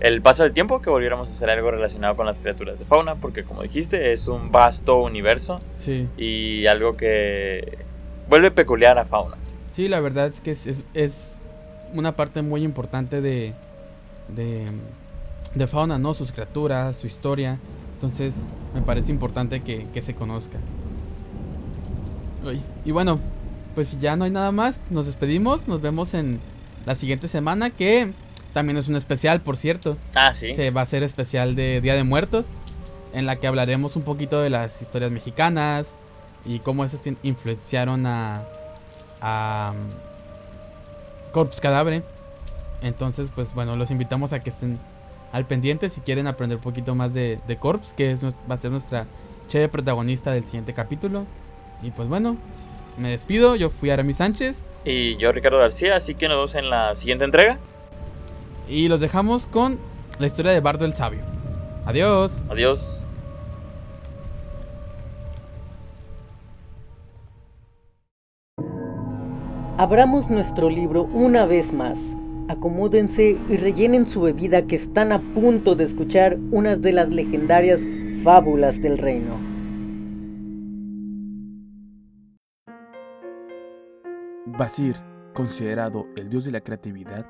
el 0.00 0.22
paso 0.22 0.44
del 0.44 0.52
tiempo. 0.52 0.80
Que 0.80 0.88
volviéramos 0.90 1.28
a 1.28 1.32
hacer 1.32 1.50
algo 1.50 1.70
relacionado 1.72 2.14
con 2.16 2.26
las 2.26 2.36
criaturas 2.40 2.78
de 2.78 2.84
fauna. 2.84 3.16
Porque 3.16 3.42
como 3.42 3.62
dijiste, 3.62 4.12
es 4.12 4.28
un 4.28 4.52
vasto 4.52 5.02
universo. 5.02 5.58
Sí, 5.78 6.06
Y 6.16 6.66
algo 6.66 6.96
que 6.96 7.78
vuelve 8.28 8.50
peculiar 8.52 8.98
a 8.98 9.04
fauna. 9.04 9.36
sí, 9.72 9.88
la 9.88 10.00
verdad 10.00 10.26
es 10.26 10.40
que 10.40 10.50
es, 10.52 10.66
es- 10.66 10.84
es 10.94 11.36
una 11.94 12.12
parte 12.12 12.42
muy 12.42 12.62
importante 12.62 13.20
de, 13.20 13.54
de, 14.28 14.66
de 15.54 15.66
fauna, 15.66 15.98
¿no? 15.98 16.14
Sus 16.14 16.32
criaturas, 16.32 16.96
su 16.96 17.06
historia. 17.06 17.58
Entonces, 17.94 18.34
me 18.74 18.82
parece 18.82 19.10
importante 19.10 19.60
que, 19.62 19.86
que 19.92 20.00
se 20.00 20.14
conozca. 20.14 20.58
Uy, 22.44 22.60
Y 22.84 22.92
bueno, 22.92 23.18
pues 23.74 23.88
si 23.88 23.98
ya 23.98 24.16
no 24.16 24.24
hay 24.24 24.30
nada 24.30 24.52
más, 24.52 24.80
nos 24.90 25.06
despedimos. 25.06 25.68
Nos 25.68 25.80
vemos 25.80 26.14
en 26.14 26.40
la 26.86 26.94
siguiente 26.94 27.28
semana, 27.28 27.70
que 27.70 28.12
también 28.52 28.76
es 28.76 28.88
un 28.88 28.96
especial, 28.96 29.40
por 29.40 29.56
cierto. 29.56 29.96
Ah, 30.14 30.34
sí. 30.34 30.54
Se 30.54 30.70
va 30.70 30.80
a 30.80 30.84
hacer 30.84 31.02
especial 31.02 31.54
de 31.54 31.80
Día 31.80 31.94
de 31.94 32.04
Muertos, 32.04 32.46
en 33.12 33.26
la 33.26 33.36
que 33.36 33.46
hablaremos 33.46 33.96
un 33.96 34.02
poquito 34.02 34.40
de 34.40 34.50
las 34.50 34.80
historias 34.82 35.10
mexicanas 35.10 35.94
y 36.44 36.60
cómo 36.60 36.84
esas 36.84 37.00
influenciaron 37.22 38.06
a, 38.06 38.42
a 39.20 39.72
um, 39.74 41.32
Corpse 41.32 41.60
Cadáver. 41.60 42.02
Entonces, 42.80 43.28
pues 43.34 43.52
bueno, 43.54 43.76
los 43.76 43.90
invitamos 43.90 44.32
a 44.32 44.40
que 44.40 44.50
estén 44.50 44.78
al 45.32 45.46
pendiente 45.46 45.88
si 45.90 46.00
quieren 46.00 46.26
aprender 46.26 46.56
un 46.58 46.62
poquito 46.62 46.94
más 46.94 47.12
de, 47.12 47.38
de 47.46 47.56
Corpse, 47.56 47.94
que 47.96 48.10
es, 48.10 48.24
va 48.24 48.32
a 48.48 48.56
ser 48.56 48.70
nuestra 48.70 49.06
chévere 49.48 49.68
protagonista 49.68 50.30
del 50.32 50.44
siguiente 50.44 50.72
capítulo. 50.74 51.26
Y 51.82 51.90
pues 51.90 52.08
bueno, 52.08 52.36
me 52.96 53.10
despido. 53.10 53.56
Yo 53.56 53.70
fui 53.70 53.90
Aramis 53.90 54.16
Sánchez 54.18 54.56
Y 54.84 55.16
yo, 55.16 55.32
Ricardo 55.32 55.58
García. 55.58 55.96
Así 55.96 56.14
que 56.14 56.28
nos 56.28 56.36
vemos 56.38 56.54
en 56.54 56.70
la 56.70 56.94
siguiente 56.96 57.24
entrega. 57.24 57.58
y 58.68 58.88
los 58.88 59.00
dejamos 59.00 59.46
con 59.46 59.78
la 60.18 60.26
historia 60.26 60.52
de 60.52 60.60
Bardo 60.60 60.84
el 60.84 60.94
Sabio. 60.94 61.20
Adiós. 61.84 62.42
Adiós. 62.48 63.04
Abramos 69.76 70.28
nuestro 70.28 70.68
libro 70.70 71.04
una 71.04 71.46
vez 71.46 71.72
más. 71.72 72.16
Acomódense 72.48 73.36
y 73.48 73.56
rellenen 73.58 74.06
su 74.06 74.22
bebida 74.22 74.66
que 74.66 74.76
están 74.76 75.12
a 75.12 75.20
punto 75.20 75.74
de 75.74 75.84
escuchar 75.84 76.38
unas 76.50 76.80
de 76.80 76.92
las 76.92 77.10
legendarias 77.10 77.86
fábulas 78.24 78.80
del 78.80 78.96
reino. 78.96 79.34
Basir, 84.46 84.96
considerado 85.34 86.06
el 86.16 86.30
dios 86.30 86.46
de 86.46 86.52
la 86.52 86.62
creatividad, 86.62 87.26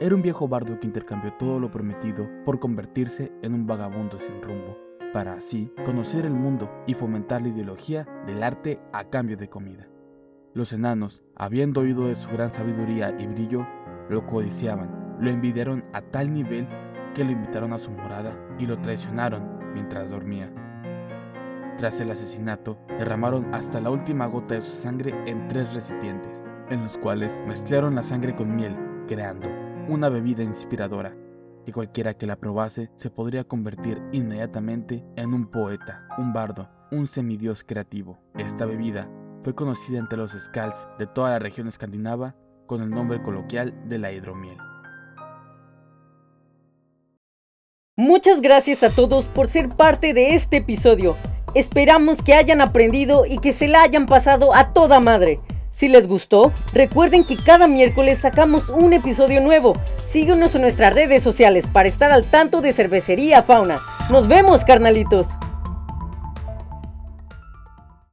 era 0.00 0.14
un 0.14 0.22
viejo 0.22 0.48
bardo 0.48 0.80
que 0.80 0.86
intercambió 0.86 1.34
todo 1.34 1.60
lo 1.60 1.70
prometido 1.70 2.28
por 2.44 2.58
convertirse 2.58 3.30
en 3.42 3.52
un 3.52 3.66
vagabundo 3.66 4.18
sin 4.18 4.42
rumbo, 4.42 4.78
para 5.12 5.34
así 5.34 5.70
conocer 5.84 6.24
el 6.24 6.32
mundo 6.32 6.70
y 6.86 6.94
fomentar 6.94 7.42
la 7.42 7.48
ideología 7.48 8.08
del 8.26 8.42
arte 8.42 8.80
a 8.92 9.04
cambio 9.04 9.36
de 9.36 9.48
comida. 9.50 9.86
Los 10.54 10.72
enanos, 10.72 11.22
habiendo 11.36 11.82
oído 11.82 12.08
de 12.08 12.14
su 12.14 12.30
gran 12.30 12.52
sabiduría 12.52 13.14
y 13.18 13.26
brillo, 13.26 13.66
lo 14.08 14.26
codiciaban, 14.26 15.16
lo 15.20 15.30
envidiaron 15.30 15.84
a 15.92 16.00
tal 16.00 16.32
nivel 16.32 16.68
que 17.14 17.24
lo 17.24 17.32
invitaron 17.32 17.72
a 17.72 17.78
su 17.78 17.90
morada 17.90 18.36
y 18.58 18.66
lo 18.66 18.80
traicionaron 18.80 19.72
mientras 19.74 20.10
dormía. 20.10 20.52
Tras 21.78 22.00
el 22.00 22.10
asesinato, 22.10 22.78
derramaron 22.98 23.54
hasta 23.54 23.80
la 23.80 23.90
última 23.90 24.26
gota 24.26 24.54
de 24.54 24.62
su 24.62 24.72
sangre 24.72 25.14
en 25.26 25.48
tres 25.48 25.72
recipientes, 25.74 26.44
en 26.70 26.82
los 26.82 26.98
cuales 26.98 27.42
mezclaron 27.46 27.94
la 27.94 28.02
sangre 28.02 28.34
con 28.34 28.54
miel, 28.54 28.76
creando 29.08 29.48
una 29.88 30.08
bebida 30.08 30.42
inspiradora, 30.42 31.16
que 31.64 31.72
cualquiera 31.72 32.14
que 32.14 32.26
la 32.26 32.36
probase 32.36 32.90
se 32.96 33.10
podría 33.10 33.44
convertir 33.44 34.02
inmediatamente 34.12 35.04
en 35.16 35.34
un 35.34 35.46
poeta, 35.50 36.06
un 36.18 36.32
bardo, 36.32 36.68
un 36.90 37.06
semidios 37.06 37.64
creativo. 37.64 38.20
Esta 38.36 38.66
bebida 38.66 39.10
fue 39.40 39.54
conocida 39.54 39.98
entre 39.98 40.18
los 40.18 40.32
Skalds 40.32 40.86
de 40.98 41.06
toda 41.06 41.30
la 41.30 41.38
región 41.38 41.66
escandinava 41.66 42.36
con 42.66 42.82
el 42.82 42.90
nombre 42.90 43.22
coloquial 43.22 43.74
de 43.88 43.98
la 43.98 44.12
hidromiel. 44.12 44.58
Muchas 47.96 48.40
gracias 48.40 48.82
a 48.82 48.88
todos 48.88 49.26
por 49.26 49.48
ser 49.48 49.68
parte 49.68 50.14
de 50.14 50.34
este 50.34 50.58
episodio. 50.58 51.16
Esperamos 51.54 52.22
que 52.22 52.34
hayan 52.34 52.60
aprendido 52.60 53.26
y 53.26 53.38
que 53.38 53.52
se 53.52 53.68
la 53.68 53.82
hayan 53.82 54.06
pasado 54.06 54.54
a 54.54 54.72
toda 54.72 54.98
madre. 54.98 55.40
Si 55.70 55.88
les 55.88 56.06
gustó, 56.06 56.52
recuerden 56.72 57.24
que 57.24 57.36
cada 57.36 57.66
miércoles 57.66 58.20
sacamos 58.20 58.68
un 58.68 58.92
episodio 58.92 59.40
nuevo. 59.40 59.74
Síguenos 60.06 60.54
en 60.54 60.62
nuestras 60.62 60.94
redes 60.94 61.22
sociales 61.22 61.66
para 61.66 61.88
estar 61.88 62.12
al 62.12 62.24
tanto 62.24 62.60
de 62.60 62.72
Cervecería 62.72 63.42
Fauna. 63.42 63.80
Nos 64.10 64.28
vemos, 64.28 64.64
carnalitos. 64.64 65.28